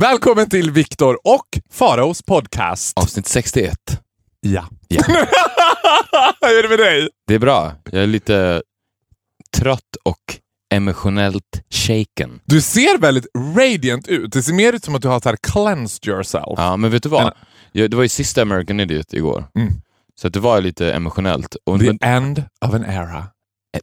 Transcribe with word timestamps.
Välkommen 0.00 0.48
till 0.48 0.70
Viktor 0.70 1.18
och 1.24 1.46
Faraos 1.70 2.22
podcast. 2.22 2.98
Avsnitt 2.98 3.26
61. 3.26 3.74
Ja. 4.40 4.68
Ja. 4.88 5.02
Hur 6.40 6.58
är 6.58 6.62
det 6.62 6.68
med 6.68 6.78
dig? 6.78 7.08
Det 7.26 7.34
är 7.34 7.38
bra. 7.38 7.72
Jag 7.90 8.02
är 8.02 8.06
lite 8.06 8.62
trött 9.56 9.96
och 10.04 10.38
emotionellt 10.74 11.62
shaken. 11.70 12.40
Du 12.44 12.60
ser 12.60 12.98
väldigt 12.98 13.26
radiant 13.56 14.08
ut. 14.08 14.32
Det 14.32 14.42
ser 14.42 14.52
mer 14.52 14.72
ut 14.72 14.84
som 14.84 14.94
att 14.94 15.02
du 15.02 15.08
har 15.08 15.20
så 15.20 15.28
här 15.28 15.38
cleansed 15.52 16.08
yourself. 16.08 16.54
Ja, 16.56 16.76
men 16.76 16.90
vet 16.90 17.02
du 17.02 17.08
vad? 17.08 17.32
Jag, 17.72 17.90
det 17.90 17.96
var 17.96 18.02
ju 18.02 18.08
sista 18.08 18.42
American 18.42 18.80
Idiot 18.80 19.12
igår. 19.12 19.44
Mm. 19.58 19.72
Så 20.20 20.26
att 20.26 20.32
det 20.32 20.40
var 20.40 20.60
lite 20.60 20.92
emotionellt. 20.92 21.56
Och, 21.66 21.80
The 21.80 21.86
men, 21.86 21.98
end 22.02 22.44
of 22.66 22.74
an 22.74 22.84
era. 22.84 23.26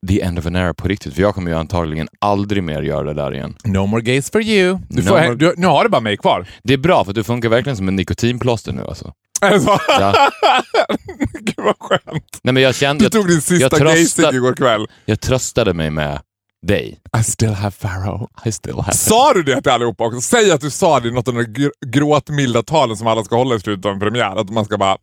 The 0.08 0.22
end 0.22 0.40
of 0.40 0.46
an 0.46 0.56
era 0.56 0.74
på 0.74 0.88
riktigt. 0.88 1.14
För 1.14 1.22
jag 1.22 1.36
kommer 1.36 1.52
ju 1.52 1.58
antagligen 1.58 2.08
aldrig 2.22 2.64
mer 2.64 2.82
göra 2.82 3.04
det 3.04 3.14
där 3.14 3.34
igen. 3.34 3.56
No 3.64 3.86
more 3.86 4.02
gays 4.02 4.32
for 4.32 4.42
you. 4.42 4.80
Du 4.90 5.02
No 5.04 5.08
får, 5.08 5.18
more- 5.20 5.36
du, 5.36 5.54
nu 5.58 5.68
har 5.68 5.84
du 5.84 5.90
bara 5.90 6.02
mig 6.02 6.18
kvar. 6.18 6.48
Det 6.64 6.74
är 6.74 6.78
bra 6.78 7.06
för 7.06 7.14
du 7.14 7.24
funkar 7.24 7.50
verkligen 7.50 7.78
som 7.78 7.88
en 7.88 7.96
nikotinplåster 7.96 8.72
nu 8.74 8.82
alltså. 8.82 9.14
Alltså. 9.42 9.80
Ja. 9.88 10.30
Gud 11.40 11.56
vad 11.66 11.76
skönt. 11.80 12.40
Nej, 12.44 12.54
men 12.54 12.64
jag 12.64 12.76
kände, 12.76 13.04
Du 13.04 13.10
tog 13.10 13.28
din 13.28 13.42
sista 13.42 13.80
gaysig 13.80 14.24
igår 14.34 14.54
kväll. 14.54 14.88
jag 15.06 15.20
tröstade 15.22 15.74
mig 15.74 15.90
med 15.90 16.20
dig. 16.68 17.00
I 17.20 17.24
still 17.24 17.54
have 17.54 17.72
Pharaoh. 17.72 18.28
I 18.46 18.52
still 18.52 18.76
have 18.76 18.94
Sa 18.94 19.34
du 19.34 19.44
det 19.44 19.62
till 19.62 19.72
allihopa 19.72 20.04
också? 20.06 20.22
Säg 20.22 20.52
att 20.52 20.62
du 20.62 20.70
sa 20.70 21.00
det 21.00 21.08
i 21.08 21.12
något 21.12 21.28
av 21.28 21.34
de 21.34 21.42
gr- 21.44 21.72
gråtmilda 21.88 22.64
talen 22.64 22.98
som 22.98 23.08
alla 23.08 23.24
ska 23.24 23.36
hålla 23.36 23.56
i 23.56 23.60
slutet 23.60 23.86
av 23.86 23.92
en 23.92 24.00
premiär. 24.00 24.36
Att 24.42 24.50
man 24.50 24.66
ska 24.66 24.78
bara... 24.78 24.98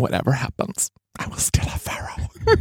Whatever 0.00 0.32
happens, 0.32 0.88
I 1.26 1.30
will 1.30 1.40
still 1.40 1.68
have 1.68 1.78
Pharaoh. 1.84 2.26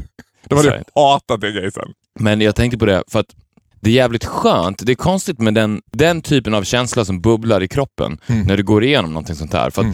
De 0.50 0.56
hade 0.56 0.70
Exakt. 0.70 0.90
hatat 0.96 1.42
det 1.42 1.52
gaysen. 1.52 1.88
Men 2.20 2.42
jag 2.42 2.56
tänkte 2.56 2.78
på 2.78 2.86
det 2.86 3.04
för 3.08 3.20
att 3.20 3.36
det 3.82 3.90
är 3.90 3.94
jävligt 3.94 4.26
skönt. 4.26 4.86
Det 4.86 4.92
är 4.92 4.96
konstigt 4.96 5.40
med 5.40 5.54
den, 5.54 5.82
den 5.92 6.22
typen 6.22 6.54
av 6.54 6.64
känsla 6.64 7.06
som 7.06 7.22
bubblar 7.22 7.64
i 7.64 7.68
kroppen 7.68 8.18
Mm. 8.28 8.48
när 8.48 8.58
du 8.58 8.64
går 8.64 8.84
igenom 8.84 9.14
någonting 9.14 9.36
sånt 9.36 9.54
här. 9.54 9.70
För 9.70 9.82
att 9.82 9.88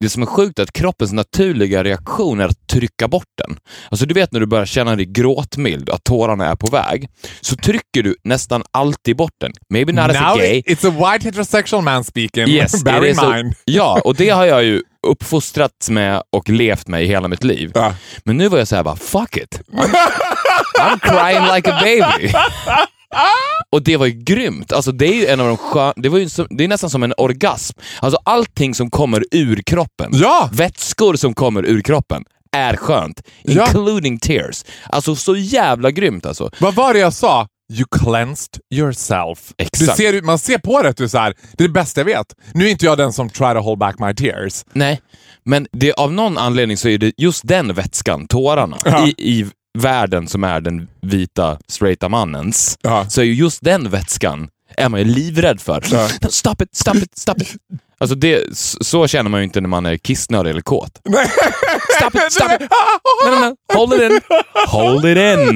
Det 0.00 0.08
som 0.08 0.22
är 0.22 0.26
sjukt 0.26 0.58
är 0.58 0.62
att 0.62 0.72
kroppens 0.72 1.12
naturliga 1.12 1.84
reaktion 1.84 2.40
är 2.40 2.44
att 2.44 2.63
trycka 2.74 3.08
bort 3.08 3.28
den. 3.46 3.56
Alltså 3.90 4.06
du 4.06 4.14
vet 4.14 4.32
när 4.32 4.40
du 4.40 4.46
börjar 4.46 4.66
känna 4.66 4.96
dig 4.96 5.06
gråtmild, 5.06 5.90
att 5.90 6.04
tårarna 6.04 6.46
är 6.46 6.56
på 6.56 6.66
väg, 6.66 7.08
så 7.40 7.56
trycker 7.56 8.02
du 8.02 8.16
nästan 8.24 8.62
alltid 8.70 9.16
bort 9.16 9.32
den. 9.40 9.52
Maybe 9.70 9.92
not 9.92 10.10
as 10.10 10.16
a 10.16 10.28
Now 10.28 10.36
gay. 10.36 10.62
it's 10.66 10.88
a 10.88 10.90
white 11.12 11.24
heterosexual 11.28 11.82
man 11.82 12.04
speaking. 12.04 12.48
Yes, 12.48 12.84
Bear 12.84 13.04
in 13.06 13.16
mind. 13.32 13.54
Ja, 13.64 14.00
och 14.04 14.14
det 14.14 14.28
har 14.30 14.44
jag 14.44 14.64
ju 14.64 14.82
uppfostrats 15.06 15.90
med 15.90 16.22
och 16.32 16.48
levt 16.48 16.88
med 16.88 17.02
i 17.04 17.06
hela 17.06 17.28
mitt 17.28 17.44
liv. 17.44 17.70
Ja. 17.74 17.94
Men 18.24 18.36
nu 18.36 18.48
var 18.48 18.58
jag 18.58 18.68
så 18.68 18.76
här 18.76 18.82
bara, 18.82 18.96
fuck 18.96 19.36
it. 19.36 19.60
I'm, 19.72 19.94
I'm 20.80 20.98
crying 21.00 21.54
like 21.56 21.72
a 21.72 21.78
baby. 21.82 22.32
Och 23.70 23.82
det 23.82 23.96
var 23.96 24.06
ju 24.06 24.12
grymt. 24.12 24.72
Alltså 24.72 24.92
det 24.92 25.06
är 25.06 25.14
ju 25.14 25.26
en 25.26 25.40
av 25.40 25.46
de 25.46 25.56
skön... 25.56 25.92
det, 25.96 26.08
var 26.08 26.18
ju 26.18 26.28
som, 26.28 26.46
det 26.50 26.64
är 26.64 26.68
nästan 26.68 26.90
som 26.90 27.02
en 27.02 27.14
orgasm. 27.16 27.78
Alltså 28.00 28.18
allting 28.24 28.74
som 28.74 28.90
kommer 28.90 29.24
ur 29.30 29.62
kroppen, 29.66 30.10
Ja! 30.12 30.48
vätskor 30.52 31.14
som 31.16 31.34
kommer 31.34 31.66
ur 31.66 31.80
kroppen, 31.82 32.24
är 32.54 32.76
skönt. 32.76 33.22
Ja. 33.42 33.66
Including 33.66 34.18
tears. 34.18 34.64
Alltså 34.88 35.16
så 35.16 35.36
jävla 35.36 35.90
grymt 35.90 36.26
alltså. 36.26 36.50
Vad 36.58 36.74
var 36.74 36.92
det 36.94 37.00
jag 37.00 37.12
sa? 37.12 37.46
You 37.72 37.84
cleansed 38.00 38.58
yourself. 38.74 39.52
Exakt. 39.58 39.96
Du 39.98 40.02
ser, 40.04 40.22
man 40.22 40.38
ser 40.38 40.58
på 40.58 40.82
det 40.82 40.88
att 40.88 40.96
du 40.96 41.04
är 41.04 41.08
så 41.08 41.18
här, 41.18 41.34
det 41.52 41.64
är 41.64 41.68
det 41.68 41.72
bästa 41.74 42.00
jag 42.00 42.04
vet. 42.04 42.26
Nu 42.54 42.66
är 42.66 42.70
inte 42.70 42.84
jag 42.86 42.98
den 42.98 43.12
som 43.12 43.30
try 43.30 43.52
to 43.54 43.60
hold 43.60 43.78
back 43.78 43.98
my 43.98 44.14
tears. 44.14 44.64
Nej, 44.72 45.00
men 45.44 45.66
det, 45.72 45.92
av 45.92 46.12
någon 46.12 46.38
anledning 46.38 46.76
så 46.76 46.88
är 46.88 46.98
det 46.98 47.12
just 47.16 47.48
den 47.48 47.74
vätskan, 47.74 48.26
tårarna, 48.26 48.78
Ja. 48.84 49.06
i, 49.06 49.14
i 49.18 49.46
världen 49.78 50.28
som 50.28 50.44
är 50.44 50.60
den 50.60 50.88
vita 51.02 51.58
straighta 51.68 52.08
mannens, 52.08 52.78
Ja. 52.82 53.06
så 53.08 53.20
är 53.20 53.24
ju 53.24 53.34
just 53.34 53.64
den 53.64 53.90
vätskan 53.90 54.48
är 54.76 54.88
man 54.88 55.00
ju 55.00 55.06
livrädd 55.06 55.60
för. 55.60 55.84
Ja. 55.92 56.08
Stop 56.30 56.62
it, 56.62 56.74
stop 56.76 56.94
it, 56.96 57.18
stop 57.18 57.34
it. 57.42 57.52
Alltså 57.98 58.14
det, 58.16 58.42
så 58.80 59.06
känner 59.06 59.30
man 59.30 59.40
ju 59.40 59.44
inte 59.44 59.60
när 59.60 59.68
man 59.68 59.86
är 59.86 59.96
kissnödig 59.96 60.50
eller 60.50 60.60
kåt. 60.60 61.00
Stop 61.96 62.14
it, 62.14 62.32
stop 62.32 62.52
it! 62.60 62.70
No, 63.24 63.30
no, 63.30 63.40
no. 63.48 63.56
Hold 63.72 63.92
it 63.94 64.12
in! 64.12 64.20
Hold 64.66 65.04
it 65.04 65.16
in! 65.18 65.54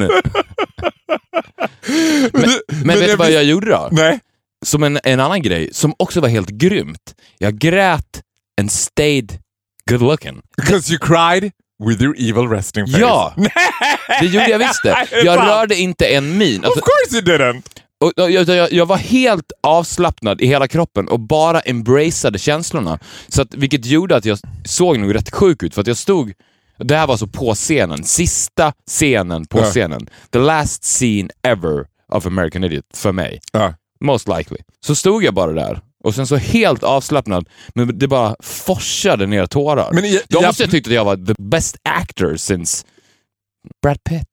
Men, 2.33 2.51
men, 2.85 2.99
vet 2.99 3.11
du 3.11 3.17
vad 3.17 3.31
jag 3.31 3.45
gjorde 3.45 3.71
då? 3.71 3.89
Nej. 3.93 4.21
Som 4.67 4.83
en, 4.83 4.99
en 5.05 5.21
annan 5.21 5.43
grej, 5.43 5.69
som 5.73 5.95
också 5.99 6.21
var 6.21 6.29
helt 6.29 6.49
grymt. 6.49 7.15
Jag 7.39 7.59
grät 7.59 8.23
and 8.61 8.73
stayed 8.73 9.39
good 9.91 10.03
looking. 10.03 10.41
Because 10.57 10.93
you 10.93 10.99
cried 10.99 11.53
with 11.89 12.03
your 12.03 12.15
evil 12.19 12.49
resting 12.49 12.87
face. 12.87 12.99
Ja! 13.01 13.35
Det 14.21 14.27
gjorde 14.27 14.51
jag 14.51 14.59
visst 14.59 14.83
det. 14.83 15.07
Jag 15.25 15.39
rörde 15.47 15.75
inte 15.77 16.07
en 16.07 16.39
min. 16.39 16.61
Of 16.61 16.67
Alltså, 16.67 16.81
course 16.81 17.17
you 17.17 17.39
didn't! 17.39 17.63
Och, 18.01 18.13
jag, 18.17 18.31
jag, 18.49 18.73
jag 18.73 18.87
var 18.87 18.97
helt 18.97 19.53
avslappnad 19.63 20.41
i 20.41 20.47
hela 20.47 20.69
kroppen 20.69 21.09
och 21.09 21.21
bara 21.21 21.61
embraceade 21.61 22.39
känslorna. 22.39 22.99
Så 23.29 23.43
att, 23.43 23.55
vilket 23.55 23.87
gjorde 23.87 24.17
att 24.17 24.25
jag 24.25 24.39
såg 24.65 24.99
nog 24.99 25.15
rätt 25.15 25.35
sjuk 25.35 25.63
ut, 25.63 25.75
för 25.75 25.81
att 25.81 25.87
jag 25.87 25.97
stod... 25.97 26.33
Det 26.79 26.97
här 26.97 27.07
var 27.07 27.17
så 27.17 27.27
på 27.27 27.55
scenen. 27.55 28.05
Sista 28.05 28.73
scenen 28.87 29.47
på 29.47 29.59
Ja. 29.59 29.65
scenen. 29.65 30.09
The 30.33 30.39
last 30.39 30.85
scene 30.85 31.29
ever 31.43 31.87
of 32.13 32.27
American 32.27 32.65
Idiot, 32.65 32.85
för 32.95 33.13
mig. 33.13 33.41
Ja. 33.53 33.75
Most 34.05 34.29
likely. 34.29 34.59
Så 34.87 34.95
stod 34.95 35.25
jag 35.25 35.35
bara 35.35 35.53
där 35.53 35.81
och 36.05 36.15
sen 36.15 36.27
så 36.27 36.37
helt 36.37 36.83
avslappnad, 36.83 37.49
men 37.75 37.99
det 37.99 38.09
bara 38.09 38.37
forsade 38.41 39.27
ner 39.27 39.47
tårar. 39.47 39.91
Men 39.93 40.05
i- 40.05 40.21
De 40.29 40.45
måste 40.47 40.65
ha 40.65 40.71
tyckt 40.71 40.87
att 40.87 40.93
jag 40.93 41.05
var 41.05 41.17
the 41.17 41.35
best 41.43 41.77
actor 41.83 42.37
since 42.37 42.85
Brad 43.83 44.05
Pitt. 44.05 44.27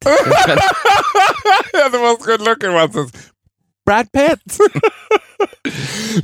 Yeah, 1.73 1.91
the 1.91 1.97
most 1.97 2.25
good 2.25 2.41
looking 2.41 2.69
one 2.69 2.93
since 2.93 3.17
Brad 3.85 4.12
Pitt. 4.12 4.57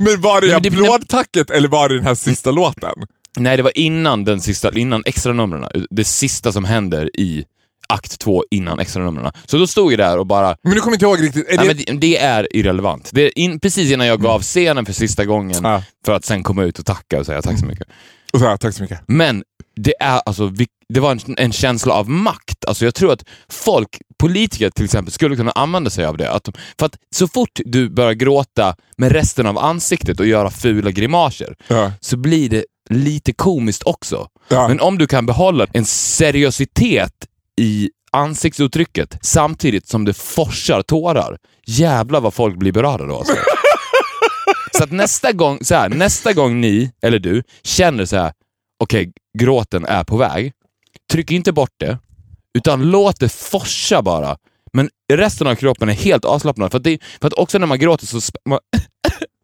Men 0.00 0.20
var 0.20 0.40
det 0.40 0.54
applådtacket 0.54 1.50
eller 1.50 1.68
var 1.68 1.88
det 1.88 1.94
den 1.94 2.04
här 2.06 2.14
sista 2.14 2.50
låten? 2.50 2.94
Nej, 3.36 3.56
det 3.56 3.62
var 3.62 3.78
innan 3.78 4.24
den 4.24 4.40
sista, 4.40 4.72
innan 4.78 5.02
extra 5.06 5.32
numren. 5.32 5.86
Det 5.90 6.04
sista 6.04 6.52
som 6.52 6.64
händer 6.64 7.10
i 7.20 7.44
akt 7.88 8.18
två 8.18 8.44
innan 8.50 8.78
extra 8.78 9.04
numren. 9.04 9.32
Så 9.46 9.58
då 9.58 9.66
stod 9.66 9.92
jag 9.92 9.98
där 9.98 10.18
och 10.18 10.26
bara, 10.26 10.56
Men 10.62 10.72
nu 10.74 10.80
kommer 10.80 10.96
inte 10.96 11.04
ihåg 11.06 11.22
riktigt. 11.22 11.48
Är 11.48 11.56
nej, 11.56 11.74
det... 11.74 11.84
men 11.92 12.00
det, 12.00 12.18
är 12.18 12.56
irrelevant. 12.56 13.10
Det 13.12 13.22
är 13.22 13.38
in, 13.38 13.60
precis 13.60 13.92
innan 13.92 14.06
jag 14.06 14.20
gav 14.22 14.42
scenen 14.42 14.86
för 14.86 14.92
sista 14.92 15.24
gången, 15.24 15.60
Ja. 15.62 15.82
för 16.04 16.12
att 16.12 16.24
sen 16.24 16.42
komma 16.42 16.64
ut 16.64 16.78
och 16.78 16.86
tacka 16.86 17.18
och 17.18 17.26
säga 17.26 17.42
tack 17.42 17.58
så 17.58 17.66
mycket. 17.66 17.86
Och 18.32 18.38
så 18.38 18.46
här, 18.46 18.56
tack 18.56 18.74
så 18.74 18.82
mycket. 18.82 19.00
Men 19.06 19.44
det, 19.76 19.94
är 20.00 20.20
alltså, 20.26 20.52
det 20.88 21.00
var 21.00 21.10
en, 21.12 21.20
en 21.38 21.52
känsla 21.52 21.94
av 21.94 22.10
makt. 22.10 22.64
Alltså 22.66 22.84
jag 22.84 22.94
tror 22.94 23.12
att 23.12 23.24
folk, 23.48 23.88
politiker 24.18 24.70
till 24.70 24.84
exempel, 24.84 25.12
skulle 25.12 25.36
kunna 25.36 25.50
använda 25.50 25.90
sig 25.90 26.04
av 26.04 26.16
det. 26.16 26.30
Att, 26.30 26.48
för 26.78 26.86
att 26.86 26.96
så 27.14 27.28
fort 27.28 27.60
du 27.64 27.88
börjar 27.90 28.12
gråta 28.12 28.76
med 28.96 29.12
resten 29.12 29.46
av 29.46 29.58
ansiktet 29.58 30.20
och 30.20 30.26
göra 30.26 30.50
fula 30.50 30.90
grimaser, 30.90 31.54
Ja. 31.68 31.92
så 32.00 32.16
blir 32.16 32.48
det 32.48 32.64
lite 32.90 33.32
komiskt 33.32 33.82
också. 33.82 34.28
Ja. 34.48 34.68
Men 34.68 34.80
om 34.80 34.98
du 34.98 35.06
kan 35.06 35.26
behålla 35.26 35.66
en 35.72 35.84
seriositet 35.84 37.12
i 37.60 37.90
ansiktsuttrycket 38.12 39.18
samtidigt 39.22 39.88
som 39.88 40.04
det 40.04 40.14
forsar 40.14 40.82
tårar, 40.82 41.38
jävlar 41.66 42.20
vad 42.20 42.34
folk 42.34 42.56
blir 42.56 42.72
berörda 42.72 43.04
då. 43.06 43.18
Alltså. 43.18 43.34
så 44.78 44.84
att 44.84 44.90
nästa 44.92 45.32
gång, 45.32 45.58
så 45.64 45.74
här, 45.74 45.88
nästa 45.88 46.32
gång 46.32 46.60
ni, 46.60 46.90
eller 47.02 47.18
du, 47.18 47.42
känner 47.62 48.04
så 48.04 48.16
här, 48.16 48.32
okej, 48.82 49.12
gråten 49.38 49.84
är 49.84 50.04
på 50.04 50.16
väg, 50.16 50.52
tryck 51.12 51.30
inte 51.30 51.52
bort 51.52 51.74
det, 51.76 51.98
utan 52.58 52.90
låt 52.90 53.20
det 53.20 53.28
forsa 53.32 54.02
bara. 54.02 54.36
Men 54.72 54.90
resten 55.12 55.46
av 55.46 55.54
kroppen 55.54 55.88
är 55.88 55.92
helt 55.92 56.24
avslappnad. 56.24 56.70
För 56.70 56.78
att, 56.78 56.84
det, 56.84 56.98
för 57.20 57.26
att 57.26 57.32
också 57.34 57.58
när 57.58 57.66
man 57.66 57.78
gråter 57.78 58.06
så 58.06 58.20
man, 58.48 58.58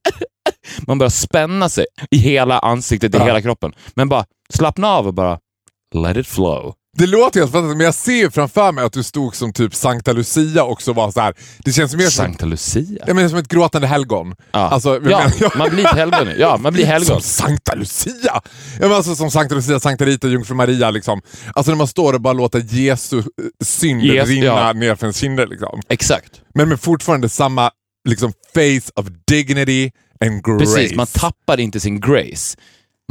man 0.86 0.98
börjar 0.98 1.10
spänna 1.10 1.68
sig 1.68 1.86
i 2.10 2.16
hela 2.16 2.58
ansiktet, 2.58 3.14
i 3.14 3.18
Ja. 3.18 3.24
hela 3.24 3.42
kroppen. 3.42 3.72
Men 3.94 4.08
bara 4.08 4.24
slappna 4.54 4.88
av 4.88 5.06
och 5.06 5.14
bara 5.14 5.38
let 5.94 6.16
it 6.16 6.26
flow. 6.26 6.74
Det 6.98 7.06
låter 7.06 7.40
helt 7.40 7.52
fantastiskt, 7.52 7.76
men 7.76 7.84
jag 7.84 7.94
ser 7.94 8.30
framför 8.30 8.72
mig 8.72 8.84
att 8.84 8.92
du 8.92 9.02
stod 9.02 9.36
som 9.36 9.52
typ 9.52 9.74
Sankta 9.74 10.12
Lucia 10.12 10.64
också 10.64 10.92
var 10.92 11.10
så 11.10 11.20
här. 11.20 11.34
Det 11.58 11.72
känns 11.72 11.94
mer 11.94 12.04
som, 12.04 12.10
Sankta 12.10 12.46
Lucia. 12.46 13.04
jag 13.06 13.16
menar, 13.16 13.28
som 13.28 13.38
ett 13.38 13.48
gråtande 13.48 13.86
helgon. 13.88 14.34
Ja, 14.52 14.58
Alltså, 14.58 15.00
jag 15.04 15.32
ja 15.40 15.50
man 15.56 15.70
blir 15.70 15.84
helgon. 15.84 16.28
Ja, 16.38 16.56
man 16.56 16.72
blir 16.72 16.86
helgon. 16.86 17.06
Som 17.06 17.20
Sankta 17.20 17.74
Lucia! 17.74 18.12
Ja, 18.22 18.40
men 18.78 18.92
alltså, 18.92 19.14
som 19.16 19.30
Sankta 19.30 19.54
Lucia, 19.54 19.80
Sankta 19.80 20.04
Rita, 20.04 20.28
Jungfru 20.28 20.54
Maria. 20.54 20.90
Liksom. 20.90 21.20
Alltså 21.54 21.70
när 21.72 21.76
man 21.76 21.86
står 21.88 22.12
och 22.12 22.20
bara 22.20 22.32
låter 22.32 22.64
Jesu 22.74 23.18
eh, 23.18 23.24
synd 23.64 24.02
Jesu- 24.02 24.30
rinna 24.30 24.46
ja. 24.46 24.72
ner 24.72 24.94
för 24.94 25.06
ens 25.06 25.16
kinder. 25.16 25.46
Liksom. 25.46 25.80
Exakt. 25.88 26.40
Men 26.54 26.68
med 26.68 26.80
fortfarande 26.80 27.28
samma 27.28 27.70
liksom, 28.08 28.32
face 28.54 28.90
of 29.00 29.06
dignity 29.30 29.90
and 30.24 30.44
grace. 30.44 30.58
Precis, 30.58 30.96
man 30.96 31.06
tappar 31.06 31.60
inte 31.60 31.80
sin 31.80 32.00
grace. 32.00 32.56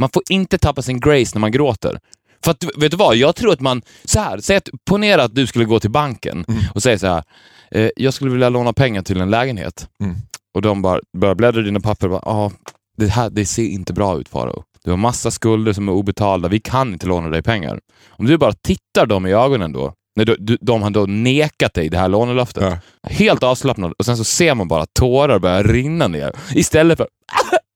Man 0.00 0.10
får 0.14 0.22
inte 0.28 0.58
tappa 0.58 0.82
sin 0.82 1.00
grace 1.00 1.30
när 1.34 1.40
man 1.40 1.52
gråter. 1.52 1.98
För 2.44 2.50
att, 2.50 2.64
vet 2.76 2.90
du 2.90 2.96
vad, 2.96 3.16
jag 3.16 3.36
tror 3.36 3.52
att 3.52 3.60
man, 3.60 3.82
så 4.04 4.20
här, 4.20 4.38
säg 4.38 4.56
att, 4.56 4.68
ponera 4.90 5.22
att 5.24 5.34
du 5.34 5.46
skulle 5.46 5.64
gå 5.64 5.80
till 5.80 5.90
banken 5.90 6.44
Mm. 6.48 6.60
och 6.74 6.82
säga 6.82 6.98
så 6.98 7.06
här, 7.06 7.22
eh, 7.70 7.90
jag 7.96 8.14
skulle 8.14 8.30
vilja 8.30 8.48
låna 8.48 8.72
pengar 8.72 9.02
till 9.02 9.20
en 9.20 9.30
lägenhet. 9.30 9.88
Mm. 10.02 10.16
Och 10.54 10.62
de 10.62 10.82
bara 10.82 11.00
börjar 11.18 11.34
bläddra 11.34 11.60
i 11.60 11.64
dina 11.64 11.80
papper 11.80 12.06
och 12.06 12.10
bara, 12.10 12.32
ah, 12.32 12.50
det 12.96 13.06
här 13.06 13.30
det 13.30 13.46
ser 13.46 13.62
inte 13.68 13.92
bra 13.92 14.18
ut 14.20 14.28
Farao. 14.28 14.62
Du 14.84 14.90
har 14.90 14.96
massa 14.98 15.30
skulder 15.30 15.72
som 15.72 15.88
är 15.88 15.92
obetalda, 15.92 16.48
vi 16.48 16.60
kan 16.60 16.92
inte 16.92 17.06
låna 17.06 17.28
dig 17.28 17.42
pengar. 17.42 17.80
Om 18.08 18.26
du 18.26 18.38
bara 18.38 18.52
tittar 18.52 19.06
dem 19.06 19.26
i 19.26 19.32
ögonen 19.32 19.72
då, 19.72 19.92
när 20.16 20.24
du, 20.24 20.36
du, 20.38 20.58
de 20.60 20.82
har 20.82 20.90
då 20.90 21.06
nekat 21.06 21.74
dig 21.74 21.88
det 21.88 21.98
här 21.98 22.08
lånelöftet, 22.08 22.62
Ja. 22.62 22.78
helt 23.10 23.42
avslappnad 23.42 23.92
och 23.98 24.04
sen 24.04 24.16
så 24.16 24.24
ser 24.24 24.54
man 24.54 24.68
bara 24.68 24.86
tårar 24.98 25.38
börja 25.38 25.62
rinna 25.62 26.08
ner 26.08 26.32
istället 26.54 26.98
för 26.98 27.06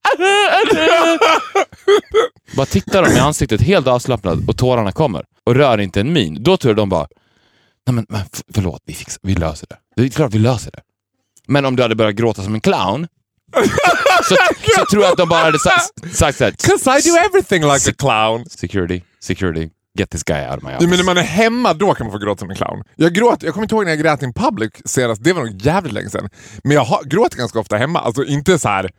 bara 2.55 2.65
tittar 2.65 3.03
de 3.03 3.11
i 3.15 3.19
ansiktet 3.19 3.61
helt 3.61 3.87
avslappnad 3.87 4.49
och 4.49 4.57
tårarna 4.57 4.91
kommer 4.91 5.23
och 5.43 5.55
rör 5.55 5.77
inte 5.77 5.99
en 6.01 6.13
min. 6.13 6.43
Då 6.43 6.57
tror 6.57 6.69
jag 6.69 6.77
de 6.77 6.89
bara, 6.89 7.07
nej 7.87 7.93
men, 7.95 8.05
men 8.09 8.21
förlåt, 8.53 8.81
vi, 8.85 8.93
fixar, 8.93 9.19
vi 9.23 9.35
löser 9.35 9.67
det. 9.69 9.75
Det 9.95 10.03
är 10.03 10.09
klart 10.09 10.33
vi 10.33 10.39
löser 10.39 10.71
det. 10.71 10.79
Men 11.47 11.65
om 11.65 11.75
du 11.75 11.83
hade 11.83 11.95
börjat 11.95 12.15
gråta 12.15 12.43
som 12.43 12.53
en 12.53 12.61
clown, 12.61 13.07
så, 14.29 14.35
så 14.77 14.85
tror 14.91 15.03
jag 15.03 15.11
att 15.11 15.17
de 15.17 15.29
bara 15.29 15.43
hade 15.43 15.59
sa, 15.59 15.71
sagt 16.13 16.37
såhär, 16.37 16.51
'Cause 16.51 16.99
I 16.99 17.01
do 17.11 17.15
everything 17.17 17.63
like 17.73 17.89
a 17.89 17.93
clown. 17.97 18.45
security, 18.49 19.01
security, 19.19 19.69
get 19.99 20.09
this 20.09 20.23
guy 20.23 20.47
out 20.47 20.57
of 20.57 20.63
my 20.63 20.69
office. 20.75 20.87
men 20.87 20.97
när 20.97 21.03
man 21.05 21.17
är 21.17 21.21
hemma, 21.21 21.73
då 21.73 21.93
kan 21.93 22.05
man 22.07 22.11
få 22.11 22.17
gråta 22.25 22.39
som 22.39 22.49
en 22.49 22.55
clown. 22.55 22.83
Jag, 22.95 23.13
gråt, 23.13 23.43
jag 23.43 23.53
kommer 23.53 23.65
inte 23.65 23.75
ihåg 23.75 23.83
när 23.85 23.91
jag 23.91 23.99
grät 23.99 24.21
in 24.23 24.33
public 24.33 24.71
senast, 24.85 25.23
det 25.23 25.33
var 25.33 25.41
nog 25.43 25.61
jävligt 25.61 25.93
länge 25.93 26.09
sedan. 26.09 26.29
Men 26.63 26.75
jag 26.75 26.83
har, 26.83 27.03
gråter 27.03 27.37
ganska 27.37 27.59
ofta 27.59 27.77
hemma, 27.77 27.99
alltså 27.99 28.25
inte 28.25 28.59
så 28.59 28.67
här 28.69 28.89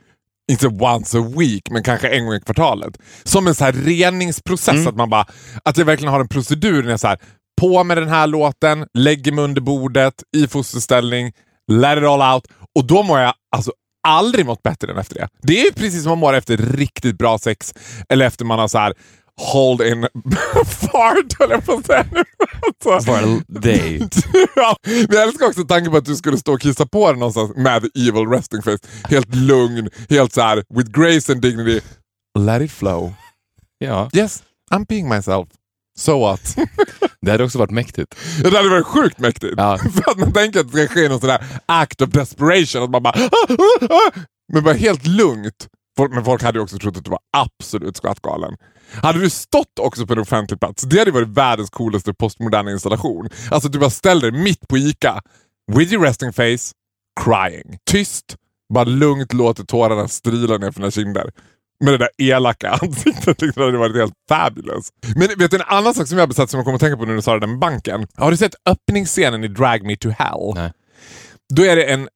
inte 0.53 0.67
once 0.67 1.19
a 1.19 1.33
week, 1.37 1.71
men 1.71 1.83
kanske 1.83 2.09
en 2.09 2.25
gång 2.27 2.35
i 2.35 2.41
kvartalet. 2.41 2.99
Som 3.25 3.47
en 3.47 3.55
så 3.55 3.65
här 3.65 3.73
reningsprocess, 3.73 4.87
att 4.87 4.97
man 4.97 5.11
bara, 5.11 5.27
att 5.65 5.77
jag 5.79 5.85
verkligen 5.85 6.13
har 6.13 6.21
en 6.21 6.29
procedur 6.29 6.83
när 6.83 6.91
jag 6.91 7.01
så 7.01 7.09
här, 7.09 7.19
på 7.61 7.85
med 7.85 7.97
den 7.97 8.09
här 8.09 8.27
låten, 8.27 8.87
lägger 8.95 9.33
mig 9.33 9.45
under 9.45 9.61
bordet, 9.61 10.15
i 10.37 10.49
fosterställning, 10.49 11.33
let 11.73 11.99
it 11.99 12.05
all 12.05 12.35
out. 12.35 12.47
Och 12.75 12.87
då 12.87 13.03
mår 13.03 13.21
jag 13.21 13.35
alltså 13.57 13.73
aldrig 14.07 14.47
mått 14.47 14.63
bättre 14.63 14.93
än 14.93 14.99
efter 14.99 15.15
det. 15.15 15.29
Det 15.43 15.61
är 15.61 15.65
ju 15.65 15.73
precis 15.73 16.03
som 16.03 16.11
man 16.11 16.19
mår 16.19 16.35
efter 16.35 16.57
riktigt 16.57 17.19
bra 17.19 17.39
sex, 17.39 17.75
eller 18.09 18.27
efter 18.27 18.45
man 18.45 18.59
har 18.59 18.69
så 18.69 18.79
här 18.79 18.95
hold 19.41 19.81
in 19.81 20.09
fart, 20.67 21.39
höll 21.39 21.51
jag 21.51 21.65
på 21.67 21.73
att 21.73 21.87
säga 21.87 22.07
nu. 22.13 22.25
Alltså. 22.93 23.13
A 23.13 23.41
day. 23.49 24.09
ja, 24.57 24.77
men 24.85 25.07
jag 25.11 25.23
älskar 25.23 25.47
också 25.47 25.65
tanken 25.65 25.93
på 25.93 25.99
att 25.99 26.05
du 26.05 26.17
skulle 26.17 26.39
stå 26.39 26.53
och 26.53 26.61
kissa 26.61 26.87
på 26.87 27.07
dig 27.13 27.19
någonstans 27.19 27.53
med 27.57 27.83
the 27.83 28.09
evil 28.09 28.29
resting 28.29 28.63
face. 28.63 28.79
Helt 29.09 29.35
lugn, 29.35 29.91
helt 30.11 30.33
så 30.33 30.41
här 30.41 30.65
with 30.75 30.91
grace 30.91 31.33
and 31.33 31.43
dignity. 31.43 31.81
Let 32.39 32.63
it 32.63 32.73
flow. 32.73 33.15
Ja, 33.79 34.11
Yes, 34.13 34.43
I'm 34.73 34.85
being 34.89 35.09
myself. 35.09 35.49
So 35.99 36.21
what? 36.21 36.57
det 37.23 37.31
hade 37.31 37.45
också 37.45 37.59
varit 37.59 37.71
mäktigt. 37.71 38.15
Det 38.43 38.57
hade 38.57 38.69
varit 38.69 38.87
sjukt 38.87 39.19
mäktigt. 39.19 39.55
Ja. 39.57 39.79
För 39.79 40.11
att 40.11 40.19
man 40.19 40.33
tänker 40.33 40.61
att 40.61 40.73
det 40.73 40.87
ska 40.87 40.95
ske 40.95 41.09
någon 41.09 41.21
sån 41.21 41.29
där 41.29 41.45
act 41.67 42.01
of 42.03 42.11
desperation. 42.11 42.83
Att 42.83 42.91
man 42.91 43.03
bara... 43.03 43.15
"Ah, 43.15 43.47
ah, 43.49 43.95
ah." 43.95 44.11
Men 44.53 44.65
bara 44.65 44.75
helt 44.75 45.07
lugnt. 45.07 45.69
Folk- 45.97 46.13
Men 46.15 46.25
folk 46.25 46.43
hade 46.43 46.59
ju 46.59 46.63
också 46.63 46.79
trott 46.79 46.97
att 46.97 47.05
du 47.05 47.11
var 47.11 47.21
absolut 47.37 47.97
skrattgalen. 47.97 48.57
Hade 49.03 49.19
du 49.21 49.31
stått 49.31 49.79
också 49.81 50.07
på 50.07 50.13
en 50.13 50.19
offentlig 50.19 50.61
plats, 50.61 50.83
det 50.83 50.99
hade 50.99 51.11
varit 51.11 51.29
världens 51.29 51.71
coolaste 51.71 52.15
postmoderna 52.15 52.71
installation. 52.71 53.29
Alltså 53.51 53.69
du 53.69 53.79
bara 53.79 53.91
ställer 53.91 54.31
dig 54.31 54.41
mitt 54.43 54.69
på 54.69 54.77
ICA, 54.79 55.23
with 55.73 55.93
your 55.93 56.05
resting 56.05 56.33
face, 56.33 56.73
crying. 57.25 57.79
Tyst, 57.91 58.37
bara 58.75 58.85
lugnt 58.85 59.33
låter 59.33 59.65
tårarna 59.65 60.09
strila 60.09 60.59
ner 60.59 60.71
för 60.71 60.81
dina 60.81 60.91
kinder. 60.91 61.31
Med 61.85 61.93
det 61.95 61.99
där 61.99 62.09
elaka 62.19 62.71
ansiktet. 62.83 63.43
liksom, 63.43 63.61
Det 63.61 63.65
hade 63.67 63.79
varit 63.79 63.97
helt 63.97 64.15
fabulous. 64.29 64.89
Men 65.17 65.29
vet 65.39 65.51
du 65.51 65.57
en 65.57 65.63
annan 65.67 65.95
sak 65.95 66.07
som 66.09 66.19
jag 66.19 66.29
besatt 66.29 66.51
som 66.51 66.59
jag 66.59 66.65
kommer 66.65 66.75
att 66.75 66.81
tänka 66.81 66.97
på 66.97 67.03
nu 67.03 67.09
när 67.09 67.17
du 67.17 67.23
sa 67.23 67.33
det 67.35 67.41
där 67.41 67.47
med 67.47 67.59
banken. 67.59 68.07
Har 68.17 68.31
du 68.31 68.37
sett 68.37 68.55
öppningsscenen 68.69 69.45
i 69.45 69.49
Drag 69.49 69.83
Me 69.87 69.97
To 69.97 70.09
Hell? 70.09 70.53
Nej. 70.55 70.73
Då 71.55 71.63
är 71.65 71.77
det 71.77 71.85
en 71.85 72.09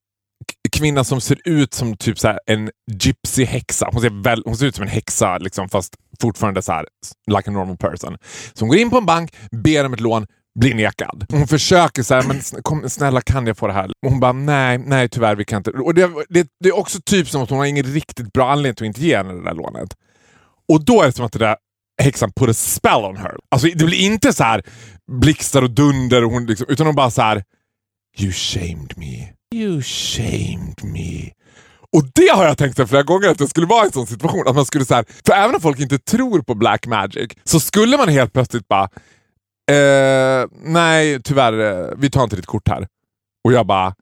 kvinna 0.73 1.05
som 1.05 1.21
ser 1.21 1.39
ut 1.45 1.75
som 1.75 1.97
typ 1.97 2.19
så 2.19 2.29
här 2.29 2.41
en 2.47 2.71
gypsy 2.91 3.45
häxa. 3.45 3.89
Hon 3.93 4.01
ser, 4.01 4.23
väl, 4.23 4.43
hon 4.45 4.57
ser 4.57 4.67
ut 4.67 4.75
som 4.75 4.83
en 4.83 4.89
häxa 4.89 5.39
liksom, 5.39 5.69
fast 5.69 5.95
fortfarande 6.21 6.63
så 6.63 6.73
här 6.73 6.87
like 7.27 7.51
a 7.51 7.53
normal 7.53 7.77
person. 7.77 8.17
Så 8.55 8.61
hon 8.61 8.69
går 8.69 8.79
in 8.79 8.91
på 8.91 8.99
en 8.99 9.07
bank, 9.07 9.35
ber 9.51 9.87
om 9.87 9.93
ett 9.93 10.01
lån, 10.01 10.27
blir 10.61 10.75
nekad. 10.75 11.27
Hon 11.31 11.49
försöker 11.49 12.03
så 12.03 12.15
här, 12.15 12.23
men 12.23 12.63
kom, 12.63 12.91
snälla 12.91 13.21
kan 13.21 13.47
jag 13.47 13.59
få 13.59 13.67
det 13.67 13.73
här? 13.73 13.91
Och 14.07 14.11
hon 14.11 14.21
bara, 14.21 14.33
nej, 14.33 14.79
nej 14.79 15.09
tyvärr 15.09 15.37
vi 15.37 15.45
kan 15.45 15.57
inte. 15.57 15.71
Och 15.71 15.95
det, 15.95 16.11
det, 16.29 16.49
det 16.61 16.69
är 16.69 16.79
också 16.79 16.99
typ 17.05 17.29
som 17.29 17.43
att 17.43 17.51
hon 17.51 17.59
har 17.59 17.67
ingen 17.67 17.87
riktigt 17.87 18.33
bra 18.33 18.51
anledning 18.51 18.75
till 18.75 18.85
att 18.85 18.97
inte 18.97 19.07
ge 19.07 19.17
henne 19.17 19.33
det 19.33 19.45
där 19.45 19.55
lånet. 19.55 19.95
Och 20.73 20.85
då 20.85 21.03
är 21.03 21.07
det 21.07 21.13
som 21.13 21.25
att 21.25 21.33
det 21.33 21.39
där 21.39 21.57
häxan 22.03 22.33
put 22.37 22.49
a 22.49 22.55
spell 22.55 23.05
on 23.05 23.17
her. 23.17 23.37
Alltså 23.51 23.69
det 23.75 23.85
blir 23.85 23.99
inte 23.99 24.33
så 24.33 24.45
här 24.45 24.63
blixtar 25.21 25.63
och 25.63 25.71
dunder, 25.71 26.25
och 26.25 26.31
hon 26.31 26.47
liksom, 26.47 26.67
utan 26.69 26.87
hon 26.87 26.95
bara 26.95 27.11
så 27.11 27.23
här 27.23 27.45
You 28.21 28.33
shamed 28.33 28.99
me. 28.99 29.38
You 29.55 29.83
shamed 29.83 30.85
me. 30.85 31.33
Och 31.93 32.05
det 32.15 32.29
har 32.29 32.45
jag 32.45 32.59
tänkt 32.59 32.89
flera 32.89 33.03
gånger 33.03 33.29
att 33.29 33.39
det 33.39 33.49
skulle 33.49 33.67
vara 33.67 33.85
en 33.85 33.93
sån 33.93 34.07
situation. 34.07 34.49
Att 34.49 34.55
man 34.55 34.67
skulle 34.67 34.85
så 34.85 34.95
här, 34.95 35.05
för 35.27 35.33
även 35.33 35.55
om 35.55 35.61
folk 35.61 35.81
inte 35.81 35.99
tror 35.99 36.43
på 36.43 36.55
black 36.55 36.87
magic 36.87 37.33
så 37.45 37.61
skulle 37.61 37.97
man 37.97 38.09
helt 38.09 38.33
plötsligt 38.33 38.69
bara 38.69 38.89
eh, 39.71 40.47
Nej 40.63 41.23
tyvärr, 41.23 41.61
eh, 41.61 41.95
vi 41.99 42.11
tar 42.11 42.25
inte 42.25 42.37
ditt 42.37 42.47
kort 42.47 42.69
här. 42.69 42.87
Och 43.45 43.53
jag 43.53 43.67
bara 43.67 43.95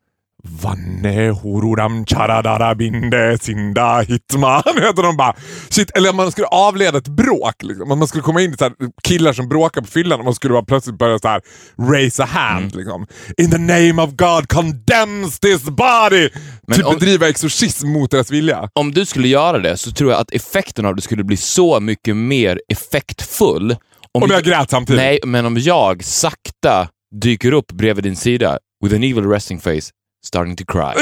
Vanne 0.49 1.31
hururam 1.43 2.07
charadara 2.07 2.75
binde 2.75 3.39
sinda 3.39 4.01
hitman. 4.01 4.63
Heter 4.77 5.03
de 5.03 5.17
bara. 5.17 5.35
Shit, 5.71 5.91
eller 5.97 6.13
man 6.13 6.33
skulle 6.33 6.47
avleda 6.47 6.99
ett 6.99 7.09
bråk. 7.09 7.55
Liksom. 7.63 7.89
Man 7.99 8.09
skulle 8.09 8.23
komma 8.23 8.43
in 8.43 8.51
i 8.53 8.57
så 8.57 8.71
killar 9.05 9.33
som 9.33 9.49
bråkar 9.49 9.81
på 9.81 9.87
fyllan 9.87 10.19
och 10.19 10.25
man 10.25 10.35
skulle 10.35 10.53
bara 10.53 10.65
plötsligt 10.65 10.99
börja 10.99 11.19
så 11.19 11.29
här 11.29 11.41
raise 11.93 12.23
a 12.23 12.27
hand. 12.27 12.75
Liksom. 12.75 13.07
In 13.39 13.51
the 13.51 13.59
name 13.59 14.03
of 14.03 14.11
God 14.11 14.49
condemns 14.49 15.41
this 15.41 15.63
body! 15.63 16.29
Men 16.67 16.77
typ 16.77 16.87
om- 16.87 16.95
bedriva 16.95 17.29
exorcism 17.29 17.89
mot 17.89 18.11
deras 18.11 18.31
vilja. 18.31 18.69
Om 18.73 18.93
du 18.93 19.07
skulle 19.07 19.29
göra 19.29 19.59
det 19.59 19.77
så 19.77 19.91
tror 19.93 20.11
jag 20.11 20.21
att 20.21 20.33
effekten 20.33 20.87
av 20.87 20.97
det 20.97 21.03
skulle 21.03 21.25
bli 21.25 21.37
så 21.37 21.81
mycket 21.81 22.17
mer 22.17 22.61
effektfull. 22.73 23.77
Om 24.13 24.23
Och 24.23 24.29
jag 24.31 24.43
grät 24.45 24.71
samtidigt. 24.71 25.03
Nej, 25.03 25.19
men 25.25 25.47
om 25.47 25.57
jag 25.59 26.05
sakta 26.05 26.89
dyker 27.21 27.53
upp 27.53 27.73
bredvid 27.73 28.05
din 28.05 28.17
sida 28.17 28.59
with 28.85 28.95
an 28.95 29.03
evil 29.03 29.25
resting 29.31 29.61
face, 29.61 29.91
starting 30.27 30.57
to 30.57 30.65
cry. 30.65 30.93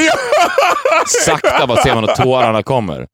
Sakta 1.25 1.67
bara 1.67 1.83
ser 1.83 1.95
man 1.95 2.05
att 2.05 2.17
tårarna 2.17 2.63
kommer. 2.63 3.07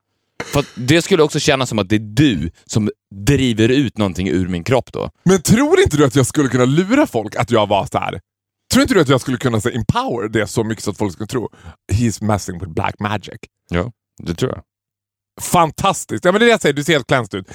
För 0.44 0.64
det 0.74 1.02
skulle 1.02 1.22
också 1.22 1.38
kännas 1.38 1.68
som 1.68 1.78
att 1.78 1.88
det 1.88 1.96
är 1.96 1.98
du 1.98 2.50
som 2.66 2.90
driver 3.14 3.68
ut 3.68 3.98
någonting 3.98 4.28
ur 4.28 4.48
min 4.48 4.64
kropp 4.64 4.92
då. 4.92 5.10
Men 5.24 5.42
tror 5.42 5.80
inte 5.80 5.96
du 5.96 6.04
att 6.04 6.16
jag 6.16 6.26
skulle 6.26 6.48
kunna 6.48 6.64
lura 6.64 7.06
folk 7.06 7.36
att 7.36 7.50
jag 7.50 7.68
var 7.68 7.86
så 7.92 7.98
här? 7.98 8.20
Tror 8.72 8.82
inte 8.82 8.94
du 8.94 9.00
att 9.00 9.08
jag 9.08 9.20
skulle 9.20 9.36
kunna 9.36 9.60
så, 9.60 9.68
empower 9.68 10.28
det 10.28 10.46
så 10.46 10.64
mycket 10.64 10.84
så 10.84 10.90
att 10.90 10.98
folk 10.98 11.12
skulle 11.12 11.26
tro 11.26 11.48
he's 11.92 12.24
messing 12.24 12.58
with 12.58 12.72
black 12.72 12.94
magic? 12.98 13.38
Ja, 13.70 13.92
det 14.22 14.34
tror 14.34 14.52
jag. 14.52 14.62
Fantastiskt! 15.40 16.24
Ja, 16.24 16.32
men 16.32 16.40
det 16.40 16.44
är 16.44 16.46
det 16.46 16.50
jag 16.50 16.60
säger, 16.60 16.72
du 16.74 16.84
ser 16.84 16.92
helt 16.92 17.06
cleansed 17.06 17.40
ut. 17.40 17.46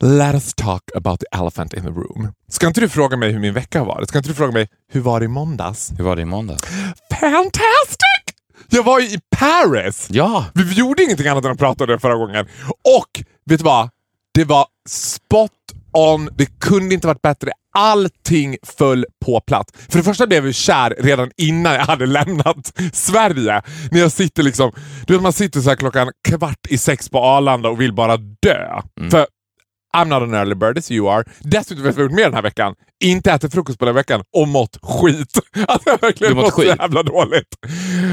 Let 0.00 0.34
us 0.34 0.54
talk 0.54 0.82
about 0.94 1.20
the 1.20 1.26
elephant 1.38 1.74
in 1.74 1.82
the 1.82 1.88
room. 1.88 2.32
Ska 2.48 2.66
inte 2.66 2.80
du 2.80 2.88
fråga 2.88 3.16
mig 3.16 3.32
hur 3.32 3.40
min 3.40 3.54
vecka 3.54 3.78
har 3.78 3.86
varit? 3.86 4.08
Ska 4.08 4.18
inte 4.18 4.30
du 4.30 4.34
fråga 4.34 4.52
mig 4.52 4.68
hur 4.92 5.00
var 5.00 5.20
det 5.20 5.24
i 5.24 5.28
måndags? 5.28 5.92
Hur 5.98 6.04
var 6.04 6.16
det 6.16 6.22
i 6.22 6.24
måndags? 6.24 6.62
Fantastic! 7.20 8.24
Jag 8.70 8.82
var 8.82 9.00
ju 9.00 9.06
i 9.06 9.18
Paris! 9.36 10.06
Ja! 10.10 10.44
Vi 10.54 10.72
gjorde 10.72 11.02
ingenting 11.02 11.26
annat 11.26 11.44
än 11.44 11.50
att 11.50 11.58
prata 11.58 11.84
om 11.84 11.90
det 11.90 11.98
förra 11.98 12.16
gången. 12.16 12.46
Och 12.98 13.24
vet 13.46 13.58
du 13.58 13.64
vad? 13.64 13.90
Det 14.34 14.44
var 14.44 14.66
spot 14.88 15.50
on. 15.94 16.28
Det 16.36 16.60
kunde 16.60 16.94
inte 16.94 17.06
varit 17.06 17.22
bättre. 17.22 17.50
Allting 17.76 18.56
föll 18.62 19.06
på 19.24 19.40
plats. 19.40 19.72
För 19.88 19.98
det 19.98 20.04
första 20.04 20.26
blev 20.26 20.46
jag 20.46 20.54
kär 20.54 20.94
redan 20.98 21.30
innan 21.36 21.74
jag 21.74 21.80
hade 21.84 22.06
lämnat 22.06 22.72
Sverige. 22.92 23.62
När 23.90 24.00
jag 24.00 24.12
sitter 24.12 24.42
liksom, 24.42 24.72
du 25.06 25.12
vet 25.12 25.22
man 25.22 25.32
sitter 25.32 25.60
så 25.60 25.68
här 25.68 25.76
klockan 25.76 26.10
kvart 26.28 26.66
i 26.68 26.78
sex 26.78 27.08
på 27.08 27.18
Arlanda 27.18 27.68
och 27.68 27.80
vill 27.80 27.94
bara 27.94 28.16
dö. 28.16 28.80
För 29.10 29.26
I'm 29.96 30.08
not 30.08 30.22
an 30.22 30.34
early 30.34 30.54
bird 30.54 30.78
as 30.78 30.90
you 30.90 31.08
are. 31.10 31.24
Dessutom 31.40 31.84
vet 31.84 31.96
du 31.96 32.02
vad 32.02 32.04
jag 32.04 32.10
gjort 32.10 32.16
mer 32.16 32.24
den 32.24 32.34
här 32.34 32.42
veckan? 32.42 32.74
Inte 33.04 33.32
ätit 33.32 33.52
frukost 33.52 33.78
på 33.78 33.84
den 33.84 33.94
veckan 33.94 34.22
och 34.36 34.48
mått 34.48 34.78
skit. 34.82 35.38
Alltså 35.68 35.90
jag 35.90 35.92
har 35.92 35.98
verkligen 35.98 36.34
mått 36.36 36.44
mått 36.44 36.54
så 36.54 36.62
jävla 36.62 37.02
dåligt. 37.02 37.48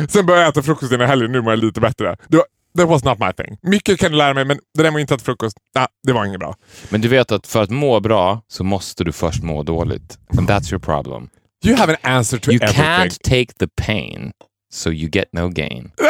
Sen 0.09 0.25
började 0.25 0.43
jag 0.43 0.49
äta 0.51 0.61
frukost 0.61 0.91
innan 0.91 1.07
helgen, 1.07 1.31
nu 1.31 1.41
mår 1.41 1.51
jag 1.51 1.59
lite 1.59 1.81
bättre. 1.81 2.15
Det 2.27 2.37
var, 2.37 2.45
that 2.77 2.87
was 2.87 3.03
not 3.03 3.19
my 3.19 3.33
thing. 3.33 3.57
Mycket 3.61 3.99
kan 3.99 4.11
du 4.11 4.17
lära 4.17 4.33
mig, 4.33 4.45
men 4.45 4.59
det 4.73 4.83
där 4.83 4.91
med 4.91 4.97
att 4.97 5.01
inte 5.01 5.13
äta 5.13 5.23
frukost, 5.23 5.57
nah, 5.75 5.87
det 6.03 6.13
var 6.13 6.25
inget 6.25 6.39
bra. 6.39 6.55
Men 6.89 7.01
du 7.01 7.07
vet 7.07 7.31
att 7.31 7.47
för 7.47 7.63
att 7.63 7.69
må 7.69 7.99
bra 7.99 8.41
så 8.47 8.63
måste 8.63 9.03
du 9.03 9.11
först 9.11 9.43
må 9.43 9.63
dåligt. 9.63 10.17
And 10.37 10.49
that's 10.49 10.71
your 10.71 10.79
problem. 10.79 11.29
You 11.65 11.75
have 11.77 11.93
an 11.93 11.99
answer 12.17 12.37
to 12.37 12.51
You 12.51 12.59
everything. 12.63 12.83
can't 12.83 13.17
take 13.23 13.53
the 13.59 13.67
pain, 13.67 14.31
so 14.73 14.89
you 14.91 15.09
get 15.13 15.25
no 15.33 15.49
gain. 15.49 15.91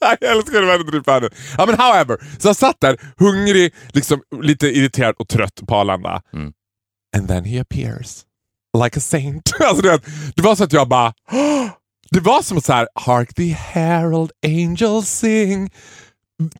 jag 0.00 0.22
älskar 0.22 0.60
det 0.60 0.66
väldigt 0.66 0.90
drygt 0.92 1.34
Ja 1.58 1.66
men 1.66 1.78
however, 1.78 2.18
så 2.38 2.48
jag 2.48 2.56
satt 2.56 2.80
där 2.80 3.00
hungrig, 3.18 3.74
liksom 3.92 4.22
lite 4.42 4.66
irriterad 4.66 5.14
och 5.18 5.28
trött 5.28 5.60
på 5.68 5.74
Arlanda. 5.76 6.22
Mm. 6.32 6.52
And 7.16 7.28
then 7.28 7.44
he 7.44 7.60
appears. 7.60 8.22
Like 8.84 8.98
a 8.98 9.00
saint. 9.00 9.52
alltså, 9.60 9.82
du 9.82 9.88
vet, 9.88 10.04
det 10.36 10.42
var 10.42 10.54
så 10.54 10.64
att 10.64 10.72
jag 10.72 10.88
bara... 10.88 11.12
Det 12.10 12.20
var 12.20 12.42
som 12.42 12.60
så 12.60 12.72
här, 12.72 12.88
Hark 12.94 13.34
the 13.34 13.48
herald 13.52 14.30
angels 14.46 15.08
sing. 15.08 15.70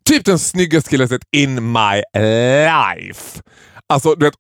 Typ 0.09 0.25
den 0.25 0.38
snyggaste 0.38 0.91
killen 0.91 1.09
jag 1.11 1.21
sett 1.21 1.29
in 1.37 1.73
my 1.73 2.03
life. 2.15 3.41
Alltså, 3.88 4.15
du 4.15 4.26
vet, 4.26 4.35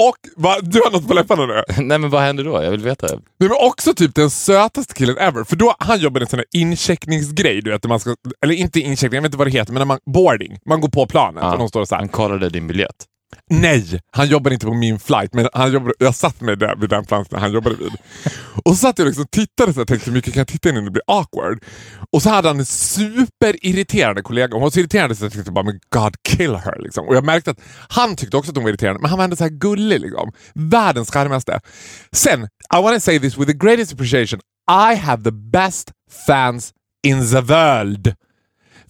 och, 0.00 0.14
va, 0.36 0.56
du 0.62 0.80
har 0.84 0.90
något 0.90 1.08
på 1.08 1.14
läpparna 1.14 1.46
nu? 1.46 1.62
Nej 1.82 1.98
men 1.98 2.10
vad 2.10 2.22
händer 2.22 2.44
då? 2.44 2.62
Jag 2.62 2.70
vill 2.70 2.82
veta. 2.82 3.06
Nej, 3.06 3.48
men 3.48 3.52
också 3.60 3.94
typ 3.94 4.14
den 4.14 4.30
sötaste 4.30 4.94
killen 4.94 5.18
ever. 5.18 5.44
För 5.44 5.56
då 5.56 5.74
han 5.78 5.98
jobbade 6.00 6.24
en 6.24 6.28
sån 6.28 6.38
här 6.38 6.46
incheckningsgrej. 6.54 7.62
Du 7.62 7.70
vet, 7.70 7.84
man 7.84 8.00
ska, 8.00 8.16
eller 8.44 8.54
inte 8.54 8.80
incheckning, 8.80 9.14
jag 9.16 9.22
vet 9.22 9.28
inte 9.28 9.38
vad 9.38 9.46
det 9.46 9.50
heter, 9.50 9.72
men 9.72 9.80
när 9.80 9.84
man, 9.86 9.98
boarding. 10.06 10.58
Man 10.66 10.80
går 10.80 10.88
på 10.88 11.06
planet 11.06 11.42
Ja. 11.42 11.52
och 11.52 11.58
de 11.58 11.68
står 11.68 11.84
så 11.84 11.94
här. 11.94 12.02
Han 12.02 12.08
kollade 12.08 12.48
din 12.50 12.66
biljett. 12.66 13.04
Nej, 13.50 14.00
han 14.10 14.28
jobbade 14.28 14.54
inte 14.54 14.66
på 14.66 14.74
min 14.74 14.98
flight, 14.98 15.34
men 15.34 15.48
han 15.52 15.72
jobbade, 15.72 15.94
jag 15.98 16.14
satt 16.14 16.40
med 16.40 16.58
där 16.58 16.76
vid 16.76 16.90
den 16.90 17.04
planschen 17.04 17.38
han 17.38 17.52
jobbade 17.52 17.76
vid. 17.76 17.92
Och 18.64 18.70
så 18.70 18.76
satt 18.76 18.98
jag 18.98 19.06
liksom 19.06 19.22
och 19.22 19.30
tittade 19.30 19.80
och 19.80 19.88
tänkte 19.88 20.10
hur 20.10 20.12
mycket 20.12 20.34
kan 20.34 20.40
jag 20.40 20.48
titta 20.48 20.68
innan 20.68 20.84
det 20.84 20.90
blir 20.90 21.02
awkward? 21.06 21.64
Och 22.12 22.22
så 22.22 22.30
hade 22.30 22.48
han 22.48 22.58
en 22.58 22.66
superirriterande 22.66 24.22
kollega. 24.22 24.54
Hon 24.54 24.62
var 24.62 24.70
så 24.70 24.80
irriterande 24.80 25.14
så 25.14 25.24
jag 25.24 25.32
tänkte 25.32 25.52
bara, 25.52 25.64
men 25.64 25.80
God 25.88 26.14
kill 26.28 26.54
her. 26.54 26.78
Liksom. 26.78 27.08
Och 27.08 27.16
jag 27.16 27.24
märkte 27.24 27.50
att 27.50 27.60
han 27.88 28.16
tyckte 28.16 28.36
också 28.36 28.50
att 28.50 28.56
hon 28.56 28.64
var 28.64 28.70
irriterande, 28.70 29.00
men 29.00 29.10
han 29.10 29.18
var 29.18 29.24
ändå 29.24 29.36
så 29.36 29.44
här 29.44 29.50
gullig. 29.50 30.00
Liksom. 30.00 30.32
Världens 30.54 31.10
charmigaste. 31.10 31.60
Sen, 32.12 32.48
I 32.74 32.82
want 32.82 32.96
to 32.96 33.00
say 33.00 33.20
this 33.20 33.38
with 33.38 33.50
the 33.50 33.58
greatest 33.66 33.92
appreciation. 33.92 34.40
I 34.70 34.94
have 34.94 35.24
the 35.24 35.32
best 35.32 35.90
fans 36.26 36.72
in 37.06 37.30
the 37.30 37.40
world. 37.40 38.14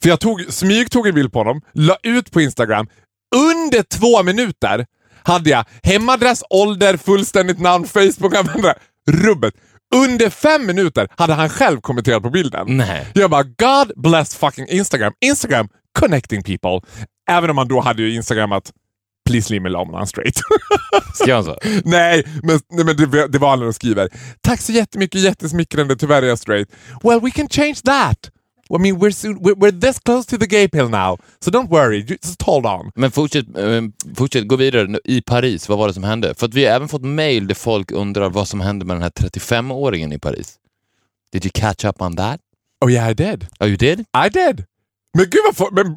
För 0.02 0.08
jag 0.08 0.20
tog, 0.20 0.52
smyg 0.52 0.90
tog 0.90 1.06
en 1.06 1.14
bild 1.14 1.32
på 1.32 1.38
honom, 1.38 1.60
la 1.72 1.96
ut 2.02 2.30
på 2.30 2.40
Instagram. 2.40 2.86
Under 3.34 3.82
två 3.82 4.22
minuter 4.22 4.86
hade 5.22 5.50
jag 5.50 5.64
hemadress, 5.82 6.42
ålder, 6.50 6.96
fullständigt 6.96 7.60
namn, 7.60 7.86
Facebook-användare. 7.86 8.74
Rubbet. 9.10 9.54
Under 9.94 10.30
fem 10.30 10.66
minuter 10.66 11.08
hade 11.16 11.34
han 11.34 11.48
själv 11.48 11.80
kommenterat 11.80 12.22
på 12.22 12.30
bilden. 12.30 12.76
Nej. 12.76 13.06
Jag 13.14 13.30
bara, 13.30 13.42
God 13.42 13.92
bless 13.96 14.36
fucking 14.36 14.66
Instagram. 14.68 15.12
Instagram, 15.20 15.68
connecting 15.98 16.42
people. 16.42 16.80
Även 17.30 17.50
om 17.50 17.56
man 17.56 17.68
då 17.68 17.80
hade 17.80 18.02
ju 18.02 18.14
Instagram 18.14 18.52
att 18.52 18.72
Please 19.28 19.50
leave 19.52 19.62
me 19.62 19.68
alone, 19.68 19.98
I'm 19.98 20.04
straight. 20.06 20.40
Skrev 21.14 21.34
han 21.34 21.44
så? 21.44 21.56
nej, 21.84 22.24
men, 22.42 22.60
nej, 22.70 22.84
men 22.84 22.96
det, 22.96 23.28
det 23.28 23.38
var 23.38 23.56
när 23.56 23.64
de 23.64 23.72
skriver. 23.72 24.08
Tack 24.40 24.60
så 24.60 24.72
jättemycket, 24.72 25.20
jättesmickrande. 25.20 25.96
Tyvärr 25.96 26.22
är 26.22 26.26
jag 26.26 26.38
straight. 26.38 26.68
Well, 27.02 27.20
we 27.20 27.30
can 27.30 27.48
change 27.48 27.74
that. 27.84 28.30
I 28.70 28.78
mean, 28.78 28.98
we're, 28.98 29.10
soon, 29.10 29.38
we're, 29.42 29.54
we're 29.54 29.80
this 29.80 29.98
close 29.98 30.26
to 30.26 30.38
the 30.38 30.46
gay 30.46 30.68
pill 30.68 30.88
now, 30.88 31.18
so 31.40 31.50
don't 31.50 31.68
worry, 31.68 32.02
just 32.02 32.42
hold 32.42 32.66
on. 32.66 32.90
Men 32.94 33.10
fortsätt, 33.10 33.46
eh, 33.58 33.82
fortsätt, 34.16 34.48
gå 34.48 34.56
vidare. 34.56 34.98
I 35.04 35.20
Paris, 35.22 35.68
vad 35.68 35.78
var 35.78 35.88
det 35.88 35.94
som 35.94 36.04
hände? 36.04 36.34
För 36.34 36.46
att 36.46 36.54
vi 36.54 36.64
har 36.66 36.72
även 36.76 36.88
fått 36.88 37.02
mail 37.04 37.46
där 37.46 37.54
folk 37.54 37.90
undrar 37.92 38.30
vad 38.30 38.48
som 38.48 38.60
hände 38.60 38.84
med 38.84 38.96
den 38.96 39.02
här 39.02 39.10
35-åringen 39.10 40.12
i 40.14 40.18
Paris. 40.18 40.54
Did 41.32 41.44
you 41.44 41.50
catch 41.54 41.84
up 41.84 42.02
on 42.02 42.16
that? 42.16 42.40
Oh 42.84 42.92
yeah, 42.92 43.10
I 43.10 43.14
did. 43.14 43.46
Oh 43.60 43.66
you 43.68 43.76
did? 43.76 44.00
I 44.00 44.28
did. 44.32 44.64
Men 45.14 45.24
gud 45.30 45.40
vad... 45.44 45.56
få- 45.56 45.70
Men, 45.72 45.96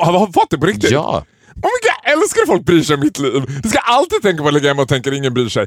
har 0.00 0.32
fått 0.32 0.50
det 0.50 0.58
på 0.58 0.66
riktigt? 0.66 0.90
Ja. 0.90 1.24
Oh 1.56 1.60
my 1.60 1.62
God, 1.62 1.90
jag 2.04 2.12
älskar 2.12 2.46
folk 2.46 2.64
bryr 2.64 2.82
sig 2.82 2.94
om 2.94 3.00
mitt 3.00 3.18
liv. 3.18 3.42
Du 3.62 3.68
ska 3.68 3.78
alltid 3.78 4.22
tänka 4.22 4.42
på 4.42 4.48
att 4.48 4.54
lägga 4.54 4.68
hem 4.68 4.78
och 4.78 4.88
tänka 4.88 5.10
att 5.10 5.16
ingen 5.16 5.34
bryr 5.34 5.48
sig. 5.48 5.66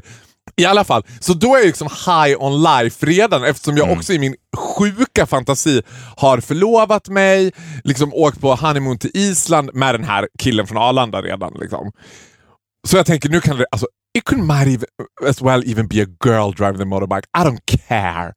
I 0.56 0.64
alla 0.64 0.84
fall, 0.84 1.02
så 1.20 1.34
då 1.34 1.54
är 1.54 1.58
jag 1.58 1.66
liksom 1.66 1.88
high 2.06 2.42
on 2.42 2.62
life 2.62 3.06
redan 3.06 3.44
eftersom 3.44 3.76
jag 3.76 3.92
också 3.92 4.12
i 4.12 4.18
min 4.18 4.34
sjuka 4.56 5.26
fantasi 5.26 5.82
har 6.16 6.40
förlovat 6.40 7.08
mig, 7.08 7.52
liksom 7.84 8.14
åkt 8.14 8.40
på 8.40 8.54
honeymoon 8.54 8.98
till 8.98 9.10
Island 9.14 9.70
med 9.74 9.94
den 9.94 10.04
här 10.04 10.28
killen 10.38 10.66
från 10.66 10.78
Arlanda 10.78 11.22
redan. 11.22 11.52
Liksom. 11.60 11.92
Så 12.86 12.96
jag 12.96 13.06
tänker 13.06 13.28
nu 13.28 13.40
kan 13.40 13.56
det, 13.56 13.66
alltså, 13.70 13.86
it 14.18 14.24
could 14.24 14.44
might 14.44 14.66
even, 14.66 14.86
as 15.28 15.42
well 15.42 15.70
even 15.70 15.88
be 15.88 16.02
a 16.02 16.06
girl 16.24 16.52
driving 16.52 16.78
the 16.78 16.84
motorbike. 16.84 17.26
I 17.38 17.40
don't 17.40 17.60
care. 17.88 18.32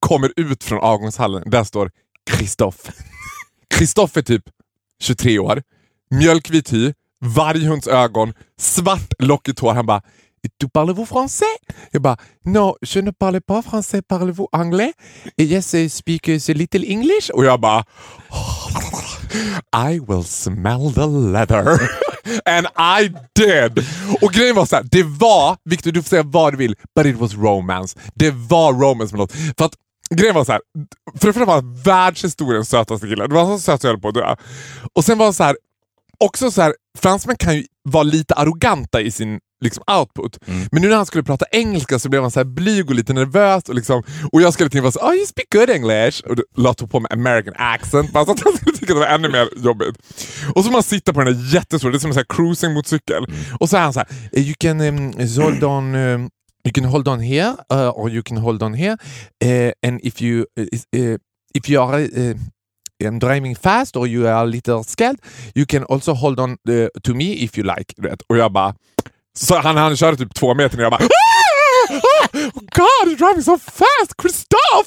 Kommer 0.00 0.32
ut 0.36 0.64
från 0.64 0.78
avgångshallen, 0.78 1.42
där 1.46 1.64
står 1.64 1.90
Kristoff. 2.30 2.76
Kristoff 3.74 4.16
är 4.16 4.22
typ 4.22 4.42
23 5.02 5.38
år, 5.38 5.62
mjölkvit 6.10 6.72
hy, 6.72 6.92
varghunds 7.20 7.88
ögon, 7.88 8.32
svart 8.60 9.12
lockigt 9.18 9.60
hår. 9.60 9.74
Han 9.74 9.86
bara 9.86 10.02
du 10.60 10.68
parlez-vous 10.68 11.06
français? 11.06 11.56
Jag 11.90 12.02
bara 12.02 12.16
No, 12.44 12.76
je 12.80 13.00
ne 13.00 13.10
parle 13.10 13.40
pas 13.40 13.62
français, 13.62 14.02
parlez-vous 14.02 14.48
anglais? 14.52 14.92
Yes, 15.36 15.74
I 15.74 15.88
speak 15.88 16.28
uh, 16.28 16.34
a 16.48 16.54
little 16.54 16.84
English. 16.86 17.30
Och 17.30 17.44
jag 17.44 17.60
bara 17.60 17.84
oh, 18.30 18.68
I 19.90 19.98
will 19.98 20.24
smell 20.24 20.92
the 20.94 21.06
leather. 21.06 21.78
And 22.44 22.66
I 22.78 23.08
did! 23.34 23.86
Och 24.22 24.32
grejen 24.32 24.56
var 24.56 24.66
så 24.66 24.76
här, 24.76 24.84
det 24.90 25.02
var, 25.02 25.56
Victor 25.64 25.92
du 25.92 26.02
får 26.02 26.08
säga 26.08 26.22
vad 26.22 26.52
du 26.52 26.56
vill, 26.56 26.74
but 26.94 27.06
it 27.06 27.16
was 27.16 27.34
romance. 27.34 27.98
Det 28.14 28.30
var 28.30 28.72
romance 28.72 29.14
med 29.14 29.18
låt. 29.18 29.32
För 29.32 29.64
att 29.64 29.74
grejen 30.14 30.34
var 30.34 30.44
så 30.44 30.52
här, 30.52 30.60
för 31.18 31.26
det 31.26 31.32
första 31.32 31.44
var 31.44 31.54
han 31.54 31.82
världshistoriens 31.82 32.68
sötaste 32.68 33.06
kille. 33.06 33.26
Det 33.26 33.34
var 33.34 33.46
så 33.46 33.58
söt 33.58 33.80
så 33.80 33.86
jag 33.86 33.92
höll 33.92 34.00
på 34.00 34.08
att 34.08 34.14
dö. 34.14 34.36
Och 34.94 35.04
sen 35.04 35.18
var 35.18 35.26
det 35.26 35.32
så 35.32 35.44
här, 35.44 35.56
också 36.18 36.50
så 36.50 36.62
här, 36.62 36.74
fransmän 36.98 37.36
kan 37.36 37.56
ju 37.56 37.64
vara 37.82 38.02
lite 38.02 38.34
arroganta 38.34 39.00
i 39.00 39.10
sin 39.10 39.40
liksom, 39.60 39.84
output. 39.86 40.38
Men 40.72 40.82
nu 40.82 40.88
när 40.88 40.96
han 40.96 41.06
skulle 41.06 41.22
prata 41.24 41.46
engelska 41.50 41.98
så 41.98 42.08
blev 42.08 42.22
han 42.22 42.30
så 42.30 42.40
här 42.40 42.44
blyg 42.44 42.88
och 42.88 42.94
lite 42.94 43.12
nervös. 43.12 43.62
Och, 43.68 43.74
liksom, 43.74 44.02
och 44.32 44.42
jag 44.42 44.52
skulle 44.52 44.70
till 44.70 44.82
vara 44.82 44.92
så 44.92 45.00
oh 45.00 45.14
you 45.14 45.26
speak 45.26 45.46
good 45.52 45.70
English. 45.70 46.24
Och 46.24 46.36
la 46.56 46.74
på 46.74 47.00
mig 47.00 47.12
American 47.12 47.54
accent. 47.56 48.12
Bara 48.12 48.24
så 48.24 48.32
att 48.32 48.44
han 48.44 48.52
skulle 48.56 48.76
tycka 48.76 48.94
det 48.94 49.00
var 49.00 49.06
ännu 49.06 49.28
mer 49.28 49.48
jobbigt. 49.56 49.96
Och 50.54 50.64
så 50.64 50.70
man 50.70 50.82
sitter 50.82 51.12
på 51.12 51.22
den 51.22 51.34
där 51.34 51.54
jättestora, 51.54 51.90
det 51.92 51.96
är 51.96 52.00
som 52.00 52.10
en 52.10 52.14
så 52.14 52.20
här 52.20 52.36
cruising 52.36 52.72
motorcykel. 52.72 53.26
Och 53.60 53.68
så 53.68 53.76
är 53.76 53.80
han 53.80 53.92
så 53.92 54.00
här, 54.00 54.38
you 54.38 54.54
can 54.58 54.80
um, 54.80 55.12
hold 55.42 55.64
on 55.64 55.94
um, 55.94 56.30
You 56.66 56.72
can 56.72 56.84
hold 56.84 57.08
on 57.08 57.20
here 57.20 57.54
uh, 57.72 57.90
or 57.90 58.10
you 58.10 58.22
can 58.22 58.36
hold 58.38 58.62
on 58.62 58.74
here 58.74 58.96
uh, 59.44 59.72
and 59.82 60.00
if 60.02 60.20
you 60.20 60.46
uh, 60.58 60.64
uh, 60.96 61.16
if 61.54 61.70
you 61.70 61.80
are 61.80 62.00
uh, 62.00 62.34
um, 63.04 63.18
driving 63.18 63.54
fast 63.54 63.96
or 63.96 64.08
you 64.08 64.26
are 64.26 64.42
a 64.42 64.44
little 64.44 64.82
scared 64.82 65.16
you 65.54 65.64
can 65.64 65.84
also 65.84 66.14
hold 66.14 66.40
on 66.40 66.58
uh, 66.68 66.88
to 67.04 67.14
me 67.14 67.24
if 67.24 67.58
you 67.58 67.62
like. 67.76 67.94
vet. 67.96 68.22
Och 68.22 68.36
jag 68.36 68.52
bara... 68.52 68.74
Så 69.36 69.58
han, 69.58 69.76
han 69.76 69.96
körde 69.96 70.16
typ 70.16 70.34
två 70.34 70.54
meter 70.54 70.76
ner 70.76 70.86
och 70.86 70.92
jag 70.92 71.00
bara... 71.00 71.04
Ah, 71.04 71.94
ah, 71.94 71.94
ah, 71.94 72.38
oh 72.38 72.62
God, 72.74 73.08
you're 73.08 73.18
driving 73.18 73.42
so 73.42 73.58
fast! 73.58 74.12
Christoph! 74.22 74.86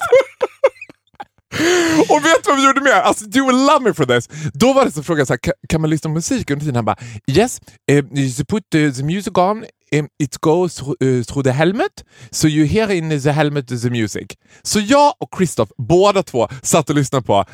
Och 2.08 2.24
vet 2.24 2.44
du 2.44 2.50
vad 2.50 2.56
vi 2.56 2.66
gjorde 2.66 2.80
mer? 2.80 2.92
Alltså, 2.92 3.24
you 3.34 3.46
will 3.46 3.66
love 3.66 3.80
me 3.80 3.94
for 3.94 4.04
this. 4.04 4.28
Då 4.54 4.72
var 4.72 4.84
det 4.84 4.92
så 4.92 5.02
frågan 5.02 5.26
så 5.26 5.32
här, 5.32 5.52
kan 5.68 5.80
man 5.80 5.90
lyssna 5.90 6.08
på 6.08 6.14
musik 6.14 6.50
under 6.50 6.60
tiden? 6.60 6.76
Han 6.76 6.84
bara 6.84 6.96
yes, 7.26 7.60
uh, 7.92 8.18
you 8.18 8.44
put 8.48 8.74
uh, 8.74 8.92
the 8.92 9.02
music 9.02 9.38
on, 9.38 9.64
um, 9.92 10.08
it 10.22 10.40
goes 10.40 10.74
through, 10.74 10.96
uh, 11.02 11.22
through 11.22 11.44
the 11.44 11.52
helmet, 11.52 12.04
so 12.30 12.48
you 12.48 12.66
hear 12.66 12.90
in 12.90 13.20
the 13.20 13.32
helmet 13.32 13.68
the 13.68 13.90
music. 13.90 14.26
Så 14.62 14.80
jag 14.80 15.14
och 15.18 15.28
Christoph, 15.36 15.72
båda 15.78 16.22
två, 16.22 16.48
satt 16.62 16.90
och 16.90 16.96
lyssnade 16.96 17.26
på 17.26 17.44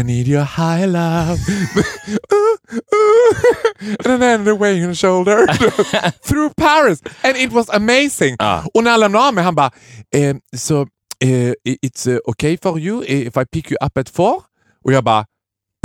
I 0.00 0.04
need 0.04 0.28
your 0.28 0.44
high 0.56 0.86
love. 0.86 1.38
And 4.04 4.22
then 4.22 4.44
the 4.44 4.54
way 4.54 4.80
the 4.80 4.94
shoulder. 4.94 5.46
through 6.22 6.50
Paris. 6.56 7.02
And 7.24 7.36
it 7.36 7.52
was 7.52 7.68
amazing. 7.70 8.36
Ah. 8.38 8.64
Och 8.74 8.84
när 8.84 8.90
jag 8.90 9.00
lämnade 9.00 9.28
av 9.28 9.34
mig, 9.34 9.44
han 9.44 9.54
bara, 9.54 9.70
um, 10.16 10.40
so 10.56 10.86
eh, 11.20 11.52
it's 11.64 12.06
uh, 12.06 12.18
okay 12.26 12.56
for 12.56 12.78
you 12.78 13.04
if 13.04 13.36
I 13.36 13.44
pick 13.44 13.70
you 13.70 13.76
up 13.86 13.98
at 13.98 14.08
four? 14.08 14.42
Och 14.84 14.92
jag 14.92 15.04
bara, 15.04 15.20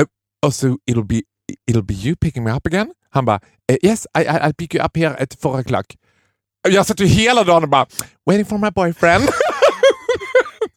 uh, 0.02 0.08
oh, 0.46 0.52
so 0.52 0.78
it'll 0.86 1.06
be, 1.06 1.22
it'll 1.68 1.84
be 1.84 1.94
you 1.94 2.16
picking 2.16 2.44
me 2.44 2.52
up 2.52 2.68
again? 2.68 2.92
Han 3.10 3.26
bara, 3.26 3.40
eh, 3.70 3.78
yes, 3.84 4.08
I, 4.16 4.22
I, 4.22 4.40
I'll 4.48 4.54
pick 4.54 4.74
you 4.76 4.84
up 4.84 4.98
here 4.98 5.16
at 5.20 5.34
four 5.42 5.60
o'clock. 5.60 5.96
Jag 6.70 6.86
satt 6.86 7.00
ju 7.00 7.06
hela 7.06 7.44
dagen 7.44 7.64
och 7.64 7.70
bara, 7.70 7.86
waiting 8.26 8.46
for 8.46 8.58
my 8.58 8.72
boyfriend. 8.72 9.30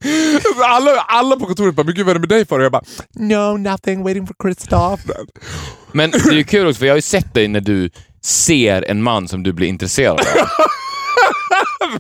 alla, 0.65 0.91
alla 1.01 1.37
på 1.37 1.47
kontoret 1.47 1.75
bara, 1.75 1.85
men 1.85 1.95
gud 1.95 2.07
vad 2.07 2.11
är 2.11 2.15
det 2.15 2.21
med 2.21 2.29
dig 2.29 2.47
för? 2.47 2.59
Och 2.59 2.65
jag 2.65 2.73
bara, 2.73 2.83
no 3.15 3.57
nothing, 3.57 4.03
waiting 4.03 4.27
for 4.27 4.35
Christoph. 4.43 5.03
Men 5.93 6.11
det 6.11 6.19
är 6.19 6.33
ju 6.33 6.45
kul 6.45 6.67
också, 6.67 6.79
för 6.79 6.87
jag 6.87 6.93
har 6.93 6.99
ju 6.99 7.03
sett 7.03 7.35
dig 7.35 7.49
när 7.49 7.61
du 7.61 7.91
ser 8.23 8.83
en 8.91 9.03
man 9.03 9.29
som 9.29 9.43
du 9.43 9.53
blir 9.53 9.69
intresserad 9.69 10.21
av. 10.21 10.25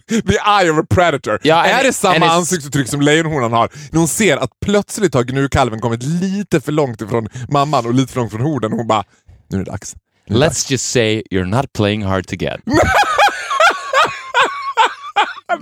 The 0.08 0.38
eye 0.62 0.70
of 0.70 0.78
a 0.78 0.86
predator. 0.90 1.38
Ja, 1.42 1.64
är 1.64 1.84
det 1.84 1.92
samma 1.92 2.14
it's- 2.26 2.30
ansiktsuttryck 2.30 2.88
som 2.88 3.00
lejonhonan 3.00 3.52
har? 3.52 3.68
När 3.90 3.98
hon 3.98 4.08
ser 4.08 4.36
att 4.36 4.50
plötsligt 4.64 5.14
har 5.14 5.24
gnukalven 5.24 5.80
kommit 5.80 6.02
lite 6.02 6.60
för 6.60 6.72
långt 6.72 7.00
ifrån 7.00 7.28
mamman 7.48 7.86
och 7.86 7.94
lite 7.94 8.12
för 8.12 8.20
långt 8.20 8.32
från 8.32 8.40
horden. 8.40 8.72
Hon 8.72 8.86
bara. 8.86 9.04
Nu 9.48 9.60
är 9.60 9.64
det 9.64 9.70
dags. 9.70 9.96
Let's 10.28 10.70
just 10.72 10.90
say 10.90 11.22
you're 11.30 11.44
not 11.56 11.72
playing 11.72 12.04
hard 12.04 12.26
to 12.26 12.34
get. 12.34 12.60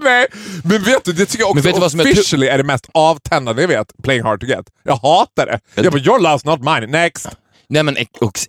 Nej, 0.08 0.26
men 0.64 0.82
vet 0.82 1.04
du, 1.04 1.12
det 1.12 1.26
tycker 1.26 1.42
jag 1.42 1.50
också 1.50 1.62
vet 1.62 1.74
du 1.74 1.80
vad 1.80 1.90
som 1.90 2.00
är 2.00 2.04
officially 2.04 2.46
är 2.46 2.58
det 2.58 2.64
mest 2.64 2.88
avtändande 2.94 3.62
jag 3.62 3.68
vet. 3.68 3.92
Playing 4.02 4.22
hard 4.22 4.40
to 4.40 4.46
get. 4.46 4.66
Jag 4.82 4.96
hatar 4.96 5.46
det. 5.46 5.60
Jag 5.74 5.92
bara, 5.92 6.02
your 6.02 6.18
love's 6.18 6.46
not 6.46 6.60
mine. 6.60 6.92
Next. 7.02 7.28
Nej 7.68 7.82
men 7.82 7.96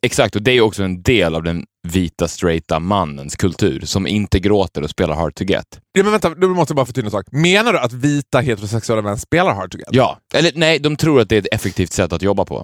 exakt, 0.01 0.35
och 0.35 0.41
det 0.41 0.51
är 0.51 0.61
också 0.61 0.83
en 0.83 1.01
del 1.01 1.35
av 1.35 1.43
den 1.43 1.65
vita 1.87 2.27
straighta 2.27 2.79
mannens 2.79 3.35
kultur 3.35 3.81
som 3.85 4.07
inte 4.07 4.39
gråter 4.39 4.81
och 4.81 4.89
spelar 4.89 5.15
hard 5.15 5.35
to 5.35 5.43
get. 5.43 5.65
Ja, 5.91 6.03
men 6.03 6.11
vänta, 6.11 6.29
nu 6.29 6.47
måste 6.47 6.73
bara 6.73 6.85
till 6.85 7.05
en 7.05 7.11
sak. 7.11 7.25
Menar 7.31 7.73
du 7.73 7.79
att 7.79 7.93
vita 7.93 8.39
heterosexuella 8.39 9.01
män 9.01 9.17
spelar 9.17 9.53
hard 9.53 9.71
to 9.71 9.77
get? 9.77 9.87
Ja, 9.91 10.19
eller 10.33 10.51
nej, 10.55 10.79
de 10.79 10.95
tror 10.95 11.21
att 11.21 11.29
det 11.29 11.35
är 11.35 11.39
ett 11.39 11.53
effektivt 11.53 11.93
sätt 11.93 12.13
att 12.13 12.21
jobba 12.21 12.45
på. 12.45 12.63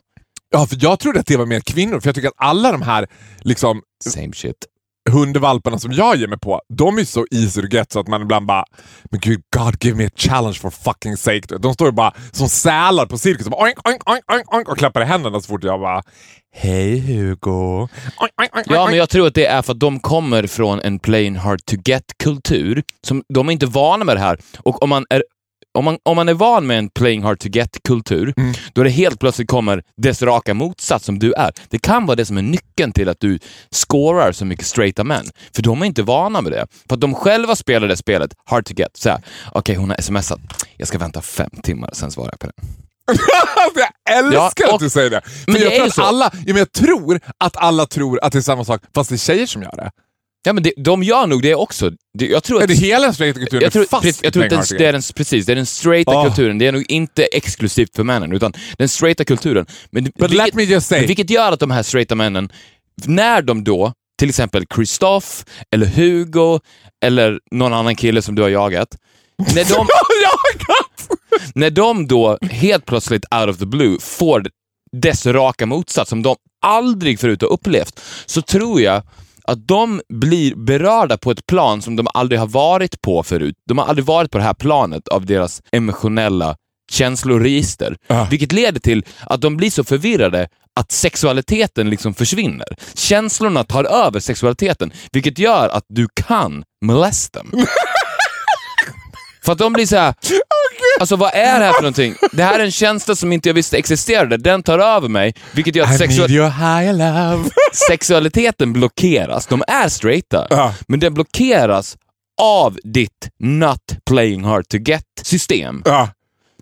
Ja, 0.51 0.65
för 0.67 0.77
jag 0.79 0.99
trodde 0.99 1.19
att 1.19 1.27
det 1.27 1.37
var 1.37 1.45
mer 1.45 1.59
kvinnor. 1.59 1.99
För 1.99 2.07
jag 2.07 2.15
tycker 2.15 2.27
att 2.27 2.33
alla 2.37 2.71
de 2.71 2.81
här 2.81 3.07
liksom, 3.39 3.81
Same 4.03 4.33
shit. 4.33 4.55
Hundvalparna 5.09 5.79
som 5.79 5.91
jag 5.91 6.15
ger 6.15 6.27
mig 6.27 6.39
på, 6.39 6.61
de 6.69 6.97
är 6.97 7.03
så 7.03 7.25
easy 7.31 7.61
to 7.61 7.67
get 7.67 7.91
så 7.91 7.99
att 7.99 8.07
man 8.07 8.21
ibland 8.21 8.45
bara 8.45 8.65
Men 9.11 9.19
gud, 9.19 9.41
God 9.57 9.83
give 9.83 9.97
me 9.97 10.05
a 10.05 10.09
challenge 10.15 10.55
for 10.59 10.69
fucking 10.69 11.17
sake. 11.17 11.57
De 11.59 11.73
står 11.73 11.87
ju 11.87 11.91
bara 11.91 12.13
som 12.31 12.49
sälar 12.49 13.05
på 13.05 13.17
cirkus 13.17 13.45
och, 13.45 13.51
bara, 13.51 13.61
oink, 13.63 13.77
oink, 13.87 14.01
oink, 14.31 14.53
oink, 14.53 14.69
och 14.69 14.77
klappar 14.77 15.01
i 15.01 15.05
händerna 15.05 15.39
så 15.39 15.47
fort 15.47 15.63
jag 15.63 15.79
bara 15.79 16.03
Hej 16.57 16.99
Hugo. 16.99 17.87
Oink, 18.17 18.33
oink, 18.41 18.65
Ja, 18.65 18.85
men 18.85 18.97
jag 18.97 19.09
tror 19.09 19.27
att 19.27 19.35
det 19.35 19.45
är 19.45 19.61
för 19.61 19.73
att 19.73 19.79
de 19.79 19.99
kommer 19.99 20.47
från 20.47 20.79
en 20.79 20.99
plain 20.99 21.35
hard 21.35 21.65
to 21.65 21.75
get-kultur. 21.85 22.83
som 23.07 23.23
De 23.33 23.47
är 23.49 23.53
inte 23.53 23.65
vana 23.65 24.05
med 24.05 24.15
det 24.15 24.21
här. 24.21 24.39
Och 24.59 24.83
om 24.83 24.89
man 24.89 25.05
är 25.09 25.23
om 25.75 25.85
man, 25.85 25.97
om 26.03 26.15
man 26.15 26.29
är 26.29 26.33
van 26.33 26.67
med 26.67 26.77
en 26.77 26.89
playing 26.89 27.23
hard 27.23 27.39
to 27.39 27.47
get-kultur, 27.47 28.33
Mm. 28.37 28.53
då 28.73 28.83
det 28.83 28.89
helt 28.89 29.19
plötsligt 29.19 29.47
kommer 29.49 29.83
dess 30.01 30.21
raka 30.21 30.53
motsats 30.53 31.05
som 31.05 31.19
du 31.19 31.33
är. 31.33 31.51
Det 31.69 31.79
kan 31.79 32.05
vara 32.05 32.15
det 32.15 32.25
som 32.25 32.37
är 32.37 32.41
nyckeln 32.41 32.91
till 32.91 33.09
att 33.09 33.19
du 33.19 33.39
scorar 33.71 34.31
så 34.31 34.45
mycket 34.45 34.65
straighta 34.65 35.03
män. 35.03 35.25
För 35.55 35.61
de 35.63 35.81
är 35.81 35.85
inte 35.85 36.03
vana 36.03 36.41
med 36.41 36.51
det. 36.51 36.67
För 36.89 36.95
att 36.95 37.01
de 37.01 37.13
själva 37.15 37.55
spelar 37.55 37.87
det 37.87 37.97
spelet, 37.97 38.31
hard 38.45 38.65
to 38.65 38.73
get. 38.77 38.97
Såhär, 38.97 39.19
okej 39.51 39.75
hon 39.75 39.89
har 39.89 39.97
smsat, 40.01 40.39
jag 40.77 40.87
ska 40.87 40.97
vänta 40.97 41.21
fem 41.21 41.49
timmar, 41.63 41.89
sen 41.93 42.11
svarar 42.11 42.29
jag 42.31 42.39
på 42.39 42.47
den. 42.47 42.69
Alltså, 43.07 43.79
jag 44.05 44.17
älskar 44.17 44.63
Ja, 44.63 44.67
och- 44.69 44.73
att 44.73 44.79
du 44.79 44.89
säger 44.89 45.09
det. 45.09 45.21
För 45.21 45.51
Men 45.51 45.61
det 45.61 45.65
jag, 45.65 45.73
är 45.75 45.89
tror 45.89 46.05
alla, 46.05 46.29
ja, 46.33 46.39
men 46.45 46.57
jag 46.57 46.71
tror 46.71 47.19
att 47.37 47.57
alla 47.57 47.85
tror 47.85 48.19
att 48.23 48.31
det 48.31 48.37
är 48.39 48.41
samma 48.41 48.65
sak, 48.65 48.81
fast 48.95 49.09
det 49.09 49.15
är 49.15 49.17
tjejer 49.17 49.45
som 49.45 49.61
gör 49.61 49.75
det. 49.75 49.91
Ja, 50.45 50.53
men 50.53 50.63
det, 50.63 50.73
de 50.77 51.03
gör 51.03 51.27
nog 51.27 51.41
det 51.41 51.55
också. 51.55 51.91
Det, 52.17 52.27
jag 52.27 52.43
tror 52.43 52.59
Är 52.59 52.63
att 52.63 52.67
det 52.69 52.75
hela 52.75 53.05
den 53.05 53.13
straighta 53.13 53.39
kulturen 53.39 53.63
jag 53.63 53.73
tror, 53.73 53.83
är 53.83 53.87
fast 53.87 54.23
jag 54.23 54.33
tror 54.33 54.43
att 54.43 54.49
den, 54.49 54.63
det 54.77 54.85
är 54.85 54.93
den, 54.93 55.01
precis, 55.15 55.45
det 55.45 55.51
är 55.51 55.55
den 55.55 55.65
straighta 55.65 56.11
Ah. 56.11 56.25
kulturen. 56.25 56.57
Det 56.57 56.67
är 56.67 56.71
nog 56.71 56.85
inte 56.87 57.23
exklusivt 57.25 57.95
för 57.95 58.03
männen, 58.03 58.31
utan 58.33 58.53
den 58.77 58.89
straighta 58.89 59.25
kulturen. 59.25 59.65
Men, 59.91 60.11
But 60.19 60.31
let 60.31 60.53
me 60.53 60.63
just 60.63 60.87
say- 60.87 61.05
vilket 61.05 61.29
gör 61.29 61.51
att 61.51 61.59
de 61.59 61.71
här 61.71 61.83
straighta 61.83 62.15
männen, 62.15 62.49
när 63.05 63.41
de 63.41 63.63
då, 63.63 63.93
till 64.19 64.29
exempel 64.29 64.65
Kristoff, 64.65 65.45
eller 65.71 65.85
Hugo, 65.85 66.59
eller 67.05 67.39
någon 67.51 67.73
annan 67.73 67.95
kille 67.95 68.21
som 68.21 68.35
du 68.35 68.41
har 68.41 68.49
jagat, 68.49 68.97
när 69.37 69.63
de, 69.75 69.87
Jagat! 70.23 71.19
när 71.55 71.69
de 71.69 72.07
då 72.07 72.37
helt 72.41 72.85
plötsligt 72.85 73.25
out 73.35 73.49
of 73.49 73.57
the 73.57 73.65
blue 73.65 73.97
får 74.01 74.45
dess 74.91 75.25
raka 75.25 75.65
motsats 75.65 76.09
som 76.09 76.23
de 76.23 76.35
aldrig 76.65 77.19
förut 77.19 77.41
har 77.41 77.49
upplevt, 77.49 77.99
så 78.25 78.41
tror 78.41 78.81
jag 78.81 79.03
att 79.47 79.67
de 79.67 80.01
blir 80.09 80.55
berörda 80.55 81.17
på 81.17 81.31
ett 81.31 81.45
plan 81.45 81.81
som 81.81 81.95
de 81.95 82.07
aldrig 82.13 82.39
har 82.39 82.47
varit 82.47 83.01
på 83.01 83.23
förut. 83.23 83.55
De 83.69 83.77
har 83.77 83.85
aldrig 83.85 84.05
varit 84.05 84.31
på 84.31 84.37
det 84.37 84.43
här 84.43 84.53
planet 84.53 85.07
av 85.07 85.25
deras 85.25 85.61
emotionella 85.71 86.55
känsloregister. 86.91 87.97
Ja. 88.07 88.27
Vilket 88.31 88.51
leder 88.51 88.79
till 88.79 89.05
att 89.25 89.41
de 89.41 89.57
blir 89.57 89.69
så 89.69 89.83
förvirrade 89.83 90.47
att 90.79 90.91
sexualiteten 90.91 91.89
liksom 91.89 92.13
försvinner. 92.13 92.67
Känslorna 92.93 93.63
tar 93.63 93.83
över 93.83 94.19
sexualiteten, 94.19 94.91
vilket 95.11 95.39
gör 95.39 95.69
att 95.69 95.85
du 95.87 96.07
kan 96.27 96.63
molest 96.85 97.33
dem. 97.33 97.51
För 99.45 99.51
att 99.51 99.57
de 99.57 99.73
blir 99.73 99.85
så 99.85 99.95
här. 99.97 100.13
Alltså 100.99 101.15
vad 101.15 101.33
är 101.33 101.59
det 101.59 101.65
här 101.65 101.73
för 101.73 101.81
någonting? 101.81 102.15
Det 102.31 102.43
här 102.43 102.59
är 102.59 102.63
en 102.63 102.71
känsla 102.71 103.15
som 103.15 103.31
inte 103.31 103.49
jag 103.49 103.53
visste 103.53 103.77
existerade. 103.77 104.37
Den 104.37 104.63
tar 104.63 104.79
över 104.79 105.07
mig, 105.07 105.33
vilket 105.51 105.75
gör 105.75 105.85
att 105.85 106.01
I 106.01 106.03
sexu- 106.03 106.19
need 106.19 106.31
your 106.31 106.49
high 106.49 106.93
love. 106.93 107.49
sexualiteten 107.89 108.73
blockeras. 108.73 109.47
De 109.47 109.63
är 109.67 109.89
straighta, 109.89 110.47
Ja. 110.49 110.73
men 110.87 110.99
den 110.99 111.13
blockeras 111.13 111.97
av 112.41 112.77
ditt 112.83 113.29
not 113.39 113.81
playing 114.09 114.43
hard 114.43 114.67
to 114.67 114.77
get-system. 114.77 115.81
Ja. 115.85 116.09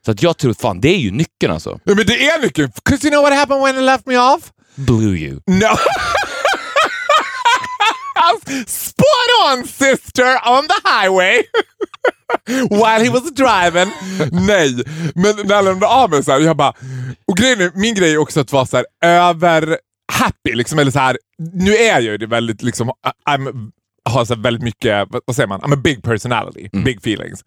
Så 0.05 0.11
att 0.11 0.23
jag 0.23 0.37
tror 0.37 0.53
fan, 0.53 0.81
det 0.81 0.89
är 0.89 0.97
ju 0.99 1.11
nyckeln 1.11 1.53
alltså. 1.53 1.79
Ja, 1.83 1.95
men 1.95 2.05
det 2.05 2.25
är 2.27 2.41
nyckeln. 2.41 2.71
'Cause 2.89 3.07
you 3.07 3.11
know 3.11 3.21
what 3.23 3.33
happened 3.33 3.63
when 3.63 3.75
he 3.75 3.81
left 3.81 4.05
me 4.07 4.17
off? 4.17 4.41
Blew 4.75 5.17
you. 5.17 5.39
No. 5.47 5.67
Spot 8.67 9.29
on 9.47 9.67
sister 9.67 10.37
on 10.45 10.67
the 10.67 10.81
highway. 10.83 11.43
While 12.69 13.03
he 13.03 13.09
was 13.09 13.31
driving. 13.31 13.91
Nej, 14.47 14.83
men 15.15 15.47
när 15.47 15.55
han 15.55 15.65
lämnade 15.65 15.87
av 15.87 16.09
mig 16.09 16.23
så 16.23 16.31
här, 16.31 16.39
jag 16.39 16.57
bara... 16.57 16.73
Och 17.27 17.37
grejen 17.37 17.61
är, 17.61 17.71
min 17.75 17.95
grej 17.95 18.13
är 18.13 18.17
också 18.17 18.39
att 18.39 18.51
vara 18.51 18.65
så 18.65 18.77
här, 18.77 18.85
över 19.01 19.77
happy. 20.11 20.53
Liksom, 20.53 20.79
eller 20.79 20.91
så 20.91 20.99
här, 20.99 21.17
nu 21.53 21.75
är 21.75 21.91
jag 21.91 22.01
ju 22.01 22.17
det 22.17 22.27
väldigt, 22.27 22.63
liksom, 22.63 22.91
I'm, 23.29 23.71
har 24.09 24.25
så 24.25 24.35
väldigt 24.35 24.63
mycket, 24.63 25.07
vad 25.25 25.35
säger 25.35 25.47
man, 25.47 25.61
I'm 25.61 25.73
a 25.73 25.81
big 25.83 26.03
personality, 26.03 26.69
big 26.83 26.97
feelings. 26.97 27.43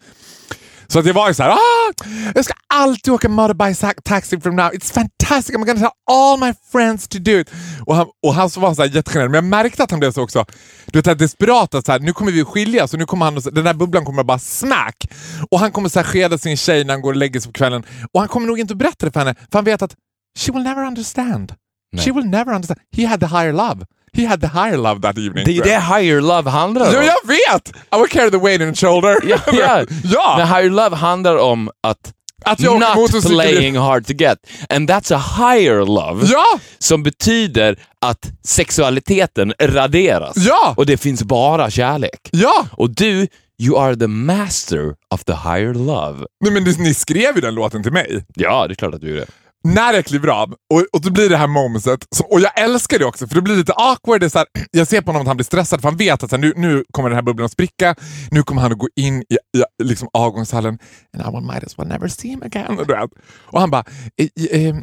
Så 0.89 0.99
att 0.99 1.07
jag 1.07 1.15
var 1.15 1.29
ju 1.29 1.35
såhär, 1.35 1.51
ah, 1.51 1.93
jag 2.35 2.45
ska 2.45 2.55
alltid 2.75 3.13
åka 3.13 3.29
motorbike 3.29 3.95
taxi 4.05 4.41
from 4.41 4.57
now. 4.57 4.71
It's 4.73 4.93
fantastic, 4.93 5.57
I'm 5.57 5.65
gonna 5.65 5.81
tell 5.81 5.91
all 6.11 6.41
my 6.41 6.53
friends 6.73 7.09
to 7.09 7.19
do 7.19 7.31
it. 7.41 7.51
Och 7.87 7.97
han, 7.97 8.07
och 8.27 8.35
han 8.35 8.51
så 8.51 8.61
var 8.61 8.75
så 8.75 8.83
här 8.83 8.89
jättegenerös, 8.89 9.31
men 9.31 9.35
jag 9.35 9.45
märkte 9.45 9.83
att 9.85 9.91
han 9.91 10.01
blev 10.01 10.13
så 10.13 10.23
också, 10.23 10.45
du 10.87 10.99
vet, 10.99 11.05
så 11.05 11.11
här 11.11 11.17
desperat 11.17 11.75
att 11.75 11.87
så 11.87 11.93
här, 11.93 11.99
nu 12.01 12.13
kommer 12.13 12.33
vi 12.33 12.45
skiljas 12.45 12.93
och 12.93 12.99
nu 12.99 13.07
kommer 13.07 13.25
han, 13.25 13.37
och 13.37 13.43
så- 13.43 13.51
den 13.51 13.65
där 13.65 13.75
bubblan 13.75 14.05
kommer 14.05 14.25
bara 14.25 14.39
smack. 14.39 15.07
Och 15.51 15.61
han 15.61 15.73
kommer 15.73 15.89
så 15.89 15.99
här 15.99 16.07
skeda 16.07 16.39
sin 16.39 16.57
tjej 16.57 16.85
när 16.85 16.95
han 16.95 17.01
går 17.03 17.11
och 17.11 17.17
lägger 17.17 17.41
sig 17.41 17.53
på 17.53 17.59
kvällen. 17.59 17.83
Och 18.13 18.21
han 18.21 18.29
kommer 18.29 18.47
nog 18.47 18.59
inte 18.61 18.75
berätta 18.75 19.07
det 19.07 19.13
för 19.13 19.21
henne, 19.21 19.35
för 19.35 19.59
han 19.59 19.65
vet 19.65 19.83
att 19.83 19.95
she 20.39 20.53
will 20.53 20.63
never 20.63 20.85
understand. 20.85 21.53
She 21.99 22.13
will 22.13 22.25
never 22.27 22.55
understand. 22.55 22.81
He 22.97 23.07
had 23.07 23.21
the 23.21 23.27
higher 23.27 23.53
love. 23.53 23.85
He 24.17 24.27
had 24.27 24.41
the 24.41 24.47
higher 24.47 24.77
love 24.77 25.01
that 25.03 25.19
evening. 25.19 25.45
Det 25.45 25.59
är 25.59 25.65
det 25.65 25.97
higher 26.01 26.21
love 26.21 26.51
handlar 26.51 26.87
om. 26.89 26.95
Ja, 26.95 27.03
jag 27.03 27.29
vet! 27.29 27.69
I 27.69 27.99
will 27.99 28.09
carry 28.11 28.31
the 28.31 28.39
weight 28.39 28.61
in 28.61 28.75
shoulder. 28.75 29.17
Ja, 29.25 29.39
ja. 29.53 29.85
ja. 30.05 30.35
Men 30.39 30.47
higher 30.49 30.71
love 30.71 30.97
handlar 30.97 31.37
om 31.37 31.71
att 31.83 32.13
Att 32.45 32.61
jag 32.61 32.81
not 32.81 32.89
motorcykel- 32.89 33.29
playing 33.29 33.77
hard 33.77 34.07
to 34.07 34.13
get. 34.13 34.39
And 34.71 34.91
that's 34.91 35.15
a 35.15 35.23
higher 35.39 35.87
love. 35.87 36.27
Ja! 36.27 36.59
Som 36.79 37.03
betyder 37.03 37.77
att 38.07 38.31
sexualiteten 38.45 39.53
raderas. 39.61 40.37
Ja! 40.37 40.75
Och 40.77 40.87
det 40.87 40.97
finns 40.97 41.23
bara 41.23 41.71
kärlek. 41.71 42.29
Ja! 42.33 42.67
Och 42.73 42.91
du, 42.91 43.27
you 43.63 43.79
are 43.79 43.97
the 43.97 44.07
master 44.07 44.95
of 45.15 45.25
the 45.25 45.33
higher 45.33 45.75
love. 45.75 46.27
Nej, 46.45 46.53
men 46.53 46.65
ni 46.65 46.95
skrev 46.95 47.35
ju 47.35 47.41
den 47.41 47.55
låten 47.55 47.83
till 47.83 47.93
mig. 47.93 48.25
Ja, 48.35 48.67
det 48.67 48.73
är 48.73 48.75
klart 48.77 48.95
att 48.95 49.01
du 49.01 49.17
det. 49.17 49.27
När 49.75 49.93
jag 49.95 50.05
kliver 50.05 50.29
av, 50.29 50.53
och, 50.53 50.85
och 50.93 51.01
då 51.01 51.11
blir 51.11 51.29
det 51.29 51.37
här 51.37 51.47
momentet, 51.47 52.07
som, 52.11 52.27
och 52.31 52.41
jag 52.41 52.61
älskar 52.61 52.99
det 52.99 53.05
också 53.05 53.27
för 53.29 53.35
det 53.35 53.43
blir 53.43 53.57
lite 53.57 53.73
awkward. 53.73 54.21
Det 54.21 54.27
är 54.27 54.31
så 54.31 54.39
här, 54.39 54.47
jag 54.71 54.87
ser 54.89 55.01
på 55.01 55.07
honom 55.07 55.21
att 55.23 55.27
han 55.27 55.37
blir 55.37 55.45
stressad 55.45 55.81
för 55.81 55.89
han 55.89 55.97
vet 55.97 56.23
att 56.23 56.31
så 56.31 56.37
här, 56.37 56.41
nu, 56.43 56.53
nu 56.57 56.85
kommer 56.93 57.09
den 57.09 57.17
här 57.17 57.23
bubblan 57.23 57.45
att 57.45 57.53
spricka. 57.53 57.95
Nu 58.31 58.43
kommer 58.43 58.63
han 58.63 58.73
att 58.73 58.79
gå 58.79 58.89
in 58.97 59.23
i, 59.23 59.35
i 59.59 59.85
liksom, 59.85 60.09
avgångshallen 60.13 60.79
and 61.17 61.29
I 61.29 61.37
will 61.37 61.47
might 61.47 61.65
as 61.65 61.79
well 61.79 61.89
never 61.89 62.09
see 62.09 62.29
him 62.29 62.43
again. 62.43 62.79
Och, 62.79 63.11
och 63.53 63.61
han 63.61 63.71
bara, 63.71 63.85
"Eh, 64.17 64.61
eh, 64.61 64.75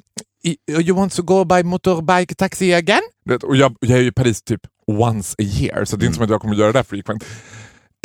you 0.79 0.95
want 0.97 1.13
to 1.13 1.21
go 1.23 1.45
by 1.45 1.63
motorbike 1.63 2.35
taxi 2.35 2.73
again? 2.73 3.01
Och 3.43 3.55
jag, 3.55 3.75
jag 3.79 3.97
är 3.97 4.01
ju 4.01 4.07
i 4.07 4.11
Paris 4.11 4.41
typ 4.41 4.61
once 4.87 5.35
a 5.39 5.43
year, 5.43 5.85
så 5.85 5.95
det 5.95 6.05
är 6.05 6.07
inte 6.07 6.15
som 6.15 6.23
att 6.23 6.29
jag 6.29 6.41
kommer 6.41 6.55
göra 6.55 6.71
det 6.71 6.83
frequent. 6.83 7.23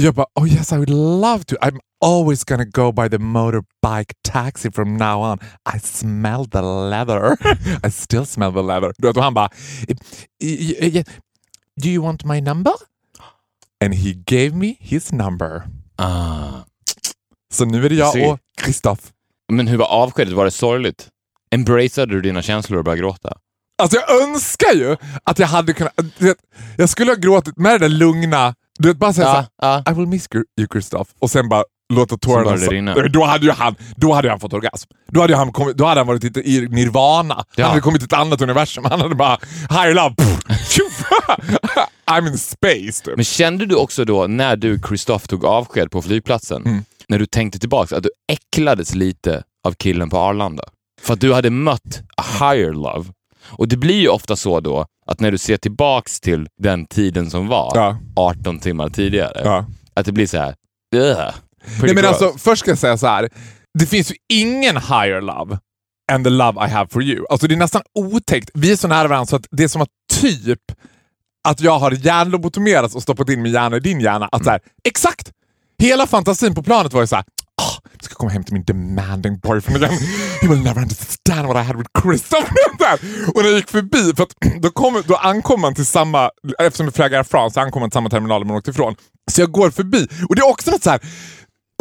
Jag 0.03 0.15
bara, 0.15 0.27
oh 0.35 0.49
yes 0.49 0.73
I 0.73 0.75
would 0.77 0.91
love 0.91 1.45
to. 1.45 1.57
I'm 1.63 1.79
always 2.05 2.45
gonna 2.45 2.65
go 2.65 2.93
by 2.93 3.09
the 3.09 3.19
motorbike 3.19 4.15
taxi 4.23 4.71
from 4.71 4.97
now 4.97 5.23
on. 5.23 5.39
I 5.75 5.79
smell 5.79 6.45
the 6.51 6.63
leather. 6.63 7.37
I 7.87 7.91
still 7.91 8.27
smell 8.27 8.53
the 8.53 8.63
leather. 8.63 8.93
Du 8.99 9.09
vet, 9.09 9.17
och 9.17 9.23
han 9.23 9.35
bara, 9.35 9.49
"Eh, 9.89 9.97
eh, 10.83 10.97
eh, 10.97 11.05
do 11.83 11.89
you 11.89 12.05
want 12.05 12.25
my 12.25 12.41
number? 12.41 12.73
And 13.85 13.95
he 13.95 14.13
gave 14.13 14.51
me 14.57 14.77
his 14.81 15.13
number. 15.13 15.63
Ah. 15.97 16.49
Så 17.53 17.65
nu 17.65 17.85
är 17.87 17.89
det 17.89 17.95
jag 17.95 18.31
och 18.33 18.39
Kristoff. 18.61 19.01
Men 19.53 19.67
hur 19.69 19.77
var 19.77 19.87
avskedet? 19.87 20.35
Var 20.35 20.45
det 20.45 20.51
sorgligt? 20.51 21.09
Embraceade 21.51 22.15
du 22.15 22.21
dina 22.21 22.43
känslor 22.43 22.79
och 22.79 22.85
började 22.85 23.01
gråta? 23.01 23.37
Alltså 23.83 23.97
jag 23.99 24.23
önskar 24.23 24.73
ju 24.75 24.97
att 25.25 25.39
jag 25.39 25.47
hade 25.47 25.73
kunnat... 25.73 25.93
Jag 26.77 26.89
skulle 26.89 27.11
ha 27.11 27.17
gråtit 27.17 27.57
med 27.57 27.73
det 27.73 27.79
där 27.79 27.89
lugna... 27.89 28.55
Du 28.79 28.89
vet, 28.89 28.97
bara 28.99 29.13
säga 29.13 29.27
Ja, 29.27 29.33
så 29.61 29.67
här, 29.67 29.83
ja. 29.87 29.93
I 29.93 29.95
will 29.95 30.07
miss 30.07 30.29
you 30.61 30.69
Kristoff. 30.69 31.09
Och 31.19 31.31
sen 31.31 31.49
bara 31.49 31.65
låta 31.95 32.17
tårarna... 32.17 32.59
så- 32.59 32.71
rinna. 32.71 32.95
Då 32.95 33.25
hade 33.25 33.45
ju 33.47 33.53
han, 33.53 33.75
då 33.97 34.13
hade 34.13 34.31
han 34.31 34.41
fått 34.41 34.53
orgasm. 34.53 34.91
Då 35.13 35.21
hade, 35.21 35.37
han, 35.37 35.53
kommit, 35.53 35.77
då 35.77 35.85
hade 35.87 36.01
han 36.01 36.07
varit 36.07 36.37
i 36.37 36.69
nirvana. 36.71 37.45
Ja. 37.57 37.65
Han 37.65 37.71
hade 37.71 37.81
kommit 37.83 38.01
till 38.01 38.07
ett 38.07 38.21
annat 38.21 38.41
universum. 38.43 38.85
Han 38.85 39.01
hade 39.01 39.15
bara 39.15 39.39
higher 39.71 39.95
love. 39.95 40.15
I'm 42.11 42.27
in 42.29 42.39
space. 42.39 43.05
Typ. 43.05 43.17
Men 43.17 43.25
kände 43.25 43.67
du 43.67 43.75
också 43.75 44.05
då, 44.05 44.27
när 44.27 44.57
du, 44.57 44.79
Kristoff, 44.79 45.29
tog 45.29 45.45
avsked 45.45 45.91
på 45.91 46.03
flygplatsen, 46.03 46.63
Mm. 46.67 46.85
när 47.09 47.19
du 47.19 47.27
tänkte 47.27 47.59
tillbaka, 47.59 47.97
att 47.97 48.03
du 48.03 48.11
äcklades 48.33 48.95
lite 48.95 49.43
av 49.69 49.73
killen 49.73 50.11
på 50.11 50.19
Arlanda? 50.19 50.63
För 51.03 51.15
att 51.15 51.21
du 51.21 51.35
hade 51.35 51.51
mött 51.51 52.03
a 52.17 52.23
higher 52.41 52.73
love. 52.73 53.05
Och 53.49 53.69
det 53.69 53.77
blir 53.77 54.01
ju 54.01 54.09
ofta 54.09 54.37
så 54.37 54.61
då, 54.61 54.87
att 55.07 55.21
när 55.21 55.31
du 55.31 55.39
ser 55.39 55.57
tillbaks 55.57 56.21
till 56.21 56.49
den 56.63 56.87
tiden 56.87 57.31
som 57.31 57.49
var, 57.49 57.73
Ja. 57.75 57.97
18 58.17 58.59
timmar 58.59 58.89
tidigare, 58.89 59.41
Ja. 59.45 59.65
att 59.95 60.07
det 60.07 60.13
blir 60.13 60.27
så 60.27 60.39
här. 60.39 60.55
"Ugh, 60.97 61.15
pretty 61.65 61.83
Nej, 61.83 61.95
men 61.95 62.05
gross." 62.05 62.23
alltså, 62.23 62.39
först 62.39 62.61
ska 62.61 62.71
jag 62.71 62.79
säga 62.79 62.99
så 62.99 63.07
här. 63.07 63.29
Det 63.79 63.87
finns 63.87 64.11
ju 64.11 64.15
ingen 64.29 64.77
higher 64.77 65.21
love 65.21 65.59
än 66.13 66.25
the 66.25 66.31
love 66.31 66.67
I 66.67 66.71
have 66.71 66.89
for 66.91 67.03
you. 67.03 67.25
Alltså 67.31 67.47
det 67.47 67.55
är 67.55 67.57
nästan 67.59 67.83
otäckt. 67.95 68.51
Vi 68.55 68.73
är 68.73 68.77
så 68.77 68.89
nära 68.89 69.09
varandra 69.09 69.27
så 69.27 69.37
att 69.37 69.47
det 69.51 69.65
är 69.65 69.69
som 69.69 69.83
att 69.83 69.89
typ 70.21 70.61
att 71.49 71.61
jag 71.61 71.79
har 71.79 71.91
hjärnlobotomerats 71.91 72.95
och 72.95 73.03
stoppat 73.03 73.29
in 73.31 73.43
min 73.43 73.53
hjärna 73.53 73.77
i 73.77 73.81
din 73.81 74.01
hjärna. 74.01 74.29
Att 74.33 74.45
så 74.45 74.51
här, 74.51 74.61
exakt! 74.85 75.33
Hela 75.79 76.07
fantasin 76.07 76.55
på 76.55 76.63
planet 76.63 76.93
var 76.93 77.01
ju 77.01 77.07
så 77.07 77.17
här. 77.17 77.25
Jag 78.01 78.05
ska 78.05 78.15
komma 78.15 78.31
hem 78.31 78.45
till 78.45 78.55
min 78.55 78.65
demanding 78.65 79.39
boyfriend 79.39 79.85
again. 79.85 79.99
He 80.43 80.49
will 80.49 80.63
never 80.63 80.83
understand 80.83 81.47
what 81.49 81.57
I 81.57 81.63
had 81.63 81.77
with 81.77 81.91
Christopher. 82.03 82.99
och 83.35 83.43
när 83.43 83.49
jag 83.49 83.57
gick 83.57 83.71
förbi, 83.71 84.13
för 84.17 84.23
att 84.23 84.35
då, 84.63 84.71
kom, 84.71 85.03
då 85.07 85.17
ankom 85.17 85.61
man 85.61 85.75
till 85.75 85.87
samma, 85.87 86.31
eftersom 86.59 86.87
vi 86.87 86.93
flög 86.93 87.15
Air 87.15 87.23
France, 87.23 87.55
så 87.55 87.61
ankom 87.61 87.81
man 87.81 87.91
till 87.91 87.97
samma 87.97 88.11
terminal 88.11 88.45
man 88.45 88.57
åkte 88.57 88.71
ifrån. 88.71 88.95
Så 89.31 89.41
jag 89.41 89.53
går 89.53 89.71
förbi 89.71 90.09
och 90.29 90.37
det 90.37 90.41
är 90.41 90.51
också 90.51 90.71
något 90.71 90.83
så 90.83 90.91
här 90.91 91.01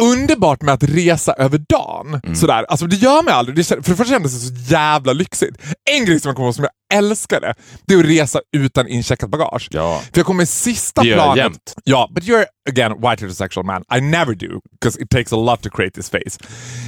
underbart 0.02 0.62
med 0.62 0.74
att 0.74 0.82
resa 0.82 1.32
över 1.32 1.58
dagen. 1.58 2.20
Mm. 2.24 2.36
Sådär. 2.36 2.64
Alltså, 2.68 2.86
det 2.86 2.96
gör 2.96 3.22
mig 3.22 3.34
aldrig. 3.34 3.56
Det, 3.56 3.64
för 3.64 3.76
det 3.76 3.96
första 3.96 4.04
kändes 4.04 4.32
det 4.32 4.56
så 4.66 4.72
jävla 4.72 5.12
lyxigt. 5.12 5.56
En 5.90 6.04
grej 6.04 6.20
som 6.20 6.28
jag 6.28 6.36
kommer 6.36 6.46
ihåg 6.48 6.54
som 6.54 6.64
jag 6.64 6.98
älskade, 6.98 7.54
det 7.86 7.94
är 7.94 7.98
att 7.98 8.04
resa 8.04 8.40
utan 8.56 8.88
incheckat 8.88 9.30
bagage. 9.30 9.68
Ja. 9.70 10.00
För 10.12 10.18
jag 10.18 10.26
kommer 10.26 10.44
sista 10.44 11.02
Det 11.02 11.14
planet. 11.14 11.36
jämt. 11.44 11.74
Ja, 11.84 12.10
but 12.14 12.24
you're 12.24 12.44
again 12.70 12.92
white 12.92 13.08
heterosexual 13.08 13.66
man. 13.66 13.82
I 13.96 14.00
never 14.00 14.34
do, 14.34 14.60
because 14.80 15.02
it 15.02 15.10
takes 15.10 15.32
a 15.32 15.36
lot 15.36 15.62
to 15.62 15.70
create 15.70 15.94
this 15.94 16.10
face. 16.10 16.38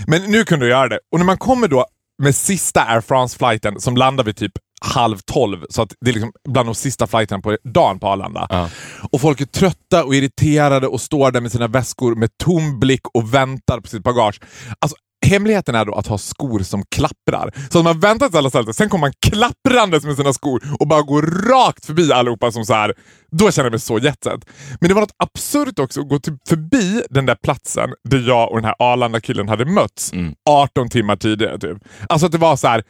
Men 0.07 0.23
nu 0.31 0.45
kunde 0.45 0.67
jag 0.67 0.79
göra 0.79 0.89
det. 0.89 0.99
Och 1.13 1.19
när 1.19 1.27
man 1.27 1.39
kommer 1.39 1.69
då 1.69 1.87
med 2.23 2.35
sista 2.35 2.85
Air 2.85 3.01
France-flighten 3.01 3.81
som 3.81 3.97
landar 3.97 4.25
vid 4.25 4.37
typ 4.37 4.53
halv 4.85 5.19
tolv, 5.19 5.65
så 5.71 5.83
att 5.83 5.95
det 6.01 6.11
är 6.11 6.13
liksom 6.13 6.33
bland 6.49 6.69
de 6.69 6.75
sista 6.75 7.07
flighterna 7.07 7.41
på 7.41 7.57
dagen 7.65 7.99
på 7.99 8.07
Arlanda. 8.07 8.47
Ja. 8.51 8.69
Och 9.13 9.21
folk 9.21 9.41
är 9.41 9.45
trötta 9.45 10.05
och 10.05 10.15
irriterade 10.15 10.87
och 10.87 11.01
står 11.01 11.31
där 11.31 11.41
med 11.41 11.53
sina 11.53 11.67
väskor 11.69 12.15
med 12.15 12.31
tom 12.45 12.81
blick 12.81 13.01
och 13.15 13.35
väntar 13.35 13.81
på 13.81 13.89
sitt 13.89 14.03
bagage. 14.03 14.41
Alltså, 14.79 14.97
Hemligheten 15.27 15.75
är 15.75 15.85
då 15.85 15.95
att 15.95 16.07
ha 16.07 16.19
skor 16.19 16.61
som 16.61 16.83
klapprar. 16.97 17.53
Så 17.71 17.79
att 17.79 17.85
man 17.85 18.01
väntar 18.01 18.29
till 18.29 18.39
alla 18.39 18.51
ställen, 18.51 18.75
sen 18.75 18.89
kommer 18.89 19.01
man 19.07 19.13
klapprandes 19.27 20.05
med 20.05 20.17
sina 20.17 20.33
skor 20.33 20.63
och 20.81 20.89
bara 20.89 21.03
går 21.03 21.23
rakt 21.23 21.87
förbi 21.87 22.13
allihopa 22.13 22.53
som 22.53 22.65
så 22.65 22.75
här. 22.75 22.95
Då 23.31 23.51
känner 23.51 23.67
jag 23.67 23.73
mig 23.73 23.81
så 23.81 23.99
jetset. 23.99 24.45
Men 24.81 24.89
det 24.89 24.95
var 24.95 25.01
något 25.01 25.15
absurt 25.25 25.79
också 25.79 26.01
att 26.01 26.09
gå 26.09 26.19
typ 26.19 26.49
förbi 26.49 27.03
den 27.11 27.27
där 27.27 27.35
platsen 27.43 27.91
där 28.09 28.19
jag 28.29 28.51
och 28.51 28.57
den 28.57 28.65
här 28.65 28.75
Arlanda-killen 28.79 29.49
hade 29.49 29.65
mötts 29.65 30.13
Mm. 30.13 30.35
18 30.49 30.89
timmar 30.89 31.17
tidigare. 31.17 31.59
Typ. 31.59 31.79
Alltså 32.09 32.27
att 32.27 32.33
det 32.33 32.39
var 32.39 32.57
så 32.57 32.69
här. 32.69 32.83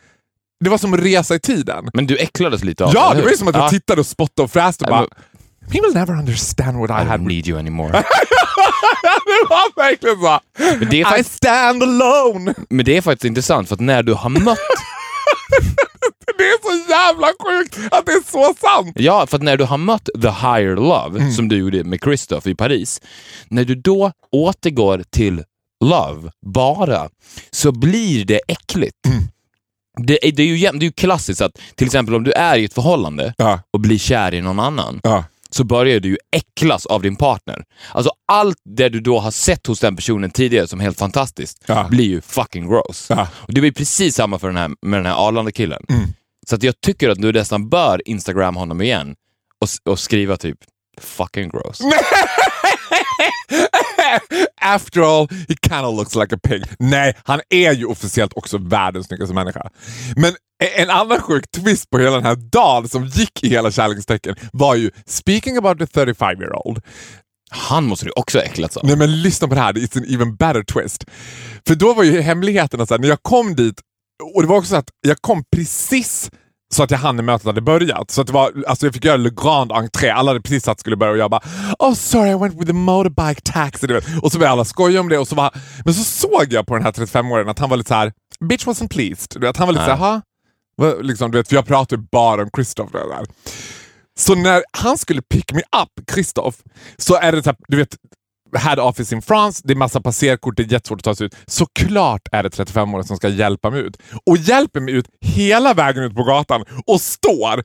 Det 0.65 0.71
var 0.71 0.79
som 0.79 0.95
att 0.95 1.01
resa 1.01 1.35
i 1.35 1.41
tiden. 1.41 1.91
Men 1.95 2.07
du 2.07 2.17
äcklades 2.19 2.65
lite 2.65 2.85
av 2.85 2.91
Ja, 2.95 3.07
eller 3.07 3.17
det 3.17 3.23
var 3.25 3.31
ju 3.31 3.37
som 3.37 3.49
att 3.49 3.55
jag 3.55 3.65
Ja. 3.65 3.71
tittade 3.71 4.01
och 4.01 4.07
spottade 4.07 4.45
och 4.45 4.51
fräste 4.53 4.85
och 4.85 4.91
Ja, 4.91 4.97
bara 4.97 5.09
He 5.73 5.81
will 5.81 5.95
never 5.95 6.13
understand 6.19 6.79
what 6.79 6.91
I, 6.91 7.05
I 7.05 7.07
had. 7.09 7.21
need 7.21 7.49
you 7.49 7.59
anymore. 7.59 7.93
det 9.27 9.47
var 9.49 9.77
verkligen 9.77 10.17
så. 10.17 10.41
Men 10.79 10.89
det, 10.91 10.97
är 10.97 11.01
I 11.01 11.05
faktiskt, 11.05 11.33
stand 11.33 11.83
alone. 11.83 12.55
men 12.71 12.85
det 12.85 12.97
är 12.97 13.01
faktiskt 13.01 13.25
intressant, 13.25 13.69
för 13.69 13.75
att 13.75 13.81
när 13.81 14.03
du 14.03 14.13
har 14.15 14.31
mött... 14.31 14.59
Det 16.39 16.45
är 16.45 16.63
så 16.63 16.91
jävla 16.91 17.27
sjukt 17.27 17.79
att 17.95 18.07
det 18.07 18.13
är 18.13 18.31
så 18.31 18.55
sant. 18.61 18.93
Ja, 18.95 19.27
för 19.27 19.37
att 19.37 19.43
när 19.43 19.57
du 19.57 19.65
har 19.65 19.79
mött 19.79 20.09
the 20.23 20.29
higher 20.29 20.77
love, 20.77 21.33
som 21.33 21.49
du 21.49 21.57
gjorde 21.57 21.85
med 21.85 22.01
Christoph 22.05 22.49
i 22.49 22.55
Paris, 22.55 23.01
när 23.49 23.65
du 23.65 23.75
då 23.75 24.13
återgår 24.33 25.03
till 25.11 25.43
love 25.85 26.31
bara, 26.47 27.09
så 27.51 27.73
blir 27.73 28.25
det 28.25 28.41
äckligt. 28.49 28.97
Det, 30.07 30.29
är, 30.29 30.33
det, 30.33 30.43
är 30.43 30.47
ju, 30.47 30.57
jäm- 30.57 30.79
det 30.79 30.85
är 30.85 30.87
ju 30.87 30.93
klassiskt 30.93 31.41
att 31.41 31.53
till 31.75 31.87
exempel 31.87 32.15
om 32.15 32.25
du 32.25 32.33
är 32.33 32.57
i 32.59 32.65
ett 32.65 32.75
förhållande 32.75 33.35
Ja, 33.39 33.61
och 33.71 33.81
blir 33.81 33.99
kär 33.99 34.35
i 34.35 34.41
någon 34.41 34.61
annan, 34.61 35.01
ja. 35.03 35.25
så 35.51 35.65
börjar 35.65 36.01
du 36.01 36.09
ju 36.09 36.17
äcklas 36.37 36.87
av 36.87 37.03
din 37.03 37.17
partner. 37.17 37.65
Alltså 37.93 38.11
allt 38.33 38.59
det 38.65 38.89
du 38.89 39.01
då 39.01 39.19
har 39.19 39.31
sett 39.31 39.67
hos 39.67 39.81
den 39.81 39.97
personen 39.97 40.31
tidigare 40.31 40.67
som 40.67 40.81
helt 40.81 40.99
fantastiskt 40.99 41.65
Ja. 41.67 41.87
blir 41.91 42.05
ju 42.05 42.21
fucking 42.21 42.69
gross. 42.69 43.09
Och 43.31 43.55
det 43.55 43.61
blir 43.61 43.73
precis 43.73 44.15
samma 44.15 44.39
för 44.39 44.47
den 44.49 44.57
här, 44.57 44.71
med 44.83 44.99
den 44.99 45.07
här 45.07 45.29
Arlanda-killen. 45.29 45.83
Mm. 45.89 46.03
Så 46.49 46.55
att 46.57 46.63
jag 46.63 46.81
tycker 46.81 47.09
att 47.09 47.19
du 47.23 47.33
nästan 47.33 47.69
bör 47.69 48.09
Instagram 48.09 48.57
honom 48.57 48.83
igen 48.83 49.15
och, 49.61 49.93
och 49.93 49.99
skriva 49.99 50.37
typ 50.37 50.59
fucking 51.01 51.49
gross. 51.49 51.81
After 54.61 55.01
all, 55.03 55.29
he 55.49 55.55
kind 55.69 55.87
of 55.87 55.95
looks 55.97 56.15
like 56.15 56.35
a 56.35 56.39
pig. 56.43 56.65
Nej, 56.79 57.17
han 57.25 57.41
är 57.51 57.73
ju 57.73 57.85
officiellt 57.87 58.33
också 58.37 58.59
världens 58.59 59.07
snyggaste 59.07 59.35
människa. 59.35 59.71
Men 60.17 60.31
e- 60.63 60.83
en 60.83 60.91
annan 60.91 61.21
sjuk 61.21 61.45
twist 61.51 61.91
på 61.91 61.99
hela 61.99 62.11
den 62.17 62.25
här 62.25 62.37
dagen 62.37 62.89
som 62.89 63.07
gick 63.07 63.45
i 63.45 63.49
hela 63.49 63.71
kärlekstecken 63.71 64.35
var 64.53 64.75
ju, 64.75 64.91
speaking 65.07 65.57
about 65.57 65.79
the 65.79 65.87
35 65.87 66.41
year 66.43 66.67
old, 66.67 66.83
Han 67.51 67.85
måste 67.85 68.05
du 68.07 68.13
också 68.17 68.39
äcklats 68.41 68.77
av. 68.77 68.87
Nej 68.87 68.97
men 68.97 69.23
lyssna 69.23 69.49
på 69.49 69.55
det 69.55 69.61
här, 69.61 69.73
it's 69.73 69.99
an 69.99 70.05
even 70.15 70.37
better 70.37 70.63
twist. 70.63 71.05
För 71.67 71.75
då 71.75 71.95
var 71.95 72.03
ju 72.05 72.21
hemligheten 72.21 72.81
att 72.81 72.91
när 72.91 73.09
jag 73.09 73.23
kom 73.23 73.55
dit, 73.55 73.81
och 74.35 74.43
det 74.43 74.49
var 74.49 74.57
också 74.57 74.69
så 74.71 74.77
att 74.77 74.89
jag 75.07 75.17
kom 75.21 75.45
precis 75.57 76.31
så 76.75 76.83
att 76.83 76.91
jag 76.91 76.99
hann 76.99 77.17
när 77.17 77.23
mötet 77.23 77.47
hade 77.47 77.61
börjat. 77.61 78.11
Så 78.11 78.21
att 78.21 78.27
det 78.27 78.33
var, 78.33 78.53
alltså 78.67 78.87
jag 78.87 78.95
fick 78.95 79.05
göra 79.05 79.17
le 79.17 79.31
grand 79.31 79.73
entré, 79.73 80.11
alla 80.11 80.31
hade 80.31 80.41
precis 80.41 80.65
satt 80.65 80.81
skulle 80.81 80.97
börja 80.97 81.13
och 81.13 81.19
jag 81.19 81.31
bara 81.31 81.43
Oh 81.79 81.95
sorry 81.95 82.31
I 82.31 82.35
went 82.35 82.55
with 82.55 82.67
the 82.67 82.73
motorbike 82.73 83.41
taxi. 83.41 84.01
Och 84.23 84.33
så 84.33 84.39
började 84.39 84.53
alla 84.53 84.65
skoja 84.65 85.01
om 85.01 85.09
det. 85.09 85.19
Och 85.19 85.29
så 85.29 85.35
var, 85.35 85.51
men 85.85 85.95
så 85.95 86.05
såg 86.05 86.47
jag 86.51 86.67
på 86.67 86.75
den 86.75 86.85
här 86.85 86.93
35-åringen 86.93 87.51
att 87.51 87.59
han 87.59 87.71
var 87.71 87.77
lite 87.77 87.89
så 87.89 87.95
här, 87.95 88.13
bitch 88.45 88.67
wasn't 88.67 88.89
pleased. 88.89 89.27
Du 89.31 89.41
vet, 89.41 89.57
han 89.57 89.67
var 89.67 89.73
lite 89.73 89.85
såhär, 89.85 90.23
liksom, 91.03 91.31
du 91.31 91.39
vet, 91.39 91.49
för 91.49 91.57
jag 91.57 91.67
pratar 91.67 91.97
ju 91.97 92.03
bara 92.13 92.43
om 92.43 92.51
Där. 92.93 93.27
Så 94.19 94.35
när 94.35 94.63
han 94.73 94.99
skulle 94.99 95.23
pick 95.23 95.53
me 95.53 95.61
up, 95.61 96.11
Christoph, 96.13 96.59
så 96.97 97.15
är 97.15 97.33
det 97.33 97.43
så 97.43 97.51
här, 97.51 97.57
du 97.69 97.77
vet, 97.77 97.97
head 98.59 98.77
office 98.83 99.15
in 99.15 99.23
France, 99.23 99.63
det 99.65 99.73
är 99.73 99.77
massa 99.77 100.01
passerkort, 100.01 100.57
det 100.57 100.63
är 100.63 100.73
jättesvårt 100.73 100.99
att 101.01 101.05
ta 101.05 101.15
sig 101.15 101.27
ut. 101.27 101.35
Såklart 101.47 102.23
är 102.33 102.43
det 102.43 102.49
35-åringen 102.49 103.03
som 103.07 103.17
ska 103.17 103.29
hjälpa 103.29 103.71
mig 103.71 103.81
ut. 103.81 103.97
Och 104.27 104.37
hjälper 104.37 104.81
mig 104.81 104.95
ut 104.95 105.07
hela 105.21 105.75
vägen 105.75 106.03
ut 106.05 106.15
på 106.15 106.25
gatan 106.25 106.65
och 106.87 107.01
står 107.01 107.65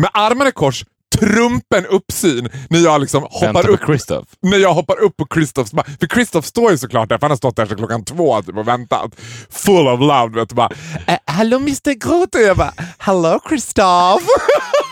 med 0.00 0.10
armarna 0.12 0.48
i 0.48 0.52
kors, 0.52 0.84
trumpen 1.18 1.86
uppsyn, 1.86 2.48
när 2.70 2.78
jag 2.78 3.00
liksom 3.00 3.22
hoppar 3.30 3.68
upp 3.68 3.80
Christoph. 3.86 4.28
när 4.42 4.58
jag 4.58 4.74
hoppar 4.74 5.00
upp 5.00 5.16
på 5.16 5.26
Christophs 5.34 5.72
ba- 5.72 5.84
För 6.00 6.06
Christoph 6.06 6.46
står 6.46 6.70
ju 6.70 6.78
såklart 6.78 7.08
där, 7.08 7.18
för 7.18 7.22
han 7.22 7.30
har 7.30 7.36
stått 7.36 7.56
där 7.56 7.66
sedan 7.66 7.76
klockan 7.76 8.04
två 8.04 8.42
typ, 8.42 8.56
och 8.56 8.68
väntat. 8.68 9.10
Full 9.50 9.88
of 9.88 10.00
love. 10.00 10.28
Vet 10.40 10.48
du, 10.48 10.54
bara, 10.54 10.70
eh, 11.06 11.18
Hello 11.26 11.56
Mr 11.56 11.92
Groth. 11.92 12.36
Och 12.38 12.42
jag 12.42 12.56
bara, 12.56 12.72
Hello 12.98 13.40
Christoph. 13.48 14.24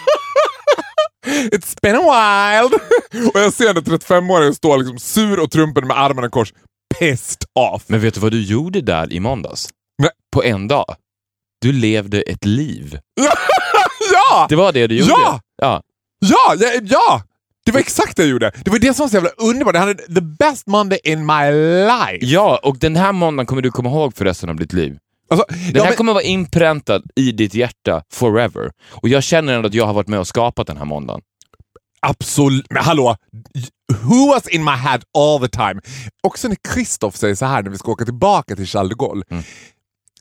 It's 1.26 1.80
been 1.82 1.96
a 1.96 2.00
while. 2.00 2.78
och 3.34 3.40
jag 3.40 3.52
ser 3.52 3.74
den 3.74 3.84
35-åringen 3.84 4.54
stå 4.54 4.76
liksom 4.76 4.98
sur 4.98 5.40
och 5.40 5.50
trumpen 5.50 5.86
med 5.86 5.98
armarna 5.98 6.28
kors. 6.28 6.52
Pissed 6.98 7.42
off. 7.54 7.82
Men 7.86 8.00
vet 8.00 8.14
du 8.14 8.20
vad 8.20 8.32
du 8.32 8.42
gjorde 8.42 8.80
där 8.80 9.12
i 9.12 9.20
måndags? 9.20 9.68
Nej. 10.02 10.10
På 10.32 10.44
en 10.44 10.68
dag? 10.68 10.94
Du 11.60 11.72
levde 11.72 12.20
ett 12.20 12.44
liv. 12.44 12.98
ja! 14.12 14.46
Det 14.48 14.56
var 14.56 14.72
det 14.72 14.86
du 14.86 14.96
gjorde. 14.96 15.10
Ja! 15.10 15.40
ja. 15.62 15.82
Ja! 16.18 16.54
Ja! 16.58 16.70
ja! 16.82 17.22
Det 17.64 17.72
var 17.72 17.80
exakt 17.80 18.16
det 18.16 18.22
jag 18.22 18.30
gjorde. 18.30 18.52
Det 18.64 18.70
var 18.70 18.78
det 18.78 18.94
som 18.94 19.04
var 19.04 19.08
så 19.08 19.16
jävla 19.16 19.30
underbart. 19.30 19.74
Jag 19.74 19.80
hade 19.80 19.94
the 19.94 20.20
best 20.20 20.66
Monday 20.66 20.98
in 21.04 21.26
my 21.26 21.50
life. 21.86 22.18
Ja, 22.20 22.60
och 22.62 22.78
den 22.78 22.96
här 22.96 23.12
måndagen 23.12 23.46
kommer 23.46 23.62
du 23.62 23.70
komma 23.70 23.88
ihåg 23.88 24.16
för 24.16 24.24
resten 24.24 24.48
av 24.48 24.56
ditt 24.56 24.72
liv. 24.72 24.98
Alltså, 25.28 25.46
Den 25.48 25.82
här 25.82 25.84
men- 25.90 25.96
kommer 25.96 26.12
vara 26.12 26.22
inpräntad 26.22 27.02
i 27.16 27.32
ditt 27.32 27.54
hjärta 27.54 28.02
forever. 28.12 28.70
Och 28.90 29.08
jag 29.08 29.22
känner 29.22 29.52
ändå 29.54 29.66
att 29.68 29.74
jag 29.74 29.86
har 29.86 29.94
varit 29.94 30.08
med 30.08 30.18
och 30.18 30.26
skapat 30.26 30.66
den 30.66 30.76
här 30.76 30.84
måndagen. 30.84 31.22
Absolut. 32.00 32.66
Men 32.70 32.84
hallå! 32.84 33.16
Who 34.02 34.26
was 34.28 34.48
in 34.48 34.64
my 34.64 34.70
head 34.70 35.00
all 35.18 35.40
the 35.40 35.48
time? 35.48 35.80
Också 36.22 36.48
när 36.48 36.56
Christoph 36.74 37.16
säger 37.16 37.34
så 37.34 37.46
här 37.46 37.62
när 37.62 37.70
vi 37.70 37.78
ska 37.78 37.92
åka 37.92 38.04
tillbaka 38.04 38.56
till 38.56 38.66
Charles 38.66 38.90
de 38.90 39.04
Gaulle. 39.06 39.24
Mm. 39.30 39.42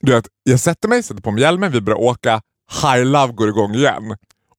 Du 0.02 0.12
vet, 0.12 0.28
jag 0.44 0.60
sätter 0.60 0.90
mig, 0.90 1.04
sätter 1.04 1.22
på 1.22 1.32
mig 1.32 1.42
hjälmen, 1.42 1.72
vi 1.72 1.82
börjar 1.82 2.00
åka. 2.00 2.42
High 2.84 3.06
Love 3.06 3.34
går 3.34 3.50
igång 3.50 3.76
igen. 3.76 4.16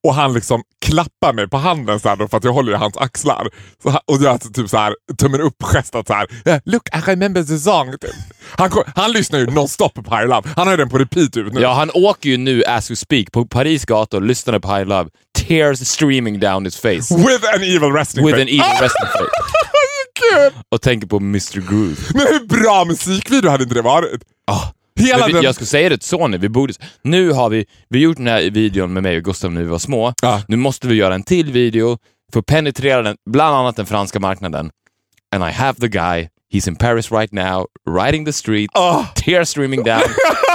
Och 0.07 0.13
han 0.15 0.33
liksom 0.33 0.61
klappar 0.85 1.33
mig 1.33 1.49
på 1.49 1.57
handen 1.57 1.99
så 1.99 2.09
här 2.09 2.27
för 2.27 2.37
att 2.37 2.43
jag 2.43 2.53
håller 2.53 2.71
i 2.71 2.75
hans 2.75 2.97
axlar. 2.97 3.47
Så 3.83 3.89
och 3.89 4.21
jag 4.21 4.53
typ 4.53 4.69
så 4.69 4.77
här, 4.77 4.95
tummen 5.17 5.41
upp 5.41 5.55
gestat 5.73 6.07
så 6.07 6.13
här. 6.13 6.27
"Eh, 6.45 6.59
Look, 6.65 6.87
I 6.95 6.99
remember 7.11 7.43
the 7.43 7.57
song. 7.57 7.91
Typ. 8.01 8.11
Han, 8.57 8.71
han 8.95 9.11
lyssnar 9.11 9.39
ju 9.39 9.45
nonstop 9.45 9.93
på 10.05 10.15
High 10.15 10.27
Love. 10.27 10.49
Han 10.55 10.67
har 10.67 10.73
ju 10.73 10.77
den 10.77 10.89
på 10.89 10.97
repeat 10.97 11.37
ut 11.37 11.53
nu. 11.53 11.61
Ja, 11.61 11.73
han 11.73 11.91
åker 11.93 12.29
ju 12.29 12.37
nu 12.37 12.63
as 12.63 12.91
we 12.91 12.95
speak 12.95 13.31
på 13.31 13.45
Paris 13.45 13.85
gator, 13.85 14.21
lyssnar 14.21 14.59
på 14.59 14.75
High 14.75 14.87
Love, 14.87 15.09
tears 15.37 15.87
streaming 15.87 16.39
down 16.39 16.65
his 16.65 16.75
face. 16.77 17.15
With 17.17 17.45
an 17.55 17.63
evil 17.63 17.91
resting 17.91 18.25
With 18.25 18.35
face. 18.37 18.41
an 18.41 18.47
evil 18.47 18.81
resting 18.81 19.07
face. 19.07 20.51
Och 20.71 20.81
tänker 20.81 21.07
på 21.07 21.17
Mr 21.17 21.59
Groove. 21.69 21.95
Men 22.13 22.21
hur 22.27 22.47
bra 22.47 22.85
musikvideo 22.85 23.49
hade 23.51 23.63
inte 23.63 23.75
det 23.75 23.81
varit? 23.81 24.21
Ah. 24.51 24.63
Hela 25.07 25.27
vi, 25.27 25.45
jag 25.45 25.55
skulle 25.55 25.67
säga 25.67 25.89
det 25.89 25.97
till 25.97 26.07
Sony, 26.07 26.37
vi 26.37 26.49
borde, 26.49 26.73
nu 27.01 27.31
har 27.31 27.49
vi, 27.49 27.65
vi 27.89 27.99
gjort 27.99 28.17
den 28.17 28.27
här 28.27 28.49
videon 28.49 28.93
med 28.93 29.03
mig 29.03 29.17
och 29.17 29.23
Gustav 29.23 29.51
när 29.51 29.61
vi 29.61 29.67
var 29.67 29.79
små. 29.79 30.13
Ja. 30.21 30.41
Nu 30.47 30.55
måste 30.57 30.87
vi 30.87 30.95
göra 30.95 31.15
en 31.15 31.23
till 31.23 31.51
video 31.51 31.97
för 32.33 32.39
att 32.39 32.45
penetrera 32.45 33.01
den, 33.01 33.15
bland 33.29 33.55
annat 33.55 33.75
den 33.75 33.85
franska 33.85 34.19
marknaden. 34.19 34.69
And 35.35 35.43
I 35.43 35.51
have 35.51 35.79
the 35.79 35.87
guy, 35.87 36.27
he's 36.53 36.67
in 36.69 36.75
Paris 36.75 37.11
right 37.11 37.31
now, 37.33 37.65
riding 38.03 38.25
the 38.25 38.33
street, 38.33 38.69
Ah. 38.73 39.03
tear 39.15 39.43
streaming 39.43 39.83
down. 39.83 40.01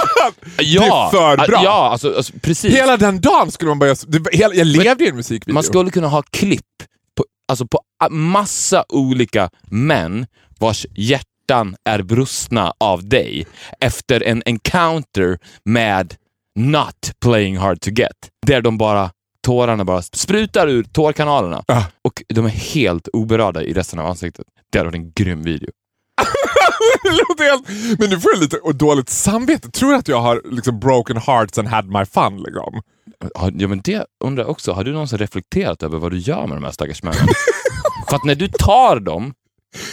ja, 0.59 1.09
Det 1.11 1.17
är 1.17 1.37
för 1.37 1.47
bra. 1.47 1.61
Ja, 1.63 1.89
alltså, 1.91 2.15
alltså 2.15 2.33
precis. 2.41 2.75
Hela 2.75 2.97
den 2.97 3.21
dagen 3.21 3.51
skulle 3.51 3.69
man 3.69 3.79
börja... 3.79 3.95
Det, 4.07 4.21
hela, 4.31 4.53
jag 4.53 4.67
levde 4.67 5.03
i 5.05 5.09
en 5.09 5.15
musikvideo. 5.15 5.53
Man 5.53 5.63
skulle 5.63 5.91
kunna 5.91 6.07
ha 6.07 6.21
klipp 6.31 6.61
på, 7.17 7.25
alltså 7.47 7.67
på 7.67 7.79
massa 8.09 8.85
olika 8.89 9.49
män 9.71 10.25
vars 10.59 10.85
hjärtan 11.49 11.75
är 11.89 12.01
brustna 12.01 12.73
av 12.79 13.09
dig 13.09 13.45
efter 13.79 14.23
en 14.23 14.43
encounter 14.45 15.37
med 15.65 16.15
not 16.59 17.11
playing 17.21 17.57
hard 17.57 17.81
to 17.81 17.89
get. 17.89 18.11
Där 18.47 18.61
de 18.61 18.77
bara, 18.77 19.11
tårarna 19.45 19.85
bara 19.85 20.01
sprutar 20.01 20.67
ur 20.67 20.83
tårkanalerna 20.83 21.63
Ah. 21.67 21.83
och 22.03 22.23
de 22.29 22.45
är 22.45 22.49
helt 22.49 23.07
oberörda 23.13 23.61
i 23.61 23.73
resten 23.73 23.99
av 23.99 24.05
ansiktet. 24.05 24.45
Det 24.71 24.77
hade 24.79 24.89
varit 24.89 24.95
en 24.99 25.11
grym 25.15 25.43
video. 25.43 25.69
Helt... 27.39 27.99
Men 27.99 28.09
nu 28.09 28.19
får 28.19 28.31
jag 28.33 28.41
lite 28.41 28.57
dåligt 28.73 29.09
samvete. 29.09 29.71
Tror 29.71 29.89
du 29.91 29.95
att 29.97 30.07
jag 30.07 30.21
har 30.21 30.41
liksom 30.51 30.79
broken 30.79 31.17
hearts 31.17 31.57
and 31.59 31.67
had 31.67 31.85
my 31.87 32.05
fun? 32.05 32.37
Liksom? 32.43 32.81
Har- 33.35 33.51
Ja, 33.55 33.67
men 33.67 33.81
det 33.83 34.05
undrar 34.23 34.43
jag 34.43 34.51
också, 34.51 34.71
har 34.71 34.83
du 34.83 34.91
någonsin 34.91 35.17
reflekterat 35.17 35.83
över 35.83 35.97
vad 35.97 36.11
du 36.11 36.17
gör 36.17 36.47
med 36.47 36.57
de 36.57 36.63
här 36.63 36.71
stackars 36.71 37.03
männen? 37.03 37.27
För 38.09 38.15
att 38.15 38.23
när 38.23 38.35
du 38.35 38.47
tar 38.47 38.99
dem 38.99 39.33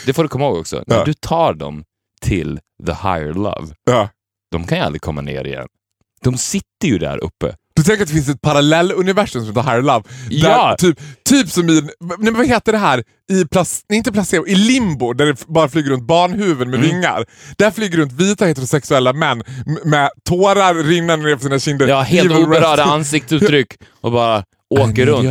det 0.06 0.12
får 0.12 0.22
du 0.22 0.28
komma 0.28 0.44
ihåg 0.44 0.56
också. 0.58 0.76
Ja. 0.76 0.82
När 0.96 1.04
du 1.04 1.14
tar 1.14 1.54
dem 1.54 1.84
till 2.22 2.60
the 2.86 2.92
higher 2.92 3.34
love, 3.34 3.74
Ja. 3.90 4.08
de 4.52 4.66
kan 4.66 4.78
ju 4.78 4.84
aldrig 4.84 5.02
komma 5.02 5.20
ner 5.20 5.46
igen. 5.46 5.66
De 6.24 6.36
sitter 6.38 6.86
ju 6.88 6.98
där 6.98 7.18
uppe. 7.24 7.54
Du 7.74 7.82
tänker 7.82 8.02
att 8.02 8.08
det 8.08 8.14
finns 8.14 8.28
ett 8.28 8.40
parallelluniversum 8.40 9.44
som 9.46 9.56
heter 9.56 9.70
Higher 9.70 9.82
Love? 9.82 10.02
Där, 10.30 10.48
Ja. 10.48 10.76
Typ, 10.78 10.98
typ 11.24 11.48
som 11.50 11.68
i, 11.70 11.88
nej, 12.18 12.32
vad 12.32 12.46
heter 12.46 12.72
det 12.72 12.78
här, 12.78 13.04
i, 13.32 13.44
plas, 13.44 13.82
nej, 13.88 13.96
inte 13.98 14.12
placebo, 14.12 14.46
i 14.46 14.54
limbo 14.54 15.12
där 15.12 15.26
det 15.26 15.46
bara 15.46 15.68
flyger 15.68 15.90
runt 15.90 16.02
barnhuvuden 16.06 16.70
med 16.70 16.78
Mm. 16.80 16.90
vingar. 16.90 17.24
Där 17.58 17.70
flyger 17.70 17.98
runt 17.98 18.12
vita 18.12 18.44
heterosexuella 18.46 19.12
män 19.12 19.42
med 19.84 20.10
tårar 20.24 20.74
rinnande 20.74 21.26
ner 21.28 21.34
på 21.36 21.42
sina 21.42 21.58
kinder. 21.58 21.88
Ja, 21.88 22.00
helt 22.00 22.32
oberörda 22.32 22.84
ansiktsuttryck 22.84 23.68
och 24.00 24.12
bara 24.12 24.44
åker 24.80 25.06
runt. 25.06 25.24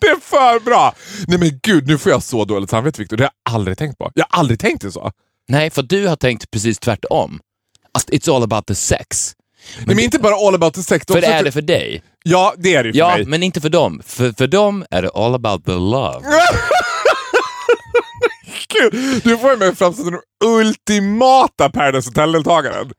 Det 0.00 0.06
är 0.06 0.20
för 0.20 0.60
bra! 0.64 0.94
Nej 1.26 1.38
men 1.38 1.60
gud, 1.62 1.86
nu 1.86 1.98
får 1.98 2.12
jag 2.12 2.22
så 2.22 2.44
dåligt 2.44 2.70
samvete 2.70 3.00
Victor. 3.02 3.16
Det 3.16 3.24
har 3.24 3.30
jag 3.44 3.54
aldrig 3.54 3.78
tänkt 3.78 3.98
på. 3.98 4.10
Jag 4.14 4.26
har 4.30 4.38
aldrig 4.40 4.60
tänkt 4.60 4.82
det 4.82 4.92
så. 4.92 5.12
Nej, 5.48 5.70
för 5.70 5.82
du 5.82 6.06
har 6.06 6.16
tänkt 6.16 6.50
precis 6.50 6.78
tvärtom. 6.78 7.40
Alltså, 7.92 8.10
It's 8.12 8.36
all 8.36 8.42
about 8.42 8.66
the 8.66 8.74
sex. 8.74 9.34
Nej, 9.78 9.86
men 9.96 9.98
inte 10.04 10.18
bara 10.18 10.34
all 10.48 10.54
about 10.54 10.74
the 10.74 10.82
sex. 10.82 11.04
För 11.08 11.22
är 11.24 11.42
det 11.44 11.52
för 11.52 11.62
dig? 11.62 12.02
Ja, 12.24 12.54
det 12.58 12.74
är 12.74 12.84
det 12.84 12.92
för 12.92 12.98
Ja, 12.98 13.16
mig. 13.16 13.24
men 13.26 13.42
inte 13.42 13.60
för 13.60 13.68
dem. 13.68 14.02
För, 14.06 14.32
för 14.32 14.46
dem 14.46 14.84
är 14.90 15.02
det 15.02 15.10
all 15.14 15.34
about 15.34 15.64
the 15.64 15.72
love. 15.72 16.20
Gud, 18.68 19.20
du 19.24 19.38
får 19.38 19.56
mig 19.56 19.76
framstå 19.76 20.02
som 20.02 20.12
den 20.12 20.20
ultimata 20.44 21.70
Paradise 21.70 22.08
Hotel-deltagaren. 22.10 22.92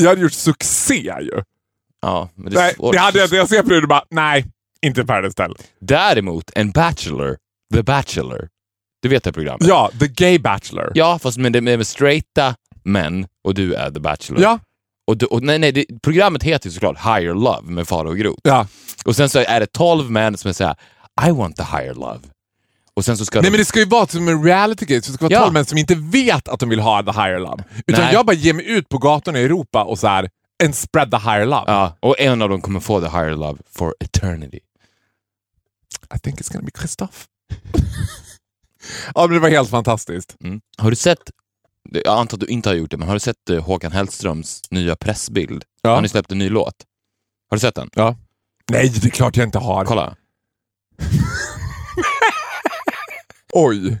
Jag 0.00 0.08
hade 0.08 0.20
gjort 0.20 0.32
succé 0.32 0.94
ju. 1.20 1.42
Ja, 2.02 2.28
men 2.34 2.52
det 2.52 2.58
är 2.58 2.62
Nej, 2.62 2.74
svårt. 2.74 2.92
det 2.92 2.98
hade 2.98 3.18
jag 3.18 3.26
inte. 3.26 3.36
Jag 3.36 3.48
ser 3.48 3.62
på 3.62 3.68
dig 3.68 3.82
och 3.82 3.88
bara, 3.88 4.04
nej, 4.10 4.44
inte 4.86 5.04
Paradise 5.04 5.42
Hotel. 5.42 5.56
Däremot, 5.80 6.50
en 6.54 6.70
bachelor, 6.70 7.36
the 7.74 7.82
bachelor. 7.82 8.48
Du 9.02 9.08
vet 9.08 9.24
det 9.24 9.32
programmet? 9.32 9.66
Ja, 9.68 9.90
The 10.00 10.06
Gay 10.08 10.38
Bachelor. 10.38 10.92
Ja, 10.94 11.18
fast 11.22 11.38
med, 11.38 11.52
med, 11.52 11.78
med 11.78 11.86
straighta 11.86 12.54
män 12.84 13.26
och 13.44 13.54
du 13.54 13.74
är 13.74 13.90
the 13.90 14.00
bachelor. 14.00 14.42
Ja, 14.42 14.58
Och, 15.06 15.16
du, 15.16 15.26
och 15.26 15.42
nej, 15.42 15.58
nej, 15.58 15.72
det, 15.72 15.84
programmet 16.02 16.42
heter 16.42 16.68
ju 16.68 16.72
såklart 16.74 16.96
Higher 16.98 17.34
Love 17.34 17.62
med 17.62 17.88
Farao 17.88 18.12
Groth. 18.12 18.40
ja. 18.42 18.66
Och 19.04 19.16
sen 19.16 19.28
så 19.28 19.38
är 19.38 19.60
det 19.60 19.66
12 19.72 20.10
män 20.10 20.36
som 20.36 20.54
säger 20.54 20.74
I 21.28 21.30
want 21.30 21.56
the 21.56 21.62
higher 21.62 21.94
love. 21.94 22.18
Och 22.94 23.04
sen 23.04 23.16
så 23.18 23.24
ska 23.24 23.38
Nej 23.38 23.44
de... 23.44 23.50
men 23.50 23.58
det 23.58 23.64
ska 23.64 23.78
ju 23.78 23.84
vara 23.84 24.06
som 24.06 24.28
en 24.28 24.44
reality 24.44 24.86
gate, 24.86 25.02
så 25.06 25.10
det 25.12 25.14
ska 25.16 25.24
vara 25.24 25.32
Ja. 25.32 25.40
tolv 25.40 25.52
män 25.52 25.64
som 25.64 25.78
inte 25.78 25.94
vet 25.94 26.48
att 26.48 26.60
de 26.60 26.68
vill 26.68 26.80
ha 26.80 27.02
the 27.02 27.10
higher 27.10 27.38
love. 27.38 27.64
Utan 27.86 28.04
Nej. 28.04 28.12
jag 28.14 28.26
bara 28.26 28.32
ger 28.36 28.54
mig 28.54 28.70
ut 28.70 28.88
på 28.88 28.98
gatorna 28.98 29.38
i 29.40 29.44
Europa 29.44 29.84
och 29.84 29.98
så 29.98 30.06
här, 30.08 30.28
and 30.64 30.74
spread 30.74 31.10
the 31.10 31.16
higher 31.16 31.46
love. 31.46 31.64
Ja, 31.66 31.96
och 32.00 32.20
en 32.20 32.42
av 32.42 32.48
dem 32.48 32.60
kommer 32.60 32.80
få 32.80 33.00
the 33.00 33.08
higher 33.08 33.36
love 33.36 33.58
for 33.76 33.94
eternity. 34.00 34.58
I 36.14 36.18
think 36.18 36.40
it's 36.40 36.52
gonna 36.52 36.64
be 36.64 36.78
Christoph. 36.78 37.16
ja 39.14 39.26
men 39.26 39.30
det 39.30 39.40
var 39.40 39.48
helt 39.48 39.70
fantastiskt. 39.70 40.36
Mm. 40.44 40.60
Har 40.78 40.90
du 40.90 40.96
sett, 40.96 41.30
jag 41.90 42.18
antar 42.18 42.36
att 42.36 42.40
du 42.40 42.46
inte 42.46 42.68
har 42.68 42.74
gjort 42.74 42.90
det, 42.90 42.96
men 42.96 43.08
har 43.08 43.14
du 43.14 43.20
sett 43.20 43.50
eh, 43.50 43.64
Håkan 43.64 43.92
Hellströms 43.92 44.62
nya 44.70 44.96
pressbild? 44.96 45.64
Ja. 45.82 45.94
Han 45.94 46.02
har 46.02 46.08
släppt 46.08 46.32
en 46.32 46.38
ny 46.38 46.48
låt. 46.48 46.74
Har 47.50 47.56
du 47.56 47.60
sett 47.60 47.74
den? 47.74 47.90
Ja. 47.94 48.16
Nej, 48.70 48.88
det 48.88 49.08
är 49.08 49.10
klart 49.10 49.36
jag 49.36 49.46
inte 49.46 49.58
har. 49.58 49.84
Kolla. 49.84 50.16
Oj. 53.52 53.98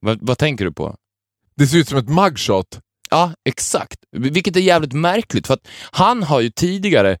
Vad, 0.00 0.18
vad 0.22 0.38
tänker 0.38 0.64
du 0.64 0.72
på? 0.72 0.96
Det 1.56 1.66
ser 1.66 1.78
ut 1.78 1.88
som 1.88 1.98
ett 1.98 2.08
mugshot. 2.08 2.80
Ja, 3.10 3.32
exakt. 3.44 3.96
Vilket 4.10 4.56
är 4.56 4.60
jävligt 4.60 4.92
märkligt, 4.92 5.46
för 5.46 5.54
att 5.54 5.68
han 5.90 6.22
har 6.22 6.40
ju 6.40 6.50
tidigare 6.50 7.18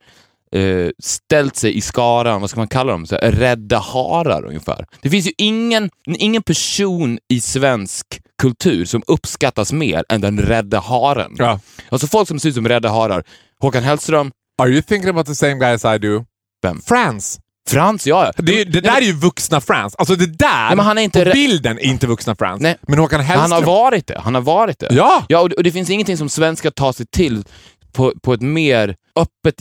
eh, 0.52 0.88
ställt 1.02 1.56
sig 1.56 1.76
i 1.76 1.80
skaran, 1.80 2.40
vad 2.40 2.50
ska 2.50 2.60
man 2.60 2.68
kalla 2.68 2.92
dem, 2.92 3.06
så 3.06 3.14
här, 3.22 3.32
rädda 3.32 3.78
harar 3.78 4.44
ungefär. 4.46 4.86
Det 5.02 5.10
finns 5.10 5.26
ju 5.26 5.32
ingen, 5.38 5.90
ingen 6.18 6.42
person 6.42 7.18
i 7.28 7.40
svensk 7.40 8.06
kultur 8.42 8.84
som 8.84 9.02
uppskattas 9.06 9.72
mer 9.72 10.04
än 10.08 10.20
den 10.20 10.38
rädda 10.40 10.80
haren. 10.80 11.32
Ja. 11.38 11.60
Alltså 11.88 12.06
folk 12.06 12.28
som 12.28 12.40
ser 12.40 12.48
ut 12.48 12.54
som 12.54 12.68
rädda 12.68 12.88
harar. 12.88 13.24
Håkan 13.60 13.82
Hellström, 13.82 14.30
Are 14.62 14.70
you 14.70 14.82
thinking 14.82 15.10
about 15.10 15.26
the 15.26 15.34
same 15.34 15.54
guy 15.54 15.74
as 15.74 15.84
I 15.84 15.98
do? 15.98 16.24
Vem? 16.62 16.80
Frans. 16.86 17.38
Frans, 17.70 18.06
ja. 18.06 18.32
Det, 18.36 18.60
är- 18.60 18.64
det 18.64 18.80
där 18.80 18.96
är 18.96 19.00
ju 19.02 19.12
vuxna 19.12 19.60
Frans. 19.60 19.94
Alltså 19.96 20.14
det 20.16 20.26
där 20.26 20.66
Nej, 20.66 20.76
men 20.76 20.86
han 20.86 20.98
är 20.98 21.02
inte 21.02 21.30
bilden 21.34 21.78
är 21.78 21.82
inte 21.84 22.06
vuxna 22.06 22.36
Frans. 22.36 22.60
Nej. 22.62 22.76
Men 22.88 22.98
Håkan 22.98 23.20
Hellström... 23.20 23.52
Han 23.52 23.62
har 23.62 23.66
varit 23.66 24.06
det. 24.06 24.20
Han 24.24 24.34
har 24.34 24.42
varit 24.42 24.78
det. 24.78 24.88
Ja! 24.90 25.24
Ja, 25.28 25.40
och 25.40 25.48
det, 25.48 25.54
och 25.56 25.62
det 25.62 25.72
finns 25.72 25.90
ingenting 25.90 26.16
som 26.16 26.28
svenskar 26.28 26.70
tar 26.70 26.92
sig 26.92 27.06
till 27.06 27.44
på, 27.92 28.12
på 28.22 28.32
ett 28.32 28.40
mer 28.40 28.96
öppet, 29.16 29.54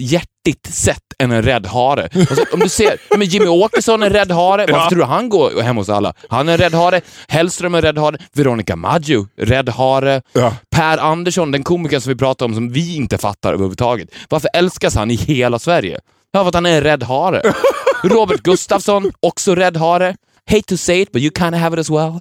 hjärtigt 0.45 0.73
sätt 0.73 0.99
än 1.19 1.31
en 1.31 1.41
rädd 1.41 1.65
hare. 1.67 2.09
Alltså, 2.15 2.45
om 2.53 2.59
du 2.59 2.69
ser, 2.69 3.17
men 3.17 3.27
Jimmy 3.27 3.47
Åkesson 3.47 4.03
är 4.03 4.07
en 4.07 4.13
rädd 4.13 4.31
hare. 4.31 4.61
Varför 4.61 4.73
Ja. 4.73 4.89
tror 4.89 4.99
du 4.99 5.05
han 5.05 5.29
går 5.29 5.61
hem 5.61 5.77
hos 5.77 5.89
alla? 5.89 6.13
Han 6.29 6.49
är 6.49 6.53
en 6.53 6.57
rädd 6.57 6.73
hare. 6.73 7.01
Hellström 7.27 7.73
är 7.73 7.77
en 7.77 7.81
rädd 7.81 7.97
hare. 7.97 8.17
Veronica 8.33 8.75
Maggio, 8.75 9.27
rädd 9.37 9.69
hare. 9.69 10.21
Ja. 10.33 10.53
Per 10.75 10.97
Andersson, 10.97 11.51
den 11.51 11.63
komikern 11.63 12.01
som 12.01 12.09
vi 12.13 12.15
pratar 12.17 12.45
om, 12.45 12.53
som 12.53 12.69
vi 12.71 12.95
inte 12.95 13.17
fattar 13.17 13.53
överhuvudtaget. 13.53 14.09
Varför 14.29 14.49
älskas 14.53 14.95
han 14.95 15.11
i 15.11 15.15
hela 15.15 15.59
Sverige? 15.59 15.99
Ja, 16.31 16.39
för 16.41 16.47
att 16.47 16.53
han 16.55 16.65
är 16.65 16.77
en 16.77 16.81
rädd 16.83 17.03
hare. 17.03 17.41
Robert 18.03 18.41
Gustafsson, 18.43 19.11
också 19.19 19.55
rädd 19.55 19.77
hare. 19.77 20.15
Hate 20.49 20.61
to 20.63 20.77
say 20.77 21.01
it, 21.01 21.11
but 21.11 21.21
you 21.21 21.31
kind 21.37 21.55
of 21.55 21.61
have 21.61 21.73
it 21.75 21.79
as 21.79 21.89
well. 21.89 22.19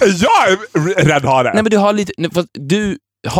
Jag 0.00 0.52
är 0.52 1.04
rädd 1.04 1.24
hare! 1.24 1.50
Nej, 1.54 1.62
men 1.62 1.70
du 1.70 1.76
har 1.78 1.92
lite... 1.92 2.12
du 2.52 2.98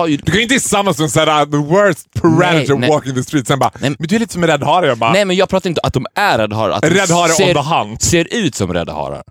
ju... 0.08 0.16
Du 0.16 0.22
kan 0.32 0.34
ju 0.34 0.42
inte 0.42 0.54
tillsammans 0.54 0.96
som 0.96 1.08
säga 1.08 1.46
the 1.46 1.56
worst 1.56 2.12
predator 2.14 2.38
Nej, 2.72 2.78
nej. 2.78 2.90
walking 2.90 3.14
the 3.14 3.22
street 3.22 3.46
sen 3.46 3.58
bara, 3.58 3.70
Nej. 3.80 3.90
men 3.98 4.08
du 4.08 4.16
är 4.16 4.20
lite 4.20 4.32
som 4.32 4.42
en 4.42 4.48
rädd 4.48 4.62
hare. 4.62 4.86
Jag 4.86 4.98
bara, 4.98 5.12
Nej, 5.12 5.24
men 5.24 5.36
jag 5.36 5.48
pratar 5.48 5.70
inte 5.70 5.80
att 5.84 5.92
de 5.94 6.06
är 6.14 6.38
rädda 6.38 6.56
harar. 6.56 6.72
Att 6.76 6.84
rädd 6.84 7.10
hare 7.10 7.28
ser, 7.32 7.56
on 7.58 7.64
the 7.64 7.74
hunt. 7.74 8.02
ser 8.02 8.34
ut 8.34 8.54
som 8.54 8.72
rädda 8.72 8.92
harar. 8.92 9.22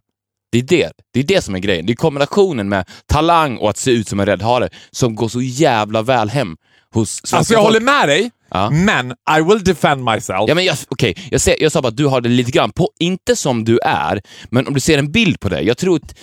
Det 0.52 0.58
är 0.58 0.62
det. 0.64 0.92
det 1.14 1.20
är 1.20 1.24
det 1.24 1.42
som 1.42 1.56
är 1.56 1.60
grejen. 1.60 1.86
Det 1.86 1.94
är 1.94 1.96
kombinationen 1.96 2.70
med 2.70 2.86
talang 3.06 3.58
och 3.58 3.70
att 3.70 3.78
se 3.78 3.92
ut 3.92 4.08
som 4.08 4.20
en 4.20 4.26
rädd 4.26 4.42
hare 4.42 4.70
som 4.92 5.16
går 5.16 5.28
så 5.28 5.42
jävla 5.42 6.02
väl 6.02 6.30
hem 6.30 6.56
hos 6.94 7.34
Alltså 7.34 7.54
jag 7.54 7.62
folk. 7.64 7.74
håller 7.74 7.80
med 7.86 8.08
dig, 8.10 8.32
Ja. 8.54 8.70
men 8.70 9.12
I 9.12 9.42
will 9.48 9.64
defend 9.64 10.04
myself. 10.04 10.44
Ja, 10.48 10.56
men 10.56 10.66
jag, 10.66 10.78
okej, 10.90 11.16
jag, 11.32 11.42
ser, 11.42 11.56
jag 11.60 11.72
sa 11.72 11.82
bara 11.82 11.88
att 11.88 11.98
du 11.98 12.06
har 12.06 12.22
det 12.22 12.30
lite 12.30 12.52
grann 12.52 12.72
på, 12.72 12.90
inte 13.00 13.36
som 13.36 13.64
du 13.66 13.80
är, 13.86 14.22
men 14.50 14.68
om 14.68 14.74
du 14.74 14.80
ser 14.80 14.98
en 14.98 15.12
bild 15.12 15.40
på 15.40 15.50
dig. 15.50 15.66
Jag 15.68 15.78
tror 15.78 15.96
att, 15.96 16.16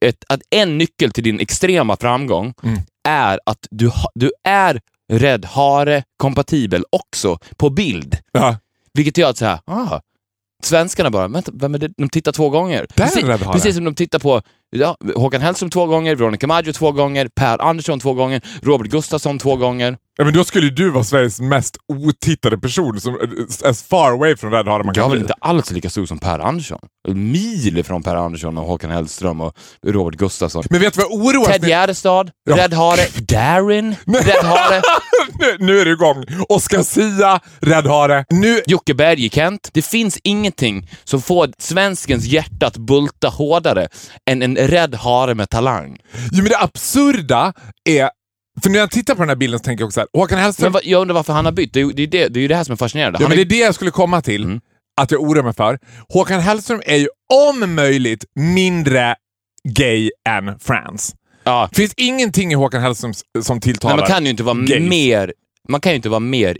ett, 0.00 0.24
att 0.28 0.40
en 0.50 0.78
nyckel 0.78 1.10
till 1.10 1.24
din 1.24 1.40
extrema 1.40 1.96
framgång 1.96 2.54
Mm. 2.62 2.78
Är 3.08 3.40
att 3.46 3.66
du, 3.70 3.88
ha, 3.88 4.10
du 4.14 4.32
är 4.44 4.80
rädd 5.12 5.44
hare 5.44 6.04
kompatibel 6.16 6.84
också 6.90 7.38
på 7.56 7.70
bild. 7.70 8.16
Ja. 8.32 8.56
Vilket 8.92 9.18
gör 9.18 9.30
att 9.30 9.36
så 9.36 9.44
här, 9.44 9.60
ah, 9.64 10.00
svenskarna 10.62 11.10
bara, 11.10 11.28
vänta, 11.28 11.52
vem 11.54 11.74
är 11.74 11.78
det? 11.78 11.92
De 11.96 12.08
tittar 12.08 12.32
två 12.32 12.50
gånger. 12.50 12.86
Precis, 12.94 13.24
precis 13.52 13.74
som 13.74 13.84
de 13.84 13.94
tittar 13.94 14.18
på 14.18 14.42
ja, 14.70 14.96
Håkan 15.16 15.40
Hellström 15.40 15.70
två 15.70 15.86
gånger, 15.86 16.16
Veronica 16.16 16.46
Maggio 16.46 16.72
två 16.72 16.92
gånger, 16.92 17.28
Per 17.28 17.62
Andersson 17.62 18.00
två 18.00 18.14
gånger, 18.14 18.42
Robert 18.62 18.90
Gustafsson 18.90 19.38
två 19.38 19.56
gånger. 19.56 19.96
Ja, 20.16 20.24
men 20.24 20.34
då 20.34 20.44
skulle 20.44 20.66
ju 20.66 20.70
du 20.70 20.90
vara 20.90 21.04
Sveriges 21.04 21.40
mest 21.40 21.76
otittade 21.88 22.58
person, 22.58 23.00
som, 23.00 23.18
as 23.64 23.82
far 23.82 24.10
away 24.12 24.36
från 24.36 24.50
rädd 24.52 24.66
hare 24.66 24.84
man 24.84 24.92
Jag 24.96 25.04
är 25.06 25.10
väl 25.10 25.18
inte 25.18 25.34
alls 25.40 25.70
lika 25.70 25.90
stor 25.90 26.06
som 26.06 26.18
Per 26.18 26.38
Andersson. 26.38 26.78
Mil 27.08 27.78
ifrån 27.78 28.02
Per 28.02 28.16
Andersson 28.16 28.58
och 28.58 28.66
Håkan 28.66 28.90
Hellström 28.90 29.40
och 29.40 29.54
Robert 29.86 30.18
Gustafsson. 30.18 30.64
Men 30.70 30.80
vet 30.80 30.94
du 30.94 31.00
vad 31.02 31.10
jag 31.10 31.26
oroas 31.26 31.48
Ted 31.48 31.68
Gärdestad, 31.68 32.30
Ja. 32.50 32.56
Rädd 32.56 32.74
Hare, 32.74 33.00
Darin, 33.20 33.96
Rädd 34.06 34.44
Hare, 34.44 34.82
nu, 35.38 35.56
nu 35.66 35.78
är 35.80 35.84
det 35.84 35.90
igång! 35.90 36.24
Oscar 36.48 36.82
Sia, 36.82 37.40
rädd 37.60 37.86
hare. 37.86 38.24
Nu, 38.30 38.60
Jocke 38.66 38.94
Bergkent. 38.94 39.70
Det 39.72 39.82
finns 39.82 40.18
ingenting 40.24 40.90
som 41.04 41.22
får 41.22 41.48
svenskens 41.58 42.24
hjärta 42.24 42.66
att 42.66 42.76
bulta 42.76 43.28
hårdare 43.28 43.88
än 44.30 44.42
en 44.42 44.56
rädd 44.56 44.94
hare 44.94 45.34
med 45.34 45.50
talang. 45.50 45.96
jo, 46.32 46.42
men 46.42 46.44
det 46.44 46.58
absurda 46.58 47.52
är, 47.88 48.10
för 48.64 48.70
när 48.70 48.78
jag 48.78 48.90
tittar 48.90 49.14
på 49.14 49.22
den 49.22 49.28
här 49.28 49.36
bilden 49.36 49.58
så 49.60 49.64
tänker 49.64 49.82
jag 49.82 49.86
också 49.86 50.00
här, 50.00 50.08
Håkan 50.12 50.38
Hellström 50.38 50.72
Men 50.72 50.80
jag 50.84 51.00
undrar 51.02 51.14
varför 51.14 51.32
han 51.32 51.44
har 51.44 51.52
bytt. 51.52 51.72
Det 51.72 51.80
är 51.80 51.84
ju 51.84 51.92
det, 52.06 52.28
det, 52.28 52.40
är 52.40 52.48
det 52.48 52.56
här 52.56 52.64
som 52.64 52.72
är 52.72 52.76
fascinerande. 52.76 53.18
Ja, 53.22 53.28
men 53.28 53.36
det 53.36 53.42
är 53.42 53.46
det 53.46 53.56
jag 53.58 53.74
skulle 53.74 53.90
komma 53.90 54.22
till, 54.22 54.44
Mm. 54.44 54.60
att 55.00 55.10
jag 55.10 55.20
oroar 55.20 55.42
mig 55.42 55.52
för. 55.54 55.78
Håkan 56.08 56.40
Hellström 56.40 56.82
är 56.86 56.96
ju 56.96 57.08
om 57.32 57.74
möjligt 57.74 58.24
mindre 58.34 59.14
gay 59.68 60.10
än 60.28 60.58
Frans. 60.58 61.14
ja, 61.44 61.68
Det 61.70 61.76
finns 61.76 61.94
ingenting 61.96 62.52
i 62.52 62.54
Håkan 62.54 62.82
Hellström 62.82 63.12
som 63.42 63.60
tilltalar 63.60 63.94
men 63.96 64.00
man 64.00 64.08
kan 64.08 64.24
ju 64.24 64.30
inte 64.30 64.42
vara 64.42 64.56
gays. 64.58 64.88
mer, 64.90 65.32
man 65.68 65.80
kan 65.80 65.92
ju 65.92 65.96
inte 65.96 66.08
vara 66.08 66.20
mer 66.20 66.56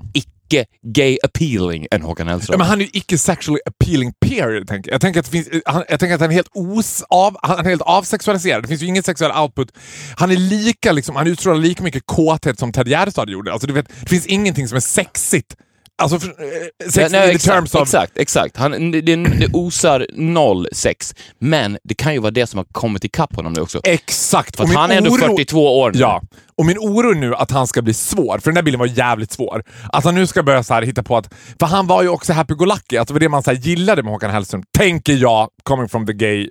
icke-gay 0.54 1.18
appealing 1.24 1.86
än 1.90 2.02
Håkan 2.02 2.26
Ja, 2.26 2.32
Hellström. 2.32 2.58
men 2.58 2.66
han 2.68 2.80
är 2.80 2.84
ju 2.84 2.90
icke 2.92 3.18
sexually 3.18 3.60
appealing 3.66 4.12
period. 4.20 4.68
Tänker 4.68 4.90
jag. 4.90 4.94
Jag, 4.94 5.00
tänker 5.00 5.20
att 5.20 5.26
det 5.26 5.32
finns, 5.32 5.48
eh, 5.48 5.60
han, 5.66 5.84
jag 5.88 6.00
tänker 6.00 6.14
att 6.14 6.20
han 6.20 6.30
är 6.30 6.34
helt, 6.34 6.50
os, 6.54 7.04
av, 7.08 7.36
han 7.42 7.58
är 7.66 7.70
helt 7.70 7.82
avsexualiserad. 7.82 8.62
Det 8.64 8.68
finns 8.68 8.82
ju 8.82 8.86
ingen 8.86 9.02
sexuell 9.02 9.32
output. 9.42 9.72
Han 10.16 10.30
är 10.30 10.36
lika 10.36 10.92
liksom, 10.92 11.16
han 11.16 11.26
utstrålar 11.26 11.60
lika 11.60 11.82
mycket 11.82 12.02
kåthet 12.06 12.58
som 12.58 12.72
Ted 12.72 12.88
Gärdestad 12.88 13.30
gjorde. 13.30 13.52
Alltså, 13.52 13.66
du 13.66 13.72
vet, 13.72 13.88
det 14.00 14.08
finns 14.08 14.26
ingenting 14.26 14.68
som 14.68 14.76
är 14.76 14.80
sexigt 14.80 15.56
Alltså, 16.02 16.16
eh, 16.16 16.90
sex 16.90 17.12
nej, 17.12 17.22
in 17.22 17.28
the 17.28 17.34
exakt, 17.34 17.54
terms 17.54 17.74
of... 17.74 17.82
exakt, 17.82 18.18
exakt. 18.18 18.56
Han, 18.56 18.90
det, 18.90 19.00
det, 19.00 19.48
osar 19.52 20.06
noll 20.12 20.68
sex. 20.72 21.14
Men 21.38 21.78
det 21.84 21.94
kan 21.94 22.12
ju 22.14 22.18
vara 22.18 22.30
det 22.30 22.46
som 22.46 22.58
har 22.58 22.64
kommit 22.64 23.04
ikapp 23.04 23.36
honom 23.36 23.52
nu 23.52 23.60
också. 23.60 23.80
Exakt! 23.84 24.56
För 24.56 24.66
han 24.66 24.90
är 24.90 24.96
ändå 24.96 25.10
oro- 25.10 25.20
42 25.26 25.80
år 25.80 25.92
nu. 25.92 25.98
Ja, 25.98 26.22
och 26.56 26.66
min 26.66 26.78
oro 26.78 27.14
nu 27.14 27.34
att 27.34 27.50
han 27.50 27.66
ska 27.66 27.82
bli 27.82 27.94
svår, 27.94 28.38
för 28.38 28.50
den 28.50 28.54
där 28.54 28.62
bilden 28.62 28.78
var 28.78 28.86
jävligt 28.86 29.32
svår. 29.32 29.62
Att 29.92 30.04
han 30.04 30.14
nu 30.14 30.26
ska 30.26 30.42
börja 30.42 30.62
så 30.62 30.74
här 30.74 30.82
hitta 30.82 31.02
på 31.02 31.16
att... 31.16 31.34
För 31.60 31.66
han 31.66 31.86
var 31.86 32.02
ju 32.02 32.08
också 32.08 32.32
happy-go-lucky, 32.32 32.96
att 32.96 33.08
det 33.08 33.14
var 33.14 33.20
det 33.20 33.28
man 33.28 33.42
så 33.42 33.50
här 33.50 33.58
gillade 33.58 34.02
med 34.02 34.12
Håkan 34.12 34.30
Hellström, 34.30 34.62
tänker 34.78 35.12
jag, 35.12 35.48
coming 35.62 35.88
from 35.88 36.06
the 36.06 36.12
gay 36.12 36.40
eh, 36.42 36.48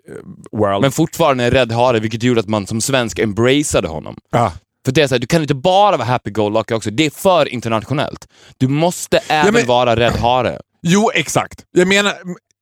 world. 0.59 0.81
Men 0.81 0.91
fortfarande 0.91 1.43
en 1.43 1.51
rädd 1.51 1.71
hare, 1.71 1.99
vilket 1.99 2.23
gjorde 2.23 2.39
att 2.39 2.49
man 2.49 2.67
som 2.67 2.81
svensk 2.81 3.19
embraceade 3.19 3.87
honom. 3.87 4.17
ja. 4.31 4.51
För 4.85 4.91
det 4.91 5.01
är 5.01 5.07
så 5.07 5.13
här, 5.15 5.19
du 5.19 5.27
kan 5.27 5.41
inte 5.41 5.55
bara 5.55 5.97
vara 5.97 6.07
happy-go-lucky 6.07 6.73
också. 6.73 6.91
Det 6.91 7.05
är 7.05 7.09
för 7.09 7.47
internationellt. 7.53 8.27
Du 8.57 8.67
måste 8.67 9.17
även 9.27 9.53
men- 9.53 9.65
vara 9.65 9.95
rädd 9.95 10.13
hare. 10.15 10.59
Jo, 10.81 11.11
exakt. 11.13 11.63
Jag 11.71 11.87
menar, 11.87 12.13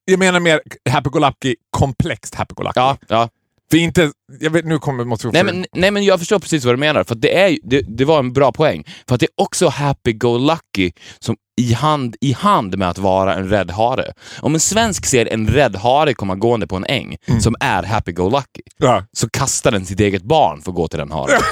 jag 0.04 0.18
menar 0.18 0.40
mer 0.40 0.60
happy-go-lucky, 0.90 1.54
komplext 1.70 2.34
happy-go-lucky. 2.34 2.72
Ja, 2.80 2.96
ja. 3.08 3.28
För 3.70 3.78
inte... 3.78 4.12
Jag 4.40 4.50
vet, 4.50 4.64
nu 4.64 4.78
kommer, 4.78 5.04
måste 5.04 5.28
Nej 5.28 5.44
men, 5.44 5.66
nej 5.72 5.90
men 5.90 6.04
jag 6.04 6.18
förstår 6.18 6.38
precis 6.38 6.64
vad 6.64 6.74
du 6.74 6.78
menar, 6.78 7.04
för 7.04 7.14
det, 7.14 7.38
är, 7.40 7.58
det, 7.62 7.80
det 7.80 8.04
var 8.04 8.18
en 8.18 8.32
bra 8.32 8.52
poäng. 8.52 8.84
För 9.08 9.14
att 9.14 9.20
det 9.20 9.26
är 9.26 9.42
också 9.42 9.68
happy-go-lucky 9.68 10.92
som 11.18 11.36
i 11.60 11.72
hand, 11.72 12.16
i 12.20 12.32
hand 12.32 12.78
med 12.78 12.88
att 12.90 12.98
vara 12.98 13.34
en 13.34 13.48
rädd 13.48 13.70
hare. 13.70 14.12
Om 14.40 14.54
en 14.54 14.60
svensk 14.60 15.06
ser 15.06 15.26
en 15.32 15.46
rädd 15.48 15.76
hare 15.76 16.14
komma 16.14 16.34
gående 16.34 16.66
på 16.66 16.76
en 16.76 16.84
äng 16.84 17.16
som 17.40 17.56
är 17.60 17.82
happy-go-lucky, 17.82 18.62
Ja. 18.76 19.04
så 19.12 19.28
kastar 19.28 19.70
den 19.70 19.86
sitt 19.86 20.00
eget 20.00 20.22
barn 20.22 20.62
för 20.62 20.70
att 20.70 20.76
gå 20.76 20.88
till 20.88 20.98
den 20.98 21.10
haren. 21.10 21.40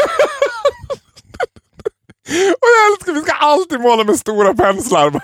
Och 2.31 2.69
jag 2.77 2.93
älskar, 2.93 3.13
vi 3.13 3.21
ska 3.21 3.33
alltid 3.33 3.81
måla 3.81 4.05
med 4.05 4.17
stora 4.19 4.55
penslar. 4.55 5.21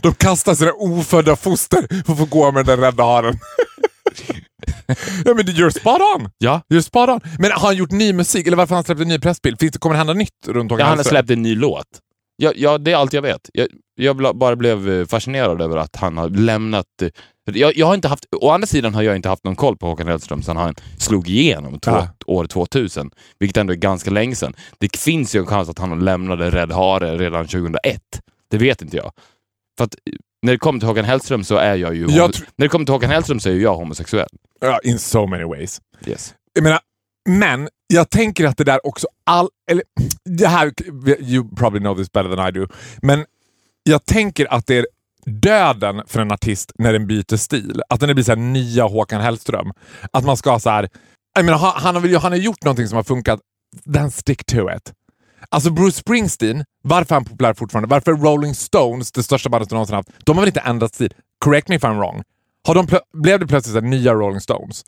De 0.00 0.14
kastar 0.14 0.54
sina 0.54 0.72
ofödda 0.72 1.36
foster 1.36 2.04
för 2.04 2.12
att 2.12 2.18
få 2.18 2.24
gå 2.24 2.52
med 2.52 2.66
den 2.66 2.80
rädda 2.80 3.04
haren. 3.04 3.38
ja 5.24 5.34
men 5.34 5.46
you're 5.46 5.70
spot 5.70 6.00
on! 6.16 6.30
Ja. 6.38 6.60
You're 6.72 6.80
spot 6.80 7.08
on. 7.08 7.20
Men 7.38 7.50
har 7.52 7.58
han 7.60 7.76
gjort 7.76 7.90
ny 7.90 8.12
musik? 8.12 8.46
Eller 8.46 8.56
varför 8.56 8.74
har 8.74 8.76
han 8.76 8.84
släppt 8.84 9.00
en 9.00 9.08
ny 9.08 9.18
pressbild? 9.18 9.60
Finns 9.60 9.72
det, 9.72 9.78
kommer 9.78 9.94
det 9.94 9.98
hända 9.98 10.12
nytt 10.12 10.30
runt 10.48 10.70
Håkan 10.70 10.84
Ja, 10.84 10.88
han 10.88 10.98
har 10.98 11.04
släppt 11.04 11.30
en 11.30 11.42
ny 11.42 11.54
låt. 11.54 11.86
Ja, 12.36 12.52
ja, 12.56 12.78
det 12.78 12.92
är 12.92 12.96
allt 12.96 13.12
jag 13.12 13.22
vet. 13.22 13.50
Jag, 13.52 13.68
jag 13.94 14.36
bara 14.36 14.56
blev 14.56 14.90
eh, 14.90 15.06
fascinerad 15.06 15.62
över 15.62 15.76
att 15.76 15.96
han 15.96 16.18
har 16.18 16.28
lämnat... 16.28 16.86
eh, 17.02 17.08
Jag, 17.54 17.76
jag 17.76 17.86
har 17.86 17.94
inte 17.94 18.08
haft, 18.08 18.24
å 18.40 18.50
andra 18.50 18.66
sidan 18.66 18.94
har 18.94 19.02
jag 19.02 19.16
inte 19.16 19.28
haft 19.28 19.44
någon 19.44 19.56
koll 19.56 19.76
på 19.76 19.86
Håkan 19.86 20.06
Hellström 20.08 20.42
sedan 20.42 20.56
han 20.56 20.74
slog 20.98 21.28
igenom 21.28 21.80
två, 21.80 21.90
Ja. 21.90 22.08
år 22.26 22.46
2000, 22.46 23.10
vilket 23.38 23.56
ändå 23.56 23.72
är 23.72 23.76
ganska 23.76 24.10
länge 24.10 24.34
sedan. 24.36 24.54
Det 24.78 24.96
finns 24.96 25.34
ju 25.36 25.40
en 25.40 25.46
chans 25.46 25.68
att 25.68 25.78
han 25.78 26.04
lämnade 26.04 26.50
Rädd 26.50 26.72
Hare 26.72 27.16
redan 27.18 27.46
2001. 27.46 28.00
Det 28.50 28.58
vet 28.58 28.82
inte 28.82 28.96
jag. 28.96 29.12
För 29.78 29.84
att 29.84 29.94
eh, 29.94 30.12
när 30.42 30.52
det 30.52 30.58
kommer 30.58 30.80
till 30.80 30.88
Håkan 30.88 31.04
Hellström 31.04 31.44
så 31.44 31.56
är 31.56 31.74
jag 31.76 31.94
ju... 31.94 32.06
Jag 32.10 32.30
När 32.56 32.64
det 32.64 32.68
kommer 32.68 32.84
till 32.86 32.92
Håkan 32.94 33.10
Hellström 33.10 33.40
så 33.40 33.48
är 33.48 33.52
ju 33.52 33.62
jag 33.62 33.76
homosexuell. 33.76 34.28
Ja, 34.60 34.78
in 34.84 34.98
so 34.98 35.26
many 35.26 35.44
ways. 35.44 35.80
Yes. 36.06 36.34
Jag 36.54 36.62
menar, 36.64 36.78
men 37.28 37.68
jag 37.86 38.10
tänker 38.10 38.46
att 38.46 38.56
det 38.56 38.64
där 38.64 38.86
också 38.86 39.06
all... 39.26 39.48
Eller, 39.70 39.84
det 40.24 40.46
här, 40.46 40.72
you 41.20 41.48
probably 41.56 41.80
know 41.80 41.96
this 41.96 42.12
better 42.12 42.36
than 42.36 42.48
I 42.48 42.52
do. 42.52 42.66
Men 43.02 43.24
jag 43.82 44.04
tänker 44.04 44.52
att 44.52 44.66
det 44.66 44.76
är 44.76 44.86
döden 45.26 46.02
för 46.06 46.20
en 46.20 46.32
artist 46.32 46.72
när 46.78 46.92
den 46.92 47.06
byter 47.06 47.36
stil. 47.36 47.82
Att 47.88 48.00
den 48.00 48.14
blir 48.14 48.24
så 48.24 48.32
här 48.32 48.36
nya 48.36 48.84
Håkan 48.84 49.20
Hellström. 49.20 49.72
Att 50.10 50.24
man 50.24 50.36
ska 50.36 50.58
så 50.58 50.70
här... 50.70 50.88
Jag 51.34 51.44
menar, 51.44 51.58
han, 51.58 51.72
han, 51.76 51.94
har 51.94 52.02
väl, 52.02 52.16
han 52.16 52.32
har 52.32 52.38
gjort 52.38 52.64
någonting 52.64 52.88
som 52.88 52.96
har 52.96 53.04
funkat. 53.04 53.40
Then 53.94 54.10
stick 54.10 54.44
to 54.44 54.70
it. 54.76 54.92
Alltså 55.48 55.70
Bruce 55.70 55.96
Springsteen, 55.96 56.64
varför 56.82 57.14
är 57.14 57.16
han 57.16 57.24
populär 57.24 57.54
fortfarande? 57.54 57.88
Varför 57.88 58.12
är 58.12 58.16
Rolling 58.16 58.54
Stones 58.54 59.12
det 59.12 59.22
största 59.22 59.48
bandet 59.48 59.68
du 59.68 59.74
någonsin 59.74 59.96
haft? 59.96 60.08
De 60.24 60.36
har 60.36 60.42
väl 60.42 60.48
inte 60.48 60.60
ändrat 60.60 60.94
stil? 60.94 61.14
Correct 61.44 61.68
me 61.68 61.74
if 61.76 61.82
I'm 61.82 61.98
wrong. 61.98 62.22
Har 62.66 62.74
de 62.74 62.86
blev 63.22 63.40
det 63.40 63.46
plötsligt 63.46 63.74
så 63.74 63.80
här 63.80 63.88
nya 63.88 64.14
Rolling 64.14 64.40
Stones? 64.40 64.84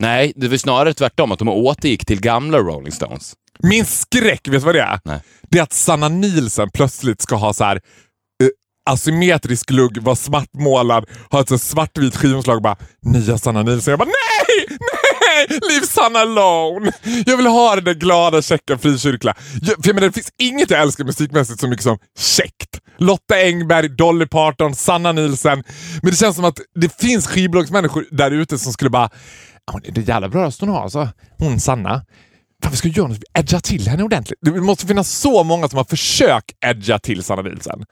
Nej, 0.00 0.32
det 0.36 0.48
var 0.48 0.56
snarare 0.56 0.94
tvärtom, 0.94 1.32
att 1.32 1.38
de 1.38 1.48
återgick 1.48 2.06
till 2.06 2.20
gamla 2.20 2.58
Rolling 2.58 2.92
Stones. 2.92 3.32
Min 3.58 3.84
skräck, 3.84 4.48
vet 4.48 4.52
du 4.52 4.58
vad 4.58 4.74
det 4.74 4.80
är? 4.80 5.00
Nej. 5.04 5.20
Det 5.50 5.58
är 5.58 5.62
att 5.62 5.72
Sanna 5.72 6.08
Nielsen 6.08 6.70
plötsligt 6.70 7.20
ska 7.20 7.34
ha 7.36 7.52
så 7.52 7.64
här 7.64 7.76
eh, 7.76 8.48
asymmetrisk 8.90 9.70
lugg, 9.70 9.98
vara 9.98 10.16
svartmålad, 10.16 11.04
ha 11.30 11.40
ett 11.40 11.48
så 11.48 11.58
svartvitt 11.58 12.16
skivomslag 12.16 12.56
och 12.56 12.62
bara 12.62 12.76
“Nya 13.02 13.38
Sanna 13.38 13.62
Nielsen”. 13.62 13.92
Jag 13.92 13.98
bara 13.98 14.04
“Nej! 14.04 14.66
Nej! 14.68 15.58
Leave 15.70 15.86
Sanna 15.86 16.18
alone!” 16.18 16.92
Jag 17.26 17.36
vill 17.36 17.46
ha 17.46 17.74
den 17.74 17.84
där 17.84 17.94
glada, 17.94 18.42
käcka, 18.42 18.78
frikyrkliga. 18.78 19.34
Jag, 19.62 19.76
för 19.82 19.88
jag 19.88 19.94
menar, 19.94 20.08
det 20.08 20.14
finns 20.14 20.32
inget 20.38 20.70
jag 20.70 20.80
älskar 20.80 21.04
musikmässigt 21.04 21.60
så 21.60 21.68
mycket 21.68 21.84
som 21.84 21.98
käckt. 22.18 22.80
Lotta 22.98 23.34
Engberg, 23.34 23.88
Dolly 23.88 24.26
Parton, 24.26 24.74
Sanna 24.74 25.12
Nielsen. 25.12 25.64
Men 26.02 26.10
det 26.10 26.16
känns 26.16 26.36
som 26.36 26.44
att 26.44 26.58
det 26.74 27.00
finns 27.00 27.26
skivbolagsmänniskor 27.26 28.06
där 28.10 28.30
ute 28.30 28.58
som 28.58 28.72
skulle 28.72 28.90
bara 28.90 29.10
"Ja, 29.72 29.80
“Det 29.92 30.00
är 30.00 30.08
jävla 30.08 30.28
bra 30.28 30.44
röst 30.44 30.60
hon 30.60 30.68
har 30.68 30.82
alltså. 30.82 31.08
Hon 31.38 31.60
Sanna. 31.60 32.04
Fan, 32.62 32.70
vi 32.70 32.76
ska 32.76 32.88
göra 32.88 33.08
något. 33.08 33.22
Edga 33.38 33.60
till 33.60 33.88
henne 33.88 34.02
ordentligt. 34.02 34.38
Det 34.42 34.50
måste 34.50 34.86
finnas 34.86 35.10
så 35.10 35.44
många 35.44 35.68
som 35.68 35.76
har 35.76 35.84
försökt 35.84 36.50
edga 36.66 36.98
till 36.98 37.22
Sanna 37.22 37.42
Nielsen. 37.42 37.84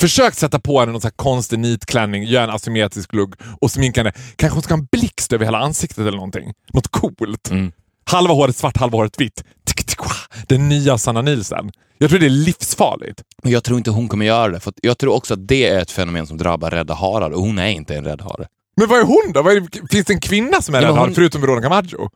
Försökt 0.00 0.38
sätta 0.38 0.60
på 0.60 0.80
henne 0.80 0.92
någon 0.92 1.00
så 1.00 1.06
här 1.06 1.12
konstig 1.16 1.58
nitklänning, 1.58 2.24
göra 2.24 2.44
en 2.44 2.50
asymmetrisk 2.50 3.12
lugg 3.12 3.34
och 3.60 3.70
sminka 3.70 4.00
henne. 4.00 4.12
Kanske 4.36 4.56
hon 4.56 4.62
ska 4.62 4.74
ha 4.74 4.78
en 4.78 4.88
blixt 4.92 5.32
över 5.32 5.44
hela 5.44 5.58
ansiktet 5.58 5.98
eller 5.98 6.12
någonting. 6.12 6.52
Något 6.72 6.88
coolt. 6.88 7.50
Mm. 7.50 7.72
Halva 8.04 8.34
håret 8.34 8.56
svart, 8.56 8.76
halva 8.76 8.98
håret 8.98 9.20
vitt. 9.20 9.44
Tick, 9.64 9.84
tick. 9.86 9.98
Den 10.46 10.68
nya 10.68 10.98
Sanna 10.98 11.22
Nielsen. 11.22 11.70
Jag 11.98 12.10
tror 12.10 12.20
det 12.20 12.26
är 12.26 12.30
livsfarligt. 12.30 13.22
Men 13.42 13.52
jag 13.52 13.64
tror 13.64 13.78
inte 13.78 13.90
hon 13.90 14.08
kommer 14.08 14.26
göra 14.26 14.52
det, 14.52 14.60
för 14.60 14.72
jag 14.82 14.98
tror 14.98 15.14
också 15.14 15.34
att 15.34 15.48
det 15.48 15.68
är 15.68 15.80
ett 15.80 15.90
fenomen 15.90 16.26
som 16.26 16.38
drabbar 16.38 16.70
rädda 16.70 16.94
harar 16.94 17.30
och 17.30 17.40
hon 17.40 17.58
är 17.58 17.68
inte 17.68 17.94
en 17.96 18.04
rädd 18.04 18.20
hare. 18.20 18.46
Men 18.82 18.88
vad 18.88 18.98
är 19.00 19.04
hon 19.04 19.32
då? 19.32 19.48
Är 19.48 19.60
det, 19.60 19.68
finns 19.90 20.06
det 20.06 20.12
en 20.12 20.20
kvinna 20.20 20.62
som 20.62 20.74
är 20.74 20.82
Ja, 20.82 20.88
hare 20.92 21.00
hon- 21.00 21.14
förutom 21.14 21.40
Veronica 21.40 21.68
Maggio? 21.68 22.10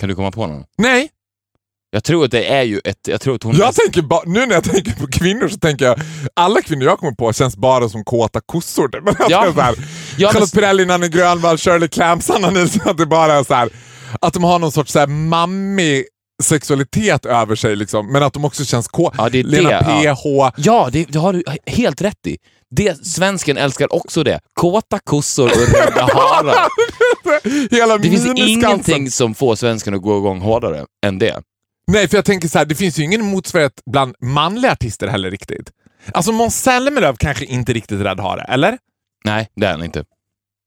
Kan 0.00 0.08
du 0.08 0.14
komma 0.14 0.30
på 0.32 0.46
någon? 0.46 0.64
Nej, 0.78 1.08
Jag 1.90 2.04
tror 2.04 2.24
att 2.24 2.30
det 2.30 2.44
är 2.46 2.62
ju 2.62 2.80
ett... 2.84 3.08
Jag 3.08 3.20
tror 3.20 3.34
att 3.34 3.42
hon... 3.42 3.56
jag 3.56 3.74
tänker 3.74 4.02
ba- 4.02 4.22
nu 4.26 4.46
när 4.46 4.54
jag 4.54 4.64
tänker 4.64 4.92
på 4.92 5.06
kvinnor 5.06 5.48
så 5.48 5.58
tänker 5.58 5.84
jag 5.84 6.00
alla 6.34 6.62
kvinnor 6.62 6.84
jag 6.84 6.98
kommer 6.98 7.12
på 7.12 7.32
känns 7.32 7.56
bara 7.56 7.88
som 7.88 8.04
kåta 8.04 8.40
kossor. 8.46 9.00
Men 9.04 9.14
Ja. 9.28 9.46
är 9.46 9.52
så 9.52 9.60
här, 9.60 9.74
Ja, 10.18 10.32
Charlotte 10.32 10.54
men- 10.54 10.62
Perrelli, 10.62 10.84
Nanne 10.86 11.08
Grönvall, 11.08 11.58
Shirley 11.58 11.88
Clamp, 11.88 12.22
Sanna 12.22 12.50
Nielsen. 12.50 12.88
Att 12.88 12.98
det 12.98 13.06
bara 13.06 13.34
är 13.34 13.44
så 13.44 13.54
här, 13.54 13.68
att 14.20 14.32
de 14.34 14.44
har 14.44 14.58
någon 14.58 14.72
sorts 14.72 14.92
så 14.92 14.98
här 14.98 15.06
mammig 15.06 16.04
sexualitet 16.42 17.26
över 17.26 17.54
sig 17.54 17.76
liksom, 17.76 18.12
men 18.12 18.22
att 18.22 18.32
de 18.32 18.44
också 18.44 18.64
känns 18.64 18.88
kåta. 18.88 19.16
Ja, 19.18 19.28
det 19.28 19.38
är 19.38 19.44
Lena 19.44 19.70
det, 19.70 20.14
PH. 20.14 20.52
Ja, 20.56 20.88
det, 20.92 21.04
det 21.04 21.18
har 21.18 21.32
du 21.32 21.42
helt 21.66 22.02
rätt 22.02 22.26
i. 22.26 22.36
Det, 22.70 23.06
svensken 23.06 23.56
älskar 23.56 23.94
också 23.94 24.22
det. 24.22 24.40
Kåta 24.54 24.98
kossor 24.98 25.46
och 25.46 25.74
rädda 25.74 26.02
harar. 26.14 26.68
Hela 27.70 27.98
Det 27.98 28.10
finns 28.10 28.26
ingenting 28.36 29.10
som 29.10 29.34
får 29.34 29.56
svensken 29.56 29.94
att 29.94 30.02
gå 30.02 30.18
igång 30.18 30.40
hårdare 30.40 30.86
än 31.06 31.18
det. 31.18 31.42
Nej, 31.86 32.08
för 32.08 32.16
jag 32.16 32.24
tänker 32.24 32.48
så 32.48 32.58
här, 32.58 32.64
det 32.64 32.74
finns 32.74 32.98
ju 32.98 33.02
ingen 33.02 33.24
motsvarighet 33.24 33.82
bland 33.90 34.14
manliga 34.20 34.72
artister 34.72 35.06
heller 35.08 35.30
riktigt. 35.30 35.70
Alltså 36.12 36.32
Måns 36.32 36.62
Zelmerlöw 36.62 37.16
kanske 37.18 37.44
inte 37.44 37.72
riktigt 37.72 38.00
rädd 38.00 38.20
hare, 38.20 38.42
eller? 38.42 38.78
Nej, 39.24 39.48
det 39.56 39.66
är 39.66 39.70
han 39.70 39.84
inte. 39.84 40.04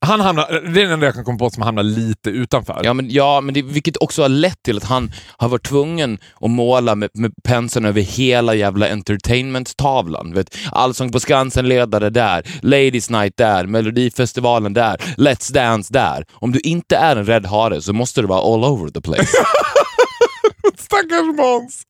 Han 0.05 0.19
hamnar, 0.19 0.51
det 0.51 0.81
är 0.81 0.83
den 0.83 0.91
enda 0.91 1.05
jag 1.05 1.15
kan 1.15 1.23
komma 1.23 1.37
på 1.37 1.49
som 1.49 1.63
hamnar 1.63 1.83
lite 1.83 2.29
utanför. 2.29 2.81
Ja, 2.83 2.93
men, 2.93 3.09
ja, 3.09 3.41
men 3.41 3.53
det, 3.53 3.61
vilket 3.61 3.97
också 3.97 4.21
har 4.21 4.29
lett 4.29 4.63
till 4.63 4.77
att 4.77 4.83
han 4.83 5.11
har 5.37 5.49
varit 5.49 5.65
tvungen 5.65 6.19
att 6.41 6.49
måla 6.49 6.95
med, 6.95 7.09
med 7.13 7.31
penseln 7.43 7.85
över 7.85 8.01
hela 8.01 8.55
jävla 8.55 8.89
entertainment-tavlan. 8.89 10.43
Allsång 10.71 11.11
på 11.11 11.19
Skansen 11.19 11.67
ledare 11.67 12.09
där, 12.09 12.43
Ladies 12.61 13.09
Night 13.09 13.37
där, 13.37 13.65
Melodifestivalen 13.65 14.73
där, 14.73 14.97
Let's 15.17 15.53
Dance 15.53 15.93
där. 15.93 16.25
Om 16.33 16.51
du 16.51 16.59
inte 16.59 16.95
är 16.95 17.15
en 17.15 17.25
rädd 17.25 17.45
hare 17.45 17.81
så 17.81 17.93
måste 17.93 18.21
du 18.21 18.27
vara 18.27 18.53
all 18.53 18.63
over 18.63 18.89
the 18.89 19.01
place. 19.01 19.27
Stackars 20.77 21.37
Måns! 21.37 21.83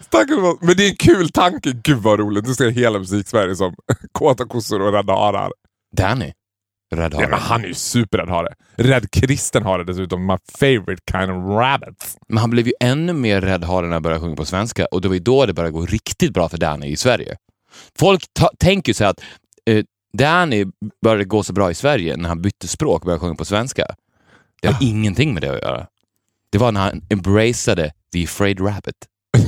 Stackars 0.00 0.38
Måns! 0.38 0.58
Men 0.60 0.76
det 0.76 0.84
är 0.84 0.90
en 0.90 0.96
kul 0.96 1.28
tanke. 1.28 1.72
Gud 1.84 1.98
vad 1.98 2.18
roligt. 2.18 2.46
Nu 2.46 2.54
ser 2.54 2.70
hela 2.70 2.98
musik-Sverige 2.98 3.56
som 3.56 3.74
kåta 4.12 4.44
kossor 4.44 4.82
och 4.82 4.92
rädda 4.92 5.12
harar. 5.12 5.52
Danny, 5.96 6.32
rädd 6.90 7.14
hare. 7.14 7.22
Ja, 7.24 7.28
men 7.30 7.38
han 7.38 7.64
är 7.64 7.68
ju 7.68 7.74
superrädd 7.74 8.28
hare. 8.28 8.54
Rädd 8.76 9.10
kristen 9.10 9.62
hare 9.62 9.84
dessutom. 9.84 10.26
My 10.26 10.36
favorite 10.58 11.02
kind 11.12 11.30
of 11.30 11.44
rabbits. 11.44 12.16
Men 12.28 12.38
han 12.38 12.50
blev 12.50 12.66
ju 12.66 12.72
ännu 12.80 13.12
mer 13.12 13.40
rädd 13.40 13.64
hare 13.64 13.86
när 13.86 13.92
han 13.92 14.02
började 14.02 14.20
sjunga 14.20 14.36
på 14.36 14.44
svenska 14.44 14.86
och 14.86 15.00
det 15.00 15.08
var 15.08 15.14
ju 15.14 15.20
då 15.20 15.46
det 15.46 15.52
började 15.54 15.72
gå 15.72 15.86
riktigt 15.86 16.32
bra 16.34 16.48
för 16.48 16.58
Danny 16.58 16.86
i 16.86 16.96
Sverige. 16.96 17.36
Folk 17.98 18.24
tänker 18.58 18.90
ju 18.90 18.94
sig 18.94 19.06
att 19.06 19.20
eh, 19.70 19.84
Danny 20.12 20.66
började 21.02 21.24
gå 21.24 21.42
så 21.42 21.52
bra 21.52 21.70
i 21.70 21.74
Sverige 21.74 22.16
när 22.16 22.28
han 22.28 22.42
bytte 22.42 22.68
språk 22.68 23.02
och 23.02 23.06
började 23.06 23.20
sjunga 23.20 23.34
på 23.34 23.44
svenska. 23.44 23.86
Det 24.62 24.68
har 24.68 24.74
Ah. 24.74 24.78
ingenting 24.80 25.34
med 25.34 25.42
det 25.42 25.50
att 25.56 25.62
göra. 25.62 25.86
Det 26.52 26.58
var 26.58 26.72
när 26.72 26.80
han 26.80 27.02
embraceade 27.10 27.92
the 28.12 28.24
afraid 28.24 28.60
rabbit. 28.60 28.96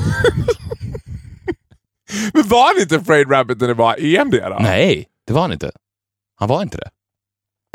Men 2.32 2.48
var 2.48 2.74
han 2.74 2.82
inte 2.82 2.96
afraid 2.96 3.30
rabbit 3.30 3.60
när 3.60 3.68
det 3.68 3.74
var 3.74 3.96
EMD 4.04 4.34
då? 4.34 4.58
Nej, 4.60 5.06
det 5.26 5.32
var 5.32 5.40
han 5.40 5.52
inte. 5.52 5.70
Han 6.36 6.48
var 6.48 6.62
inte 6.62 6.78
det. 6.78 6.90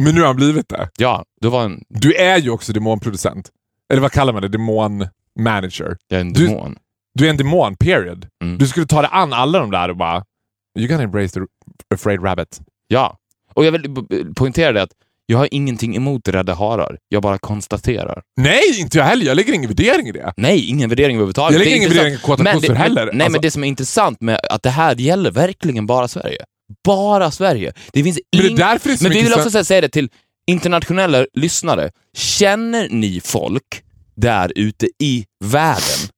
Men 0.01 0.15
nu 0.15 0.21
har 0.21 0.27
han 0.27 0.35
blivit 0.35 0.69
det. 0.69 0.89
Ja, 0.97 1.23
då 1.41 1.49
var 1.49 1.61
han 1.61 1.83
Du 1.89 2.13
är 2.15 2.37
ju 2.37 2.49
också 2.49 2.73
demonproducent. 2.73 3.49
Eller 3.93 4.01
vad 4.01 4.11
kallar 4.11 4.33
man 4.33 4.41
det? 4.41 4.47
Demon-manager. 4.47 5.97
en 6.09 6.33
Du- 6.33 6.47
demon. 6.47 6.75
Du 7.13 7.25
är 7.25 7.29
en 7.29 7.37
demon, 7.37 7.75
period. 7.75 8.27
Mm. 8.43 8.57
Du 8.57 8.67
skulle 8.67 8.85
ta 8.85 9.01
dig 9.01 9.09
an 9.13 9.33
alla 9.33 9.59
de 9.59 9.71
där 9.71 9.89
och 9.89 9.97
bara 9.97 10.23
You 10.79 10.87
gotta 10.87 11.03
embrace 11.03 11.39
the 11.39 11.45
Afraid 11.95 12.23
Rabbit. 12.23 12.59
Ja. 12.87 13.17
Och 13.53 13.65
jag 13.65 13.71
vill 13.71 13.95
poängtera 14.35 14.71
det 14.71 14.81
att 14.81 14.91
jag 15.25 15.37
har 15.37 15.47
ingenting 15.51 15.95
emot 15.95 16.27
rädda 16.27 16.53
harar. 16.53 16.97
Jag 17.09 17.21
bara 17.23 17.37
konstaterar. 17.37 18.21
Nej, 18.37 18.79
inte 18.79 18.97
jag 18.97 19.05
heller. 19.05 19.25
Jag 19.25 19.35
lägger 19.35 19.53
ingen 19.53 19.67
värdering 19.69 20.07
i 20.07 20.11
det. 20.11 20.33
Nej, 20.37 20.69
ingen 20.69 20.89
värdering 20.89 21.15
överhuvudtaget. 21.15 21.53
Jag 21.53 21.59
lägger 21.59 21.71
är 21.71 21.75
ingen 21.77 21.89
värdering 21.89 22.13
i 22.13 22.17
kåta 22.17 22.53
kossor 22.53 22.73
heller. 22.73 23.05
Nej, 23.05 23.13
Alltså- 23.13 23.31
men 23.31 23.41
det 23.41 23.51
som 23.51 23.63
är 23.63 23.67
intressant 23.67 24.21
med 24.21 24.39
att 24.49 24.63
det 24.63 24.69
här 24.69 24.95
gäller 24.95 25.31
verkligen 25.31 25.85
bara 25.87 26.07
Sverige. 26.07 26.37
Bara 26.85 27.31
Sverige. 27.31 27.73
Det 27.93 28.03
finns 28.03 28.19
Men 28.37 28.41
det 28.41 28.47
är 28.53 28.57
därför 28.57 28.89
det 28.89 28.93
är 28.95 28.97
så 28.97 29.03
Men 29.03 29.11
vi 29.11 29.21
vill 29.21 29.31
så- 29.31 29.37
också 29.39 29.51
säga- 29.51 29.63
säga 29.63 29.81
det 29.81 29.89
till 29.89 30.09
internationella 30.47 31.25
lyssnare. 31.33 31.91
Känner 32.17 32.89
ni 32.89 33.21
folk 33.23 33.83
där 34.15 34.51
ute 34.55 34.87
i 34.99 35.25
världen 35.43 36.09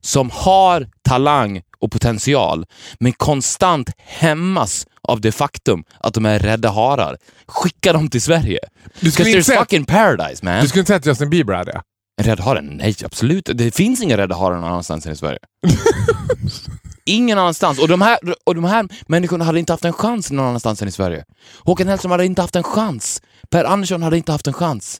som 0.00 0.30
har 0.30 0.88
talang 1.08 1.62
och 1.80 1.92
potential, 1.92 2.64
men 3.00 3.12
konstant 3.12 3.90
hämmas 3.98 4.86
av 5.08 5.20
det 5.20 5.32
faktum 5.32 5.84
att 6.00 6.14
de 6.14 6.26
är 6.26 6.38
rädda 6.38 6.70
harar? 6.70 7.16
Skicka 7.46 7.92
dem 7.92 8.10
till 8.10 8.22
Sverige. 8.22 8.58
Du 9.00 9.10
skulle, 9.10 9.30
inte 9.30 9.42
säga, 9.44 9.60
fucking 9.60 9.84
paradise 9.84 10.44
man. 10.44 10.62
du 10.62 10.68
skulle 10.68 10.80
inte 10.80 10.86
säga 10.86 10.96
att 10.96 11.06
Justin 11.06 11.30
Bieber 11.30 11.54
är 11.54 11.64
det? 11.64 11.80
En 12.22 12.24
rädd 12.24 12.40
hare? 12.40 12.60
Nej, 12.62 12.94
absolut. 13.04 13.50
Det 13.54 13.74
finns 13.74 14.02
inga 14.02 14.16
rädda 14.16 14.34
harar 14.36 14.54
någon 14.56 14.64
annanstans 14.64 15.06
än 15.06 15.12
i 15.12 15.16
Sverige. 15.16 15.38
Ingen 17.06 17.38
annanstans. 17.38 17.78
Och 17.78 17.88
de, 17.88 18.00
här, 18.00 18.18
och 18.44 18.54
de 18.54 18.64
här 18.64 18.88
människorna 19.06 19.44
hade 19.44 19.58
inte 19.58 19.72
haft 19.72 19.84
en 19.84 19.92
chans 19.92 20.30
någon 20.30 20.46
annanstans 20.46 20.82
än 20.82 20.88
i 20.88 20.92
Sverige. 20.92 21.24
Håkan 21.64 21.88
Hellström 21.88 22.10
hade 22.10 22.26
inte 22.26 22.42
haft 22.42 22.56
en 22.56 22.62
chans. 22.62 23.22
Per 23.50 23.64
Andersson 23.64 24.02
hade 24.02 24.16
inte 24.16 24.32
haft 24.32 24.46
en 24.46 24.52
chans. 24.52 24.98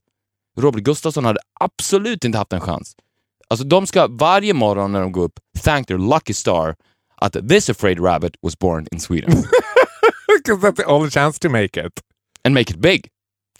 Robert 0.58 0.82
Gustafsson 0.82 1.24
hade 1.24 1.40
absolut 1.60 2.24
inte 2.24 2.38
haft 2.38 2.52
en 2.52 2.60
chans. 2.60 2.92
Alltså 3.48 3.66
de 3.66 3.86
ska 3.86 4.06
varje 4.06 4.54
morgon 4.54 4.92
när 4.92 5.00
de 5.00 5.12
går 5.12 5.22
upp 5.22 5.38
thank 5.64 5.86
their 5.86 5.98
lucky 5.98 6.34
star 6.34 6.74
att 7.16 7.48
this 7.48 7.70
afraid 7.70 8.04
rabbit 8.04 8.36
was 8.42 8.58
born 8.58 8.86
in 8.92 9.00
Sweden. 9.00 9.30
Because 10.38 10.66
that's 10.66 10.76
the 10.76 10.84
only 10.84 11.10
chance 11.10 11.38
to 11.38 11.48
make 11.48 11.86
it. 11.86 11.92
And 12.44 12.54
make 12.54 12.72
it 12.72 12.76
big. 12.76 13.08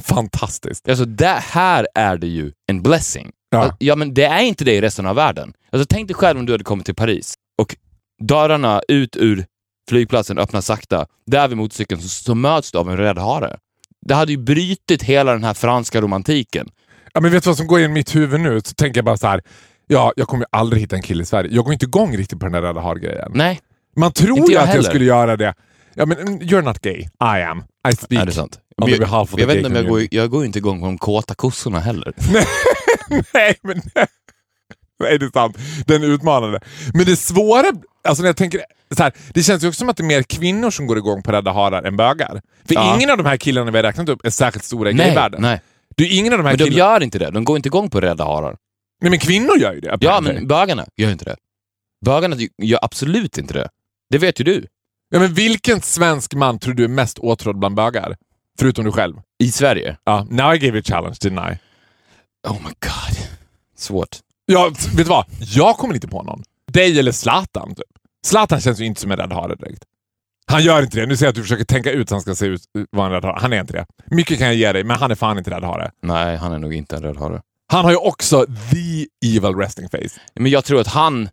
Fantastiskt. 0.03 0.89
Alltså 0.89 1.05
det 1.05 1.43
här 1.43 1.89
är 1.95 2.17
det 2.17 2.27
ju 2.27 2.53
en 2.67 2.83
blessing. 2.83 3.31
Ja. 3.51 3.77
Ja. 3.79 3.97
men 3.97 4.15
det 4.15 4.25
är 4.25 4.43
inte 4.43 4.65
det 4.65 4.75
i 4.75 4.81
resten 4.81 5.07
av 5.07 5.17
världen. 5.17 5.53
Alltså 5.73 5.87
tänk 5.91 6.09
dig 6.09 6.15
själv 6.15 6.39
om 6.39 6.47
du 6.47 6.53
hade 6.53 6.65
kommit 6.65 6.87
till 6.87 6.95
Paris 6.95 7.35
och 7.63 7.77
dörrarna 8.23 8.81
ut 8.89 9.17
ur 9.17 9.45
flygplatsen 9.89 10.39
öppnar 10.39 10.61
sakta. 10.61 11.07
Där 11.27 11.49
vid 11.49 11.57
motorcykeln 11.57 12.01
så, 12.01 12.09
så 12.09 12.35
möts 12.35 12.73
du 12.73 12.79
av 12.79 12.91
en 12.91 12.97
rädd 12.97 13.19
hare. 13.19 13.57
Det 14.07 14.15
hade 14.15 14.33
ju 14.33 14.39
brutit 14.39 15.03
hela 15.03 15.33
den 15.33 15.45
här 15.45 15.55
franska 15.55 16.01
romantiken. 16.01 16.69
Ja, 17.13 17.21
men 17.21 17.33
vet 17.33 17.45
du 17.45 17.51
vad 17.51 17.57
som 17.57 17.67
går 17.67 17.79
in 17.81 17.85
i 17.85 17.89
mitt 17.95 18.15
huvud 18.17 18.41
nu? 18.41 18.61
Så 18.65 18.75
tänker 18.75 18.99
jag 18.99 19.05
bara 19.05 19.17
så 19.17 19.27
här. 19.27 19.43
Ja, 19.87 20.13
jag 20.17 20.29
kommer 20.29 20.43
ju 20.45 20.49
aldrig 20.53 20.83
hitta 20.83 20.97
en 20.97 21.03
kille 21.03 21.23
i 21.23 21.27
Sverige. 21.27 21.51
Jag 21.55 21.65
går 21.65 21.73
inte 21.73 21.85
igång 21.87 22.17
riktigt 22.17 22.39
på 22.41 22.47
den 22.47 22.53
där 22.53 22.63
rädda 22.63 22.81
har-grejen. 22.81 23.33
Nej, 23.35 23.61
Man 23.97 24.13
tror 24.13 24.39
Inte 24.39 24.51
ju 24.53 24.55
jag 24.55 24.63
att 24.63 24.69
jag 24.69 24.75
heller. 24.75 24.89
skulle 24.89 25.05
göra 25.05 25.37
det. 25.37 25.55
Ja, 25.95 26.07
men 26.07 26.19
mm, 26.19 26.39
you're 26.41 26.63
not 26.63 26.81
gay. 26.81 26.99
I 27.01 27.43
am. 27.43 27.65
I 27.93 27.97
speak. 27.97 28.23
är 28.23 28.27
det 28.27 28.33
sant? 28.33 28.59
On 28.83 28.91
Jag, 28.91 28.99
behalf 29.01 29.35
of 29.35 29.41
jag 29.41 29.49
the 29.49 29.55
vet 29.55 29.67
inte 29.67 29.69
om 29.81 29.85
jag 29.85 29.87
går, 29.93 30.07
jag 30.11 30.31
går 30.31 30.45
inte 30.45 30.59
igång 30.59 30.81
på 30.81 30.87
de 30.87 30.99
kåta 30.99 31.35
kossorna 31.35 31.81
heller. 31.81 32.13
Nej, 33.35 33.57
men 33.63 33.83
nej, 35.01 35.19
det 35.19 35.25
är 35.27 35.31
sant. 35.31 35.59
Den 35.87 36.03
är 36.03 36.07
utmanande. 36.07 36.61
Men 36.95 37.07
det 37.07 37.17
svåra, 37.17 37.65
alltså 38.05 38.23
när 38.23 38.29
jag 38.29 38.37
tänker 38.37 38.61
så 38.97 39.03
här, 39.03 39.13
det 39.35 39.43
känns 39.43 39.65
ju 39.65 39.69
också 39.69 39.79
som 39.79 39.89
att 39.89 39.97
det 39.97 40.03
är 40.03 40.07
mer 40.07 40.23
kvinnor 40.23 40.71
som 40.71 40.87
går 40.87 40.99
igång 40.99 41.23
på 41.23 41.33
rädda 41.33 41.53
harar 41.53 41.83
än 41.83 41.97
bögar. 41.97 42.43
För 42.69 42.75
Ja. 42.75 42.95
ingen 42.97 43.11
av 43.11 43.17
de 43.17 43.27
här 43.27 43.37
killarna 43.37 43.71
vi 43.71 43.79
har 43.79 43.83
räknat 43.83 44.09
upp 44.09 44.27
är 44.27 44.31
särskilt 44.31 44.65
stora 44.65 44.91
i 44.91 44.93
gayvärlden. 44.93 45.43
nej. 45.43 45.61
Är 45.97 46.19
ingen 46.19 46.33
av 46.33 46.39
de 46.39 46.45
här 46.45 46.53
Men 46.53 46.59
de 46.59 46.65
killarna... 46.65 46.93
gör 46.93 47.03
inte 47.03 47.19
det. 47.19 47.31
De 47.31 47.45
går 47.45 47.57
inte 47.57 47.69
igång 47.69 47.91
på 47.91 48.01
rädda 48.01 48.25
harar. 48.25 48.57
Nej, 49.01 49.11
men 49.11 49.19
kvinnor 49.19 49.59
gör 49.59 49.73
ju 49.73 49.81
det. 49.81 49.99
Ja, 50.01 50.21
men 50.21 50.47
bögarna 50.47 50.87
gör 50.97 51.11
inte 51.11 51.25
det. 51.25 51.37
Bögarna 52.05 52.37
gör 52.63 52.79
absolut 52.83 53.39
inte 53.39 53.55
det. 53.55 53.69
Det 54.11 54.19
vet 54.19 54.41
ju 54.41 54.45
du. 54.45 54.67
ja, 55.11 55.19
men 55.19 55.35
vilken 55.35 55.81
svensk 55.81 56.35
man 56.35 56.59
tror 56.59 56.75
du 56.75 56.85
är 56.85 56.89
mest 56.89 57.19
åtrådd 57.19 57.59
bland 57.59 57.75
bögar? 57.75 58.17
Förutom 58.59 58.85
du 58.85 58.93
själv. 58.93 59.17
I 59.39 59.51
Sverige. 59.51 59.97
Ja, 60.05 60.27
now 60.31 60.55
I 60.55 60.59
gave 60.59 60.67
you 60.73 60.79
a 60.79 60.83
challenge, 60.85 61.15
didn't 61.21 61.53
I? 61.53 61.59
Oh 62.49 62.53
my 62.63 62.69
god. 62.81 63.29
Svårt. 63.77 64.19
Ja, 64.47 64.69
vet 64.69 64.97
du 64.97 65.05
vad? 65.05 65.25
Jag 65.41 65.77
kommer 65.77 65.95
inte 65.95 66.09
på 66.09 66.23
någon. 66.23 66.43
Dig 66.73 66.99
eller 66.99 67.13
Zlatan, 67.13 67.69
typ. 67.75 67.85
Zlatan 68.27 68.61
känns 68.61 68.81
ju 68.81 68.85
inte 68.85 69.01
som 69.01 69.11
en 69.11 69.17
rädd 69.17 69.33
hare 69.33 69.55
direkt. 69.55 69.83
Han 70.47 70.63
gör 70.63 70.83
inte 70.83 71.01
det. 71.01 71.07
Nu 71.07 71.17
ser 71.17 71.25
jag 71.27 71.31
att 71.31 71.37
du 71.37 71.43
försöker 71.43 71.65
tänka 71.65 71.91
ut 71.91 72.09
så 72.09 72.15
han 72.15 72.23
ska 72.23 72.35
se 72.35 72.47
ut 72.47 72.63
vara 72.91 73.17
en 73.17 73.23
hare. 73.25 73.39
Han 73.41 73.53
är 73.53 73.61
inte 73.61 73.73
det. 73.73 73.87
Mycket 74.11 74.39
kan 74.39 74.47
jag 74.47 74.57
ge 74.57 74.73
dig, 74.73 74.85
men 74.85 74.97
han 74.97 75.11
är 75.11 75.15
fan 75.15 75.39
inte 75.39 75.51
rädd 75.51 75.65
hare. 75.65 75.91
Nej, 76.03 76.37
han 76.37 76.53
är 76.53 76.59
nog 76.59 76.75
inte 76.75 76.97
en 76.97 77.03
röd 77.03 77.17
hare. 77.17 77.43
Han 77.67 77.85
har 77.85 77.91
ju 77.93 77.97
också 77.97 78.47
the 78.47 79.07
evil 79.37 79.55
resting 79.57 79.89
face. 79.89 80.21
Men 80.35 80.51
jag 80.53 80.65
tror 80.65 80.81
att 80.81 80.87
han... 80.87 81.29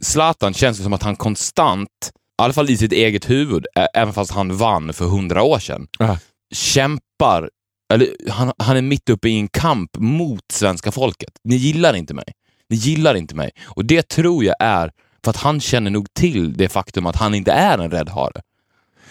Zlatan 0.00 0.54
känns 0.54 0.76
det 0.78 0.82
som 0.84 0.92
att 0.92 1.02
han 1.02 1.16
konstant, 1.16 1.88
i 2.12 2.42
alla 2.42 2.52
fall 2.52 2.70
i 2.70 2.76
sitt 2.76 2.92
eget 2.92 3.30
huvud, 3.30 3.66
även 3.94 4.14
fast 4.14 4.30
han 4.32 4.56
vann 4.56 4.92
för 4.92 5.04
hundra 5.04 5.42
år 5.42 5.58
sedan, 5.58 5.86
Ja. 5.98 6.18
kämpar, 6.54 7.50
eller 7.92 8.30
han, 8.30 8.52
han 8.58 8.76
är 8.76 8.82
mitt 8.82 9.08
uppe 9.08 9.28
i 9.28 9.38
en 9.38 9.48
kamp 9.48 9.90
mot 9.98 10.44
svenska 10.52 10.92
folket. 10.92 11.30
Ni 11.44 11.56
gillar 11.56 11.94
inte 11.96 12.14
mig. 12.14 12.24
Ni 12.70 12.76
gillar 12.76 13.14
inte 13.14 13.34
mig. 13.34 13.50
Och 13.64 13.84
det 13.84 14.08
tror 14.08 14.44
jag 14.44 14.54
är 14.60 14.90
för 15.24 15.30
att 15.30 15.36
han 15.36 15.60
känner 15.60 15.90
nog 15.90 16.14
till 16.14 16.56
det 16.56 16.68
faktum 16.68 17.06
att 17.06 17.16
han 17.16 17.34
inte 17.34 17.52
är 17.52 17.78
en 17.78 17.90
rädd 17.90 18.08
hare. 18.08 18.42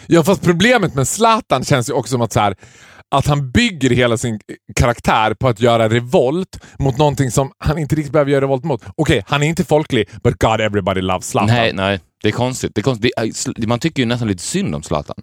Ja, 0.08 0.24
fast 0.24 0.44
problemet 0.44 0.96
med 0.96 1.08
Zlatan 1.08 1.64
känns 1.64 1.90
ju 1.90 1.94
också 1.94 2.12
som 2.12 2.22
att, 2.22 2.34
så 2.34 2.40
här, 2.40 2.56
att 3.12 3.28
han 3.28 3.52
bygger 3.52 3.90
hela 3.90 4.18
sin 4.18 4.40
karaktär 4.76 5.34
på 5.34 5.48
att 5.48 5.62
göra 5.62 5.90
revolt 5.90 6.60
mot 6.80 6.98
någonting 6.98 7.32
som 7.32 7.52
han 7.58 7.78
inte 7.78 7.96
riktigt 7.96 8.14
behöver 8.14 8.32
göra 8.32 8.42
revolt 8.42 8.64
mot. 8.64 8.84
Okej, 8.98 9.24
han 9.28 9.44
är 9.44 9.48
inte 9.48 9.64
folklig, 9.64 10.10
but 10.24 10.40
God 10.40 10.62
everybody 10.62 11.02
loves 11.02 11.30
Zlatan. 11.30 11.56
Nej, 11.56 11.74
nej. 11.74 12.00
Det 12.24 12.28
är 12.28 12.32
konstigt. 12.32 12.72
Det 12.76 12.82
är 12.82 12.84
konstigt. 12.84 13.12
Det 13.56 13.64
är, 13.64 13.68
man 13.68 13.80
tycker 13.80 14.02
ju 14.02 14.06
nästan 14.06 14.28
lite 14.28 14.44
synd 14.44 14.76
om 14.76 14.84
Zlatan. 14.84 15.16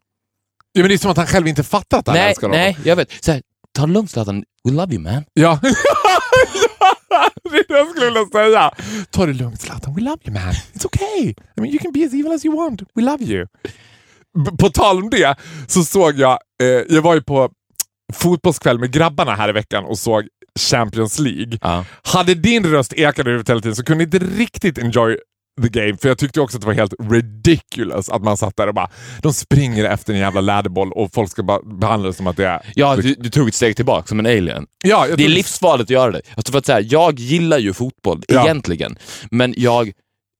Ja, 0.72 0.80
men 0.82 0.88
det 0.88 0.94
är 0.94 0.98
som 0.98 1.10
att 1.10 1.16
han 1.16 1.26
själv 1.26 1.48
inte 1.48 1.62
fattar 1.62 1.98
att 1.98 2.06
han 2.06 2.16
Nej, 2.16 2.34
nej, 2.42 2.78
jag 2.84 2.96
vet. 2.96 3.24
Så 3.24 3.32
här, 3.32 3.42
ta 3.74 3.86
det 3.86 3.92
lugnt 3.92 4.10
Zlatan. 4.10 4.44
We 4.64 4.70
love 4.70 4.94
you 4.94 5.02
man. 5.02 5.24
Ja. 5.34 5.58
det 5.62 7.56
är 7.58 7.68
det 7.68 7.78
jag 7.78 7.88
skulle 7.90 8.06
vilja 8.06 8.26
säga. 8.32 8.70
Ta 9.10 9.26
det 9.26 9.32
lugnt 9.32 9.60
Zlatan, 9.60 9.94
we 9.94 10.00
love 10.00 10.16
you 10.24 10.32
man. 10.34 10.52
It's 10.74 10.86
okay. 10.86 11.28
I 11.28 11.60
mean, 11.60 11.66
you 11.72 11.78
can 11.78 11.92
be 11.92 12.04
as 12.06 12.12
evil 12.12 12.32
as 12.32 12.44
you 12.44 12.56
want. 12.56 12.82
We 12.94 13.02
love 13.02 13.24
you. 13.24 13.46
B- 14.44 14.50
på 14.58 14.68
tal 14.70 14.98
om 15.02 15.10
det 15.10 15.36
så 15.68 15.84
såg 15.84 16.18
jag, 16.18 16.38
eh, 16.62 16.66
jag 16.68 17.02
var 17.02 17.14
ju 17.14 17.22
på 17.22 17.50
fotbollskväll 18.12 18.78
med 18.78 18.92
grabbarna 18.92 19.34
här 19.34 19.48
i 19.48 19.52
veckan 19.52 19.84
och 19.84 19.98
såg 19.98 20.24
Champions 20.60 21.18
League. 21.18 21.58
Ja. 21.60 21.84
Hade 22.02 22.34
din 22.34 22.66
röst 22.66 22.92
ekat 22.92 23.26
ut 23.26 23.50
hela 23.50 23.60
tiden 23.60 23.76
så 23.76 23.84
kunde 23.84 24.04
jag 24.04 24.14
inte 24.14 24.26
riktigt 24.36 24.78
enjoy 24.78 25.16
the 25.62 25.68
game, 25.68 25.96
för 25.96 26.08
jag 26.08 26.18
tyckte 26.18 26.40
också 26.40 26.56
att 26.56 26.60
det 26.60 26.66
var 26.66 26.74
helt 26.74 26.94
ridiculous 27.10 28.08
att 28.08 28.22
man 28.22 28.36
satt 28.36 28.56
där 28.56 28.66
och 28.66 28.74
bara, 28.74 28.90
de 29.22 29.32
springer 29.32 29.84
efter 29.84 30.12
en 30.12 30.18
jävla 30.18 30.40
läderboll 30.40 30.92
och 30.92 31.12
folk 31.14 31.30
ska 31.30 31.42
bara 31.42 31.62
behandla 31.62 32.08
det 32.08 32.14
som 32.14 32.26
att 32.26 32.36
det 32.36 32.46
är... 32.46 32.60
Ja, 32.74 32.96
du, 32.96 33.14
du 33.14 33.30
tog 33.30 33.48
ett 33.48 33.54
steg 33.54 33.76
tillbaka 33.76 34.06
som 34.06 34.18
en 34.18 34.26
alien. 34.26 34.66
Ja, 34.84 35.06
Det 35.16 35.24
är 35.24 35.28
livsfarligt 35.28 35.86
att 35.86 35.90
göra 35.90 36.10
det. 36.12 36.20
Alltså 36.34 36.52
för 36.52 36.58
att 36.58 36.66
säga, 36.66 36.80
jag 36.80 37.18
gillar 37.18 37.58
ju 37.58 37.72
fotboll 37.72 38.22
Ja. 38.28 38.44
egentligen, 38.44 38.96
men 39.30 39.54
jag 39.56 39.92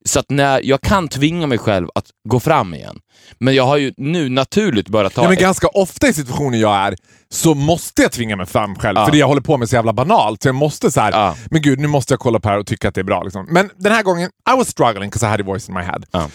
så 0.04 0.20
att 0.20 0.30
när 0.30 0.60
jag 0.64 0.80
kan 0.80 1.08
tvinga 1.08 1.46
mig 1.46 1.58
själv 1.58 1.88
att 1.94 2.04
gå 2.28 2.40
fram 2.40 2.74
igen. 2.74 2.98
Men 3.38 3.54
jag 3.54 3.64
har 3.64 3.76
ju 3.76 3.92
nu 3.96 4.28
naturligt 4.28 4.88
börjat 4.88 5.14
ta... 5.14 5.22
Ja, 5.22 5.28
men 5.28 5.38
ganska 5.38 5.68
ofta 5.68 6.08
i 6.08 6.12
situationer 6.12 6.58
jag 6.58 6.76
är 6.76 6.96
så 7.30 7.54
måste 7.54 8.02
jag 8.02 8.12
tvinga 8.12 8.36
mig 8.36 8.46
fram 8.46 8.74
själv. 8.74 8.98
Ja. 8.98 9.04
För 9.04 9.12
det 9.12 9.18
jag 9.18 9.26
håller 9.28 9.40
på 9.40 9.56
med 9.56 9.66
är 9.66 9.68
så 9.68 9.76
jävla 9.76 9.92
banalt. 9.92 10.42
Så 10.42 10.48
jag 10.48 10.54
måste 10.54 10.90
så 10.90 11.00
här, 11.00 11.12
Ja. 11.12 11.36
men 11.50 11.62
gud 11.62 11.78
nu 11.78 11.88
måste 11.88 12.12
jag 12.12 12.20
kolla 12.20 12.40
på 12.40 12.48
det 12.48 12.52
här 12.52 12.60
och 12.60 12.66
tycka 12.66 12.88
att 12.88 12.94
det 12.94 13.00
är 13.00 13.04
bra. 13.04 13.22
Liksom. 13.22 13.46
Men 13.50 13.70
den 13.76 13.92
här 13.92 14.02
gången, 14.02 14.30
I 14.54 14.56
was 14.56 14.68
struggling 14.68 15.10
because 15.10 15.26
I 15.26 15.28
had 15.28 15.40
a 15.40 15.44
voice 15.46 15.68
in 15.68 15.74
my 15.74 15.80
head. 15.80 16.02
Ja. 16.10 16.28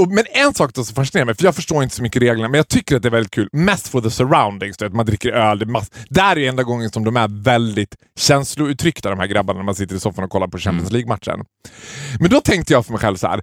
Och, 0.00 0.08
men 0.08 0.24
en 0.32 0.54
sak 0.54 0.74
då 0.74 0.84
som 0.84 0.94
fascinerar 0.94 1.24
mig, 1.26 1.34
för 1.34 1.44
jag 1.44 1.54
förstår 1.54 1.82
inte 1.82 1.94
så 1.94 2.02
mycket 2.02 2.22
reglerna, 2.22 2.48
men 2.48 2.58
jag 2.58 2.68
tycker 2.68 2.96
att 2.96 3.02
det 3.02 3.08
är 3.08 3.10
väldigt 3.10 3.32
kul. 3.32 3.48
Mest 3.52 3.88
for 3.88 4.00
the 4.00 4.10
surroundings, 4.10 4.76
du 4.76 4.84
vet, 4.84 4.94
man 4.94 5.06
dricker 5.06 5.32
öl. 5.32 5.58
Det 5.58 5.66
mass- 5.66 5.90
Där 6.08 6.38
är 6.38 6.48
enda 6.48 6.62
gången 6.62 6.90
som 6.90 7.04
de 7.04 7.16
är 7.16 7.42
väldigt 7.42 7.96
känslouttryckta, 8.18 9.10
de 9.10 9.18
här 9.18 9.26
grabbarna, 9.26 9.58
när 9.58 9.64
man 9.64 9.74
sitter 9.74 9.96
i 9.96 10.00
soffan 10.00 10.24
och 10.24 10.30
kollar 10.30 10.48
på 10.48 10.58
Champions 10.58 10.92
League-matchen. 10.92 11.44
Men 12.20 12.30
då 12.30 12.40
tänkte 12.40 12.72
jag 12.72 12.86
för 12.86 12.92
mig 12.92 13.00
själv 13.00 13.16
så 13.16 13.26
här. 13.26 13.42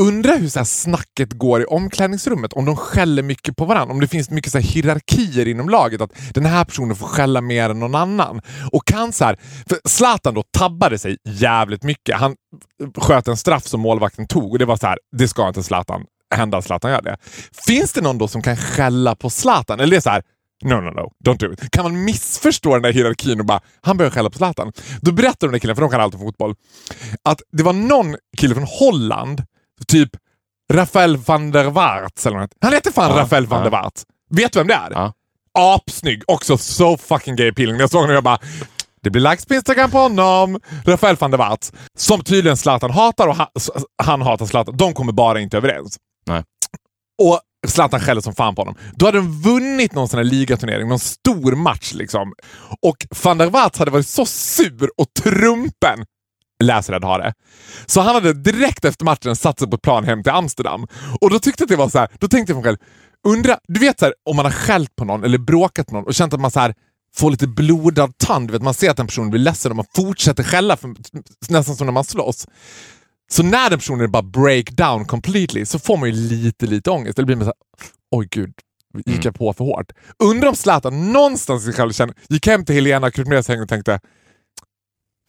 Undrar 0.00 0.38
hur 0.38 0.48
så 0.48 0.58
här 0.58 0.64
snacket 0.64 1.32
går 1.32 1.62
i 1.62 1.64
omklädningsrummet, 1.64 2.52
om 2.52 2.64
de 2.64 2.76
skäller 2.76 3.22
mycket 3.22 3.56
på 3.56 3.64
varandra. 3.64 3.94
Om 3.94 4.00
det 4.00 4.08
finns 4.08 4.30
mycket 4.30 4.52
så 4.52 4.58
här 4.58 4.64
hierarkier 4.64 5.48
inom 5.48 5.68
laget, 5.68 6.00
att 6.00 6.12
den 6.34 6.46
här 6.46 6.64
personen 6.64 6.96
får 6.96 7.06
skälla 7.06 7.40
mer 7.40 7.70
än 7.70 7.80
någon 7.80 7.94
annan. 7.94 8.40
Och 8.72 8.86
kan 8.86 9.12
så 9.12 9.24
här, 9.24 9.38
för 9.68 9.78
Zlatan 9.88 10.34
då 10.34 10.42
tabbade 10.42 10.98
sig 10.98 11.16
jävligt 11.24 11.82
mycket. 11.82 12.16
Han 12.16 12.36
sköt 12.98 13.28
en 13.28 13.36
straff 13.36 13.66
som 13.66 13.80
målvakten 13.80 14.26
tog 14.26 14.52
och 14.52 14.58
det 14.58 14.64
var 14.64 14.76
så 14.76 14.86
här, 14.86 14.98
det 15.16 15.28
ska 15.28 15.48
inte 15.48 15.62
Zlatan 15.62 16.04
hända 16.34 16.58
att 16.58 16.64
Zlatan 16.64 16.90
gör 16.90 17.02
det. 17.02 17.16
Finns 17.66 17.92
det 17.92 18.00
någon 18.00 18.18
då 18.18 18.28
som 18.28 18.42
kan 18.42 18.56
skälla 18.56 19.14
på 19.14 19.30
Zlatan? 19.30 19.80
Eller 19.80 19.90
det 19.90 19.96
är 19.96 20.00
så 20.00 20.10
här, 20.10 20.22
no, 20.64 20.74
no, 20.74 20.90
no, 20.90 21.12
don't 21.24 21.38
do 21.38 21.52
it. 21.52 21.70
Kan 21.70 21.84
man 21.84 22.04
missförstå 22.04 22.72
den 22.72 22.82
där 22.82 22.92
hierarkin 22.92 23.40
och 23.40 23.46
bara, 23.46 23.60
han 23.80 23.96
börjar 23.96 24.10
skälla 24.10 24.30
på 24.30 24.38
Zlatan. 24.38 24.72
Då 25.00 25.12
berättar 25.12 25.46
de 25.46 25.50
den 25.50 25.60
killen, 25.60 25.76
för 25.76 25.82
de 25.82 25.90
kan 25.90 26.00
allt 26.00 26.14
om 26.14 26.20
fotboll, 26.20 26.54
att 27.22 27.40
det 27.52 27.62
var 27.62 27.72
någon 27.72 28.16
kille 28.36 28.54
från 28.54 28.66
Holland, 28.68 29.42
typ 29.86 30.10
Rafael 30.72 31.16
van 31.16 31.50
der 31.50 31.64
Waart 31.64 32.26
eller 32.26 32.38
något. 32.38 32.50
Han 32.60 32.72
heter 32.72 32.90
fan 32.92 33.10
Ja, 33.10 33.22
Rafael 33.22 33.46
van 33.46 33.58
ja. 33.58 33.64
der 33.64 33.70
Waart. 33.70 34.02
Vet 34.30 34.52
du 34.52 34.58
vem 34.58 34.66
det 34.66 34.74
är? 34.74 34.90
Ja. 34.90 35.12
Apsnygg, 35.58 36.22
också 36.26 36.58
so 36.58 36.96
fucking 36.96 37.36
gay 37.36 37.48
appealing. 37.48 37.74
När 37.76 37.82
jag 37.82 37.90
såg 37.90 38.00
honom 38.00 38.14
jag 38.14 38.24
bara, 38.24 38.38
det 39.02 39.10
blir 39.10 39.30
likes 39.30 39.46
på 39.46 39.54
Instagram 39.54 39.90
på 39.90 39.98
honom. 39.98 40.60
Rafael 40.84 41.16
van 41.16 41.30
der 41.30 41.38
Waart, 41.38 41.66
som 41.98 42.24
tydligen 42.24 42.56
Zlatan 42.56 42.90
hatar 42.90 43.28
och 43.28 43.36
han, 43.36 43.46
han 44.02 44.22
hatar 44.22 44.46
Zlatan. 44.46 44.76
De 44.76 44.94
kommer 44.94 45.12
bara 45.12 45.40
inte 45.40 45.56
överens. 45.56 45.96
Nej. 46.26 46.42
Och 47.22 47.40
Zlatan 47.66 48.00
skäller 48.00 48.20
som 48.20 48.34
fan 48.34 48.54
på 48.54 48.60
honom. 48.60 48.74
Då 48.94 49.06
hade 49.06 49.18
de 49.18 49.42
vunnit 49.42 49.94
någon 49.94 50.08
sån 50.08 50.18
här 50.18 50.24
ligaturnering, 50.24 50.88
någon 50.88 50.98
stor 50.98 51.52
match 51.56 51.92
liksom. 51.94 52.32
Och 52.82 52.96
van 53.24 53.38
der 53.38 53.50
Waals 53.50 53.78
hade 53.78 53.90
varit 53.90 54.06
så 54.06 54.26
sur 54.26 54.90
och 54.96 55.06
trumpen 55.22 56.04
Läsred 56.64 57.04
har 57.04 57.18
det. 57.18 57.34
Så 57.86 58.00
han 58.00 58.14
hade 58.14 58.32
direkt 58.32 58.84
efter 58.84 59.04
matchen 59.04 59.36
satt 59.36 59.58
sig 59.58 59.70
på 59.70 59.76
ett 59.76 59.82
plan 59.82 60.04
hem 60.04 60.22
till 60.22 60.32
Amsterdam. 60.32 60.86
Och 61.20 61.30
då 61.30 61.38
tyckte 61.38 61.62
jag 61.62 61.66
att 61.66 61.70
det 61.70 61.76
var 61.76 61.88
så 61.88 61.98
här, 61.98 62.08
då 62.18 62.28
tänkte 62.28 62.52
jag 62.52 62.62
på 62.62 62.62
mig 62.62 62.64
själv, 62.64 62.78
undra, 63.26 63.58
du 63.68 63.80
vet 63.80 63.98
så 63.98 64.04
här, 64.04 64.14
om 64.24 64.36
man 64.36 64.44
har 64.44 64.52
skällt 64.52 64.96
på 64.96 65.04
någon 65.04 65.24
eller 65.24 65.38
bråkat 65.38 65.90
med 65.90 66.00
någon 66.00 66.06
och 66.06 66.14
känt 66.14 66.34
att 66.34 66.40
man 66.40 66.50
så 66.50 66.60
här, 66.60 66.74
får 67.16 67.30
lite 67.30 67.46
blodad 67.46 68.18
tand. 68.18 68.48
Du 68.48 68.52
vet, 68.52 68.62
man 68.62 68.74
ser 68.74 68.90
att 68.90 68.96
den 68.96 69.06
personen 69.06 69.30
blir 69.30 69.40
ledsen 69.40 69.72
och 69.72 69.76
man 69.76 69.86
fortsätter 69.96 70.42
skälla, 70.42 70.76
för, 70.76 70.94
nästan 71.48 71.76
som 71.76 71.86
när 71.86 71.92
man 71.92 72.04
slåss. 72.04 72.46
Så 73.30 73.42
när 73.42 73.70
den 73.70 73.78
personen 73.78 74.10
bara 74.10 74.22
break 74.22 74.70
down 74.70 75.04
completely 75.04 75.64
så 75.64 75.78
får 75.78 75.96
man 75.96 76.08
ju 76.08 76.14
lite, 76.14 76.66
lite 76.66 76.90
ångest. 76.90 77.18
Eller 77.18 77.26
blir 77.26 77.36
man 77.36 77.44
såhär, 77.44 77.54
oj 78.10 78.28
gud, 78.30 78.52
gick 79.06 79.24
jag 79.24 79.34
på 79.34 79.52
för 79.52 79.64
hårt? 79.64 79.92
Undrar 80.18 80.48
om 80.48 80.54
Zlatan 80.54 81.12
någonstans 81.12 81.62
i 81.62 81.64
sig 81.64 81.74
själv 81.74 81.92
känner, 81.92 82.14
gick 82.28 82.46
hem 82.46 82.64
till 82.64 82.74
Helena 82.74 83.10
Krutmers 83.10 83.48
och 83.48 83.68
tänkte, 83.68 84.00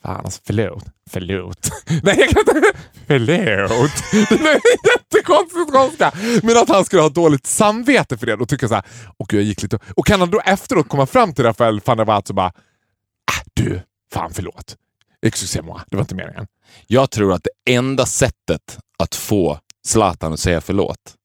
Fan 0.04 0.26
alltså, 0.26 0.42
förlåt. 0.46 0.86
Förlåt. 1.10 1.70
Nej, 2.04 2.20
jag 2.20 2.30
kan 2.30 2.40
inte... 2.40 2.72
Förlåt. 3.08 3.92
Det 4.30 4.50
är 4.50 4.62
jättekonstigt 4.94 5.72
skånska. 5.72 6.12
Men 6.44 6.58
att 6.58 6.70
han 6.70 6.86
skulle 6.86 7.02
ha 7.02 7.10
dåligt 7.10 7.48
samvete 7.48 8.18
för 8.18 8.26
det 8.26 8.34
och 8.34 8.50
tycka 8.50 8.68
såhär, 8.68 8.84
och 9.18 9.34
jag 9.34 9.44
gick 9.44 9.62
lite... 9.62 9.80
Och 9.96 10.06
kan 10.06 10.20
han 10.20 10.32
då 10.32 10.40
efteråt 10.40 10.90
komma 10.90 11.06
fram 11.06 11.34
till 11.34 11.44
Rafael 11.44 11.82
van 11.86 11.98
der 11.98 12.06
Waals 12.06 12.30
och 12.30 12.36
bara, 12.36 12.48
äh, 12.48 13.44
du, 13.54 13.82
fan 14.14 14.32
förlåt. 14.34 14.76
Excusez-moi, 15.22 15.82
det 15.88 15.96
var 15.96 16.02
inte 16.04 16.16
meningen. 16.16 16.48
Jag 16.88 17.12
tror 17.12 17.34
att 17.34 17.44
det 17.44 17.74
enda 17.74 18.06
sättet 18.06 18.80
att 19.00 19.16
få 19.16 19.60
Zlatan 19.88 20.34
att 20.34 20.40
säga 20.40 20.62
förlåt 20.62 21.16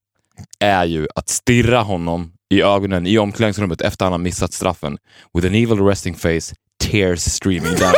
är 0.58 0.84
ju 0.84 1.08
att 1.14 1.28
stirra 1.28 1.80
honom 1.82 2.32
i 2.52 2.62
ögonen 2.62 3.06
i 3.06 3.18
omklädningsrummet 3.18 3.80
efter 3.80 4.04
han 4.04 4.12
har 4.12 4.18
missat 4.18 4.52
straffen. 4.52 4.98
With 5.34 5.46
an 5.46 5.54
evil 5.54 5.78
resting 5.86 6.14
face, 6.14 6.54
tears 6.84 7.20
streaming 7.20 7.74
down. 7.74 7.92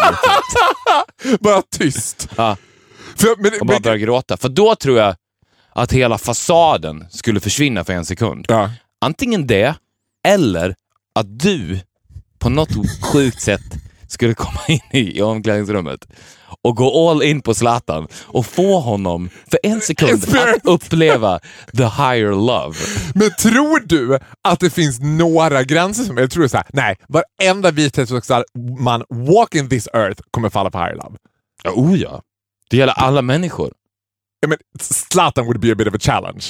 Bara 1.40 1.62
tyst. 1.78 2.28
Ja, 2.36 2.57
För, 3.16 3.42
men, 3.42 3.52
och 3.61 3.66
bara 3.66 3.74
men, 3.74 3.82
börjar 3.82 3.96
gråta. 3.96 4.36
För 4.36 4.48
då 4.48 4.74
tror 4.76 4.98
jag 4.98 5.16
att 5.72 5.92
hela 5.92 6.18
fasaden 6.18 7.07
skulle 7.11 7.40
försvinna 7.40 7.84
för 7.84 7.92
en 7.92 8.05
sekund. 8.05 8.44
ja. 8.48 8.70
Antingen 9.00 9.46
det, 9.46 9.74
eller 10.28 10.74
att 11.14 11.38
du 11.38 11.80
på 12.38 12.48
något 12.48 12.70
sjukt 13.02 13.40
sätt 13.40 13.61
skulle 14.09 14.34
komma 14.34 14.61
in 14.68 14.80
i, 14.92 15.18
i 15.18 15.22
omklädningsrummet 15.22 16.07
och 16.62 16.76
gå 16.76 17.11
all 17.11 17.22
in 17.22 17.42
på 17.42 17.55
Zlatan 17.55 18.09
och 18.22 18.46
få 18.46 18.80
honom 18.80 19.30
för 19.50 19.59
en 19.62 19.80
sekund 19.80 20.24
att 20.36 20.64
uppleva 20.64 21.40
the 21.76 21.84
higher 21.84 22.30
love. 22.46 22.76
men 23.14 23.30
tror 23.38 23.80
du 23.86 24.18
att 24.42 24.61
det 24.61 24.70
finns 24.70 25.00
några 25.00 25.62
gränser 25.62 26.05
som... 26.05 26.16
Jag 26.16 26.30
tror 26.30 26.48
så 26.48 26.57
här, 26.57 26.66
nej, 26.72 26.96
varenda 27.09 27.70
vithetsvuxen 27.70 28.44
man 28.78 29.05
walking 29.11 29.68
this 29.68 29.88
earth 29.92 30.22
kommer 30.30 30.50
falla 30.50 30.70
på 30.70 30.78
higher 30.78 30.94
love. 30.94 31.16
Ja, 31.62 31.70
oh 31.70 31.98
ja. 32.00 32.22
Det 32.70 32.76
gäller 32.76 32.92
alla 32.92 33.22
människor. 33.22 33.72
Ja, 34.40 34.48
men 34.48 34.59
Zlatan 34.80 35.44
would 35.44 35.61
be 35.61 35.72
a 35.72 35.74
bit 35.74 35.88
of 35.88 35.94
a 35.94 35.98
challenge. 36.00 36.44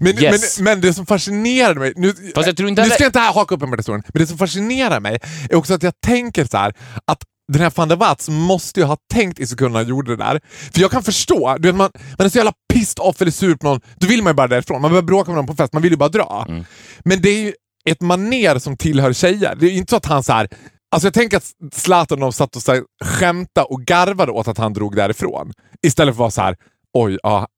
Men, 0.00 0.18
Yes. 0.18 0.58
men, 0.58 0.64
men 0.64 0.80
det 0.80 0.94
som 0.94 1.06
fascinerar 1.06 1.74
mig... 1.74 1.92
Nu, 1.96 2.12
Fast 2.34 2.46
jag 2.46 2.56
tror 2.56 2.68
inte 2.68 2.82
nu 2.82 2.90
ska 2.90 3.02
jag 3.02 3.08
inte 3.08 3.18
haka 3.18 3.54
upp 3.54 3.60
mig 3.60 3.70
med 3.70 3.78
historien, 3.78 4.02
men 4.14 4.22
det 4.22 4.26
som 4.26 4.38
fascinerar 4.38 5.00
mig 5.00 5.18
är 5.50 5.54
också 5.56 5.74
att 5.74 5.82
jag 5.82 6.00
tänker 6.00 6.44
så 6.44 6.56
här 6.56 6.74
att 7.04 7.22
den 7.52 7.62
här 7.62 7.72
van 7.74 7.88
der 7.88 7.96
Waals 7.96 8.28
måste 8.28 8.80
ju 8.80 8.86
ha 8.86 8.96
tänkt 9.12 9.40
i 9.40 9.46
sekunden 9.46 9.74
han 9.74 9.88
gjorde 9.88 10.16
det 10.16 10.24
där. 10.24 10.40
För 10.72 10.80
jag 10.80 10.90
kan 10.90 11.02
förstå, 11.02 11.56
du 11.58 11.68
vet, 11.68 11.76
man, 11.76 11.90
man 12.18 12.26
är 12.26 12.30
så 12.30 12.38
jävla 12.38 12.52
pissed 12.72 12.98
off 13.00 13.20
eller 13.20 13.30
sur 13.30 13.54
på 13.54 13.66
någon, 13.66 13.80
då 13.96 14.06
vill 14.06 14.22
man 14.22 14.30
ju 14.30 14.34
bara 14.34 14.48
därifrån. 14.48 14.82
Man 14.82 14.90
börjar 14.90 15.02
bråka 15.02 15.30
med 15.30 15.36
någon 15.36 15.46
på 15.46 15.54
fest, 15.54 15.72
man 15.72 15.82
vill 15.82 15.92
ju 15.92 15.98
bara 15.98 16.08
dra. 16.08 16.46
Mm. 16.48 16.64
Men 17.04 17.22
det 17.22 17.28
är 17.28 17.42
ju 17.42 17.52
ett 17.90 18.00
maner 18.00 18.58
som 18.58 18.76
tillhör 18.76 19.12
tjejer. 19.12 19.54
Det 19.54 19.66
är 19.66 19.70
ju 19.70 19.76
inte 19.76 19.90
så 19.90 19.96
att 19.96 20.06
han 20.06 20.22
så 20.22 20.32
här, 20.32 20.48
Alltså 20.94 21.06
jag 21.06 21.14
tänker 21.14 21.36
att 21.36 21.52
Zlatan 21.72 22.20
de 22.20 22.32
satt 22.32 22.56
och 22.56 22.62
så 22.62 22.72
här, 22.72 22.82
skämtade 23.04 23.66
och 23.66 23.82
garvade 23.82 24.32
åt 24.32 24.48
att 24.48 24.58
han 24.58 24.72
drog 24.72 24.96
därifrån. 24.96 25.52
Istället 25.82 26.14
för 26.14 26.16
att 26.16 26.18
vara 26.18 26.30
så 26.30 26.42
här, 26.42 26.56
oj, 26.92 27.18
ja, 27.22 27.48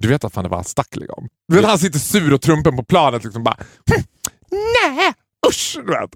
du 0.00 0.08
vet 0.08 0.24
att 0.24 0.32
fan 0.32 0.44
det 0.44 0.50
var 0.50 0.62
stack 0.62 0.96
liksom. 0.96 1.28
Du 1.48 1.56
vet 1.56 1.64
han 1.64 1.78
sitter 1.78 1.98
sur 1.98 2.32
och 2.32 2.40
trumpen 2.42 2.76
på 2.76 2.84
planet 2.84 3.24
liksom 3.24 3.44
bara, 3.44 3.56
hm, 3.90 4.02
nej, 4.50 5.12
usch. 5.48 5.76
Du 5.86 5.92
vet. 5.92 6.10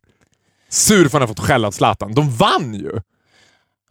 Sur 0.68 0.99
för 0.99 1.07
att 1.07 1.12
han 1.12 1.20
har 1.20 1.29
fått 1.29 1.41
skäll 1.41 1.64
av 1.64 1.70
Zlatan. 1.70 2.14
De 2.14 2.31
vann 2.31 2.75
ju. 2.75 3.01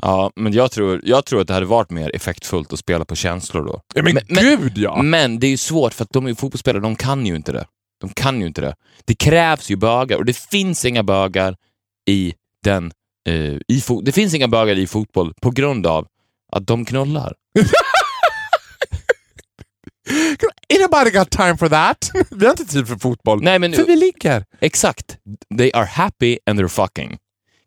Ja, 0.06 0.32
men 0.36 0.54
jag 0.54 0.72
tror, 0.72 1.02
jag 1.04 1.26
tror 1.26 1.42
att 1.42 1.48
det 1.48 1.54
hade 1.54 1.66
varit 1.66 1.90
mer 1.90 2.16
effektfullt 2.16 2.74
att 2.74 2.80
spela 2.80 3.06
på 3.06 3.16
känslor 3.16 3.66
då. 3.66 3.82
Ja, 3.94 4.04
men, 4.04 4.20
Men- 4.30 4.44
gud 4.44 4.78
ja. 4.78 5.02
Men 5.02 5.40
det 5.40 5.48
är 5.48 5.52
ju 5.52 5.58
svårt 5.58 5.94
för 5.94 6.04
att 6.04 6.10
de 6.14 6.26
är 6.28 6.34
fotbollsspelare, 6.34 6.82
de 6.82 6.96
kan 6.96 7.26
ju 7.26 7.36
inte 7.36 7.52
det. 7.52 7.66
De 8.02 8.10
kan 8.10 8.42
ju 8.42 8.48
inte 8.48 8.62
det. 8.62 8.76
Det 9.06 9.16
krävs 9.16 9.70
ju 9.72 9.76
bögar 9.76 10.18
och 10.18 10.26
det 10.26 10.38
finns 10.38 10.86
inga 10.86 11.04
bögar 11.04 11.56
i 12.10 12.34
den... 12.64 12.92
Eh, 13.28 13.34
i 13.68 13.84
det 14.04 14.12
finns 14.12 14.34
inga 14.34 14.48
bögar 14.48 14.78
i 14.78 14.88
fotboll 14.88 15.34
på 15.42 15.52
grund 15.52 15.88
av 15.88 16.08
att 16.52 16.68
de 16.68 16.86
knullar. 16.86 17.34
Ain't 20.70 20.82
nobody 20.82 21.12
got 21.12 21.30
time 21.30 21.58
for 21.58 21.70
that. 21.70 22.12
Vi 22.32 22.46
har 22.46 22.52
inte 22.52 22.66
tid 22.66 22.88
för 22.88 22.96
fotboll. 22.96 23.44
Nej, 23.44 23.60
men 23.60 23.74
För 23.74 23.84
vi 23.86 23.96
ligger. 23.96 24.46
exakt. 24.60 25.18
They 25.58 25.72
are 25.74 25.86
happy 25.86 26.38
and 26.46 26.60
they're 26.60 26.68
fucking. 26.68 27.18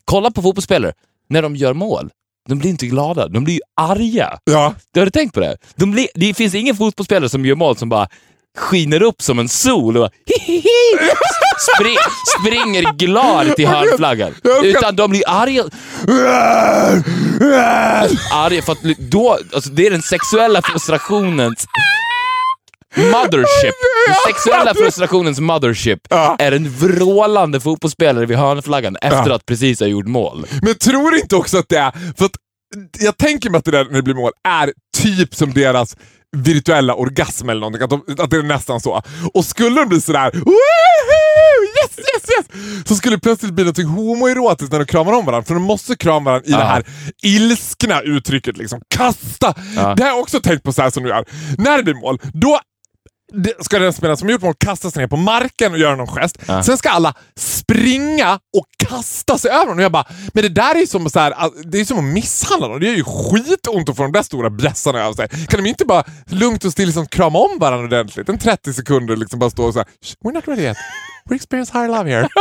Kolla 0.05 0.31
på 0.31 0.41
fotbollsspelare, 0.41 0.93
när 1.29 1.41
de 1.41 1.55
gör 1.55 1.73
mål. 1.73 2.11
De 2.47 2.59
blir 2.59 2.69
inte 2.69 2.87
glada, 2.87 3.27
de 3.27 3.43
blir 3.43 3.53
ju 3.53 3.59
arga. 3.81 4.39
Ja. 4.43 4.73
Du 4.93 4.99
har 4.99 5.05
du 5.05 5.11
tänkt 5.11 5.33
på 5.33 5.39
det? 5.39 5.57
De 5.75 5.91
blir, 5.91 6.07
det 6.15 6.33
finns 6.33 6.55
ingen 6.55 6.75
fotbollsspelare 6.75 7.29
som 7.29 7.45
gör 7.45 7.55
mål 7.55 7.77
som 7.77 7.89
bara 7.89 8.07
skiner 8.57 9.01
upp 9.01 9.21
som 9.21 9.39
en 9.39 9.49
sol 9.49 9.97
och 9.97 10.01
bara, 10.03 10.09
hihihi, 10.25 11.09
spri, 11.75 11.95
springer 12.39 12.93
glad 12.93 13.55
till 13.55 13.67
hörnflaggan. 13.67 14.33
Utan 14.63 14.95
de 14.95 15.09
blir 15.09 15.23
arga. 15.27 15.63
arga 18.33 18.61
för 18.61 18.71
att 18.71 18.97
då, 18.97 19.37
alltså 19.53 19.69
det 19.69 19.87
är 19.87 19.91
den 19.91 20.01
sexuella 20.01 20.61
frustrationens 20.61 21.65
mothership. 22.95 23.73
Den 24.07 24.15
sexuella 24.33 24.73
frustrationens 24.73 25.39
mothership 25.39 25.99
Ja. 26.09 26.35
är 26.39 26.51
en 26.51 26.69
vrålande 26.69 27.59
fotbollsspelare 27.59 28.25
vid 28.25 28.37
hörnflaggan 28.37 28.95
efter 29.01 29.29
Ja. 29.29 29.35
att 29.35 29.45
precis 29.45 29.79
ha 29.79 29.87
gjort 29.87 30.07
mål. 30.07 30.45
Men 30.61 30.75
tror 30.75 31.15
inte 31.15 31.35
också 31.35 31.57
att 31.57 31.69
det 31.69 31.77
är... 31.77 31.91
För 32.17 32.25
att 32.25 32.31
jag 32.99 33.17
tänker 33.17 33.49
mig 33.49 33.57
att 33.59 33.65
det 33.65 33.71
där 33.71 33.85
när 33.85 33.91
det 33.93 34.03
blir 34.03 34.13
mål 34.15 34.31
är 34.47 34.73
typ 34.97 35.35
som 35.35 35.53
deras 35.53 35.97
virtuella 36.37 36.93
orgasm 36.93 37.49
eller 37.49 37.61
någonting. 37.61 37.83
Att, 37.83 37.89
de, 37.89 38.23
att 38.23 38.29
det 38.29 38.37
är 38.37 38.43
nästan 38.43 38.79
så. 38.81 39.01
Och 39.33 39.45
skulle 39.45 39.79
de 39.81 39.89
bli 39.89 40.01
sådär 40.01 40.31
"Woohoo! 40.33 41.63
yes, 41.83 41.97
yes, 41.99 42.29
yes! 42.37 42.45
Så 42.87 42.95
skulle 42.95 43.15
det 43.15 43.19
plötsligt 43.19 43.53
bli 43.53 43.63
något 43.65 43.77
homoerotiskt 43.83 44.71
när 44.71 44.79
de 44.79 44.85
kramar 44.85 45.13
om 45.13 45.25
varandra. 45.25 45.45
För 45.45 45.53
de 45.53 45.63
måste 45.63 45.95
krama 45.95 46.29
varandra 46.31 46.47
i 46.47 46.51
Ja. 46.51 46.57
det 46.57 46.63
här 46.65 46.83
ilskna 47.23 48.01
uttrycket. 48.01 48.57
Liksom. 48.57 48.81
Kasta! 48.95 49.53
Ja. 49.75 49.93
Det 49.97 50.03
har 50.03 50.09
jag 50.09 50.19
också 50.19 50.39
tänkt 50.39 50.63
på 50.63 50.73
så 50.73 50.81
här 50.81 50.89
som 50.89 51.03
du 51.03 51.09
gör. 51.09 51.25
När 51.57 51.77
det 51.77 51.83
blir 51.83 51.93
mål, 51.93 52.19
då 52.33 52.59
det- 53.33 53.63
ska 53.65 53.79
den 53.79 53.93
spelaren 53.93 54.17
som 54.17 54.29
gjort 54.29 54.41
mål 54.41 54.53
kasta 54.57 54.91
sig 54.91 55.01
ner 55.01 55.07
på 55.07 55.17
marken 55.17 55.71
och 55.73 55.79
göra 55.79 55.95
någon 55.95 56.07
gest. 56.07 56.37
Ja. 56.47 56.63
Sen 56.63 56.77
ska 56.77 56.89
alla 56.89 57.13
springa 57.39 58.33
och 58.33 58.65
kasta 58.89 59.37
sig 59.37 59.51
över 59.51 59.59
honom. 59.59 59.77
Och 59.77 59.83
jag 59.83 59.91
bara, 59.91 60.05
men 60.33 60.43
det 60.43 60.49
där 60.49 60.75
är 60.75 60.79
ju 60.79 60.87
som, 60.87 61.09
så 61.09 61.19
här, 61.19 61.33
det 61.65 61.79
är 61.79 61.85
som 61.85 61.97
att 61.97 62.03
misshandla 62.03 62.67
någon. 62.67 62.79
Det 62.79 62.85
gör 62.87 62.95
ju 62.95 63.03
skitont 63.03 63.89
att 63.89 63.95
få 63.97 64.03
de 64.03 64.11
där 64.11 64.23
stora 64.23 64.49
bjässarna 64.49 64.99
över 64.99 65.13
sig. 65.13 65.29
Kan 65.47 65.63
de 65.63 65.69
inte 65.69 65.85
bara 65.85 66.03
lugnt 66.25 66.65
och 66.65 66.71
stilla 66.71 66.85
liksom 66.85 67.07
krama 67.07 67.39
om 67.39 67.59
varandra 67.59 67.85
ordentligt? 67.85 68.29
En 68.29 68.37
30 68.39 68.73
sekunder 68.73 69.15
liksom 69.15 69.39
bara 69.39 69.49
stå 69.49 69.63
och 69.65 69.73
så 69.73 69.79
här, 69.79 69.87
"Shh, 70.03 70.15
we're 70.25 70.33
not 70.33 70.47
ready 70.47 70.61
yet. 70.63 70.77
We 71.29 71.35
experience 71.35 71.77
high 71.79 71.87
love 71.87 72.09
here. 72.11 72.27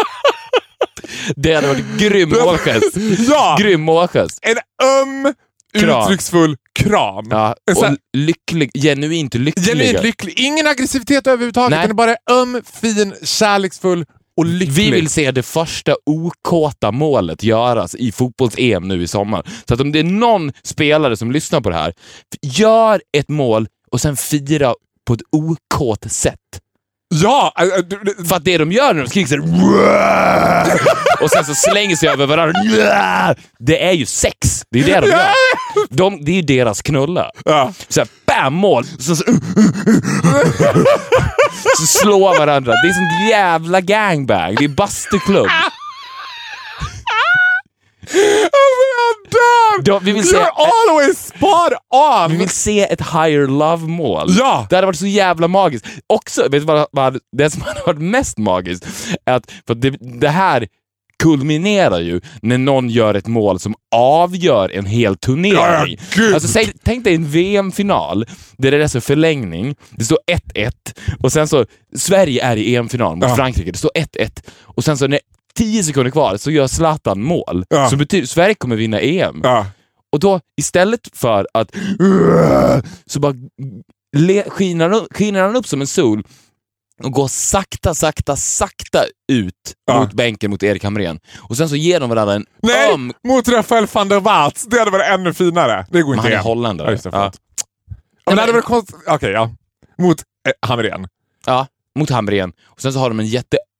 Det 1.36 1.54
hade 1.54 1.68
varit 1.68 1.84
grym 1.98 2.28
målgest. 2.44 2.96
ja! 3.28 3.56
Grym 3.60 3.80
målgest. 3.80 4.38
En 4.42 4.56
öm, 4.86 5.34
Kram. 5.80 6.02
uttrycksfull 6.02 6.56
kram. 6.76 7.26
Ja, 7.30 7.54
sån 7.74 7.84
här- 7.84 7.92
och 7.92 7.98
lycklig, 8.16 8.70
genuint 8.74 9.34
lycklig. 9.34 9.66
Genuint 9.66 10.02
lycklig. 10.02 10.34
Ingen 10.40 10.66
aggressivitet 10.66 11.26
överhuvudtaget. 11.26 11.70
Nej. 11.78 11.88
Är 11.88 11.92
bara 11.94 12.16
öm, 12.30 12.62
fin, 12.80 13.14
kärleksfull 13.22 14.04
och 14.36 14.46
lycklig. 14.46 14.84
Vi 14.84 14.90
vill 14.90 15.08
se 15.08 15.30
det 15.30 15.42
första 15.42 15.96
okåta 16.06 16.92
målet 16.92 17.42
göras 17.42 17.94
i 17.94 18.12
fotbolls-EM 18.12 18.88
nu 18.88 19.02
i 19.02 19.08
sommar. 19.08 19.46
Så 19.68 19.74
att 19.74 19.80
om 19.80 19.92
det 19.92 19.98
är 19.98 20.04
någon 20.04 20.52
spelare 20.62 21.16
som 21.16 21.32
lyssnar 21.32 21.60
på 21.60 21.70
det 21.70 21.76
här, 21.76 21.94
gör 22.42 23.02
ett 23.18 23.28
mål 23.28 23.66
och 23.92 24.00
sen 24.00 24.16
fira 24.16 24.74
på 25.06 25.14
ett 25.14 25.20
okåt 25.32 26.12
sätt. 26.12 26.40
Ja! 27.14 27.52
äh, 27.58 27.64
äh, 27.64 28.26
För 28.28 28.36
att 28.36 28.44
det 28.44 28.58
de 28.58 28.72
gör 28.72 28.94
när 28.94 29.02
de 29.02 29.08
skriker 29.10 29.28
såhär 29.28 30.80
och 31.20 31.30
sen 31.30 31.44
så 31.44 31.54
slänger 31.54 31.96
sig 31.96 32.08
över 32.08 32.26
varandra. 32.26 32.60
Det 33.58 33.84
är 33.84 33.92
ju 33.92 34.06
sex. 34.06 34.62
Det 34.70 34.80
är 34.80 34.84
det 34.84 35.00
de 35.00 35.06
gör. 35.06 35.30
De, 35.90 36.24
det 36.24 36.30
är 36.32 36.36
ju 36.36 36.42
deras 36.42 36.82
knulla. 36.82 37.30
Ja. 37.44 37.72
Så 37.88 38.00
här, 38.00 38.08
bam, 38.26 38.54
mål! 38.54 38.84
Så, 38.98 39.16
så, 39.16 39.24
så 41.78 41.86
slår 41.86 42.38
varandra. 42.38 42.72
Det 42.72 42.88
är 42.88 42.92
sånt 42.92 43.30
jävla 43.30 43.80
gangbang. 43.80 44.54
Det 44.54 44.64
är 44.64 44.68
bastuklubb. 44.68 45.46
Då, 49.84 49.98
vi, 49.98 50.12
vill 50.12 50.28
se, 50.28 50.36
You're 50.36 50.50
always 50.90 51.26
spot 51.26 51.72
on! 51.94 52.30
vi 52.30 52.36
vill 52.36 52.48
se 52.48 52.80
ett 52.80 53.00
higher 53.00 53.46
love-mål. 53.46 54.28
Ja! 54.38 54.66
Det 54.70 54.76
hade 54.76 54.86
varit 54.86 54.98
så 54.98 55.06
jävla 55.06 55.48
magiskt. 55.48 55.86
Också, 56.06 56.42
vet 56.42 56.50
du 56.52 56.60
vad, 56.60 56.86
vad 56.92 57.18
det 57.36 57.50
som 57.50 57.62
hade 57.62 57.80
varit 57.86 58.00
mest 58.00 58.38
magiskt? 58.38 58.86
Att, 59.26 59.52
för 59.66 59.74
det, 59.74 59.90
det 60.20 60.28
här 60.28 60.66
kulminerar 61.22 62.00
ju 62.00 62.20
när 62.42 62.58
någon 62.58 62.90
gör 62.90 63.14
ett 63.14 63.26
mål 63.26 63.60
som 63.60 63.74
avgör 63.94 64.70
en 64.74 64.86
hel 64.86 65.16
turnering. 65.16 65.98
Ja, 66.16 66.34
alltså, 66.34 66.48
säg, 66.48 66.72
tänk 66.84 67.04
dig 67.04 67.14
en 67.14 67.28
VM-final 67.28 68.26
där 68.58 68.70
det 68.70 68.82
är 68.84 68.88
så 68.88 69.00
förlängning, 69.00 69.76
det 69.90 70.04
står 70.04 70.18
1-1 70.54 70.70
och 71.20 71.32
sen 71.32 71.48
så, 71.48 71.66
Sverige 71.96 72.44
är 72.44 72.56
i 72.56 72.76
EM-final 72.76 73.16
mot 73.16 73.28
Ja. 73.28 73.36
Frankrike, 73.36 73.70
det 73.70 73.78
står 73.78 73.90
1-1 73.94 74.30
och 74.62 74.84
sen 74.84 74.98
så 74.98 75.06
när 75.06 75.20
10 75.56 75.82
sekunder 75.84 76.10
kvar 76.10 76.36
så 76.36 76.50
gör 76.50 76.66
Zlatan 76.66 77.22
mål. 77.22 77.64
Ja. 77.68 77.90
Så 77.90 77.96
betyder 77.96 78.26
Sverige 78.26 78.54
kommer 78.54 78.76
vinna 78.76 79.00
EM. 79.00 79.40
Ja. 79.44 79.66
Och 80.12 80.20
då 80.20 80.40
istället 80.60 81.00
för 81.14 81.46
att 81.54 81.70
så 83.06 83.20
bara 83.20 83.34
le, 84.16 84.42
skiner, 84.50 84.88
han 84.88 84.94
upp- 85.00 85.16
skiner 85.16 85.42
han 85.42 85.56
upp 85.56 85.66
som 85.66 85.80
en 85.80 85.86
sol 85.86 86.22
och 87.02 87.12
går 87.12 87.28
sakta, 87.28 87.94
sakta, 87.94 88.36
sakta 88.36 89.04
ut 89.32 89.54
Ja. 89.86 90.00
mot 90.00 90.12
bänken 90.12 90.50
mot 90.50 90.62
Erik 90.62 90.84
Hamrén. 90.84 91.20
Och 91.38 91.56
sen 91.56 91.68
så 91.68 91.76
ger 91.76 92.00
de 92.00 92.10
varandra 92.10 92.34
en 92.34 92.46
Nej, 92.62 92.92
öm... 92.92 93.12
mot 93.28 93.48
Rafael 93.48 93.86
van 93.92 94.08
der 94.08 94.20
Waals. 94.20 94.64
Det 94.64 94.78
hade 94.78 94.90
varit 94.90 95.06
ännu 95.08 95.34
finare. 95.34 95.86
Det 95.90 96.02
går 96.02 96.08
Men 96.10 96.18
inte 96.18 96.20
han 96.22 96.26
är 96.26 96.30
igen. 96.30 96.44
holländare. 96.44 96.88
Ja, 96.88 96.92
just 96.92 97.04
det, 97.04 97.10
Ja. 97.12 97.32
Men 98.26 98.34
det 98.36 98.40
hade 98.42 98.52
varit 98.52 98.64
konstigt. 98.64 98.96
Okej, 99.06 99.30
ja. 99.30 99.50
Mot 99.98 100.18
eh, 100.48 100.68
Hamrén. 100.68 101.08
Ja, 101.46 101.66
mot 101.98 102.10
Hamrén. 102.10 102.52
Och 102.64 102.80
sen 102.80 102.92
så 102.92 102.98
har 102.98 103.08
de 103.08 103.20
en 103.20 103.26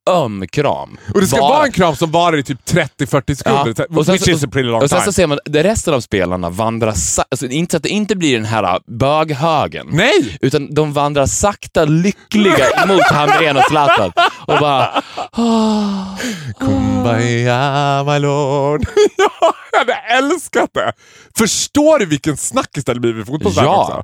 jätteöm 0.07 0.47
kram. 0.47 0.97
Och 1.13 1.21
det 1.21 1.27
ska 1.27 1.37
Bara- 1.39 1.49
vara 1.49 1.65
en 1.65 1.71
kram 1.71 1.95
som 1.95 2.11
varar 2.11 2.37
i 2.37 2.43
typ 2.43 2.65
30-40 2.65 3.35
sekunder. 3.35 3.97
Och 3.97 4.05
sen, 4.05 4.13
which 4.13 4.27
is 4.27 4.43
a 4.43 4.47
pretty 4.51 4.69
long 4.69 4.81
och 4.83 4.89
sen 4.89 4.99
time. 4.99 5.05
så 5.05 5.11
ser 5.13 5.27
man 5.27 5.39
resten 5.49 5.93
av 5.93 6.01
spelarna 6.01 6.49
vandrar 6.49 6.91
sa- 6.91 7.23
alltså, 7.31 7.47
inte 7.47 7.71
så 7.73 7.77
att 7.77 7.83
det 7.83 7.89
inte 7.89 8.15
blir 8.15 8.35
den 8.35 8.45
här 8.45 8.63
äh, 8.63 8.77
böghögen. 8.87 9.87
Nej! 9.91 10.37
Utan 10.41 10.73
de 10.73 10.93
vandrar 10.93 11.25
sakta 11.25 11.85
lyckliga 11.85 12.65
mot 12.87 13.01
Hamrén 13.11 13.57
och 13.57 13.63
Zlatan. 13.69 14.11
Och 14.47 14.59
bara... 14.59 15.03
"Ah." 15.31 16.17
Kumbaya 16.59 18.03
my 18.03 18.19
lord. 18.19 18.81
ja, 19.17 19.53
jag 19.71 19.79
hade 19.79 19.93
älskat 19.93 20.69
det. 20.73 20.93
Förstår 21.37 21.99
du 21.99 22.05
vilken 22.05 22.37
snackis 22.37 22.85
det 22.85 22.89
hade 22.89 22.99
blivit 22.99 23.25
för 23.25 23.33
fotbollsvärlden 23.33 23.71
Ja. 23.73 23.81
också? 23.83 24.03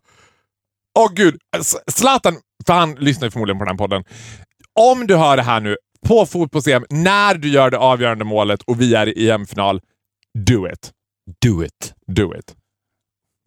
Åh 1.00 1.12
gud, 1.16 1.36
S- 1.58 1.76
Zlatan, 1.88 2.36
för 2.68 2.74
han 2.74 2.96
lyssnar 2.96 3.30
förmodligen 3.30 3.60
på 3.60 3.66
den 3.66 3.72
här 3.72 3.78
podden. 3.78 4.04
Om 4.80 5.08
du 5.08 5.16
hör 5.16 5.38
det 5.38 5.44
här 5.44 5.60
nu 5.60 5.76
på 6.06 6.26
fotbolls-EM, 6.26 6.86
när 6.90 7.36
du 7.36 7.50
gör 7.50 7.70
det 7.72 7.78
avgörande 7.78 8.26
målet 8.26 8.62
och 8.62 8.82
vi 8.82 8.96
är 8.96 9.18
i 9.18 9.30
EM-final, 9.30 9.82
do 10.48 10.68
it. 10.72 10.92
Do 11.42 11.64
it. 11.64 11.94
Do 12.08 12.36
it. 12.38 12.56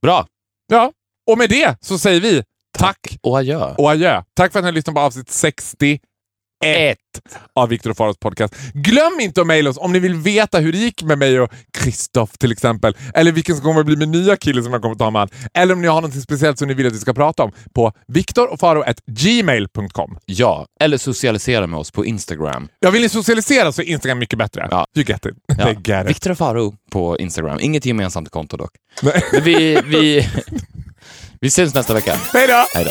Bra. 0.02 0.26
Ja, 0.66 0.92
och 1.30 1.38
med 1.38 1.50
det 1.50 1.76
så 1.80 1.98
säger 1.98 2.20
vi 2.20 2.42
tack 2.78 3.18
Och 3.22 3.38
adjö. 3.38 3.74
och 3.78 3.90
adjö. 3.90 4.22
Tack 4.34 4.52
för 4.52 4.58
att 4.58 4.64
ni 4.64 4.68
har 4.68 4.72
lyssnat 4.72 4.94
på 4.94 5.00
avsnitt 5.00 5.30
61 6.64 6.98
av 7.54 7.68
Viktor 7.68 7.90
och 7.90 7.96
Faros 7.96 8.18
podcast. 8.18 8.54
Glöm 8.74 9.20
inte 9.20 9.40
att 9.40 9.46
mejla 9.46 9.70
oss 9.70 9.78
om 9.78 9.92
ni 9.92 9.98
vill 9.98 10.14
veta 10.14 10.58
hur 10.58 10.72
det 10.72 10.78
gick 10.78 11.02
med 11.02 11.18
mig 11.18 11.40
och 11.40 11.52
Kristoff 11.78 12.38
till 12.38 12.52
exempel. 12.52 12.96
Eller 13.14 13.32
vilken 13.32 13.56
som 13.56 13.64
kommer 13.64 13.80
att 13.80 13.86
bli 13.86 13.96
min 13.96 14.10
nya 14.10 14.36
kille 14.36 14.62
som 14.62 14.72
jag 14.72 14.82
kommer 14.82 14.92
att 14.92 14.98
ta 14.98 15.10
med. 15.10 15.30
Eller 15.54 15.74
om 15.74 15.82
ni 15.82 15.88
har 15.88 16.00
något 16.00 16.22
speciellt 16.22 16.58
som 16.58 16.68
ni 16.68 16.74
vill 16.74 16.86
att 16.86 16.92
vi 16.92 16.98
ska 16.98 17.14
prata 17.14 17.42
om 17.42 17.52
på 17.74 17.92
viktorochfaro.gmail.com. 18.08 20.18
Ja, 20.26 20.66
eller 20.80 20.98
socialisera 20.98 21.66
med 21.66 21.80
oss 21.80 21.90
på 21.90 22.04
Instagram. 22.04 22.68
Jag 22.80 22.90
vill 22.90 23.02
ni 23.02 23.08
socialisera 23.08 23.72
så 23.72 23.82
är 23.82 23.86
Instagram 23.86 24.18
mycket 24.18 24.38
bättre. 24.38 24.68
Ja. 24.70 24.86
You 24.96 25.04
get 25.08 25.26
it. 25.26 25.34
Ja. 25.58 25.70
It. 25.70 25.78
Viktor 26.08 26.30
och 26.30 26.38
Faro 26.38 26.74
på 26.90 27.18
Instagram. 27.18 27.58
Inget 27.60 27.86
gemensamt 27.86 28.30
konto 28.30 28.56
dock. 28.56 28.70
Nej. 29.02 29.24
Men 29.32 29.44
vi, 29.44 29.80
vi, 29.84 30.28
vi 31.40 31.50
syns 31.50 31.74
nästa 31.74 31.94
vecka. 31.94 32.16
Hej 32.32 32.46
då! 32.46 32.66
Hej 32.74 32.84
då. 32.84 32.90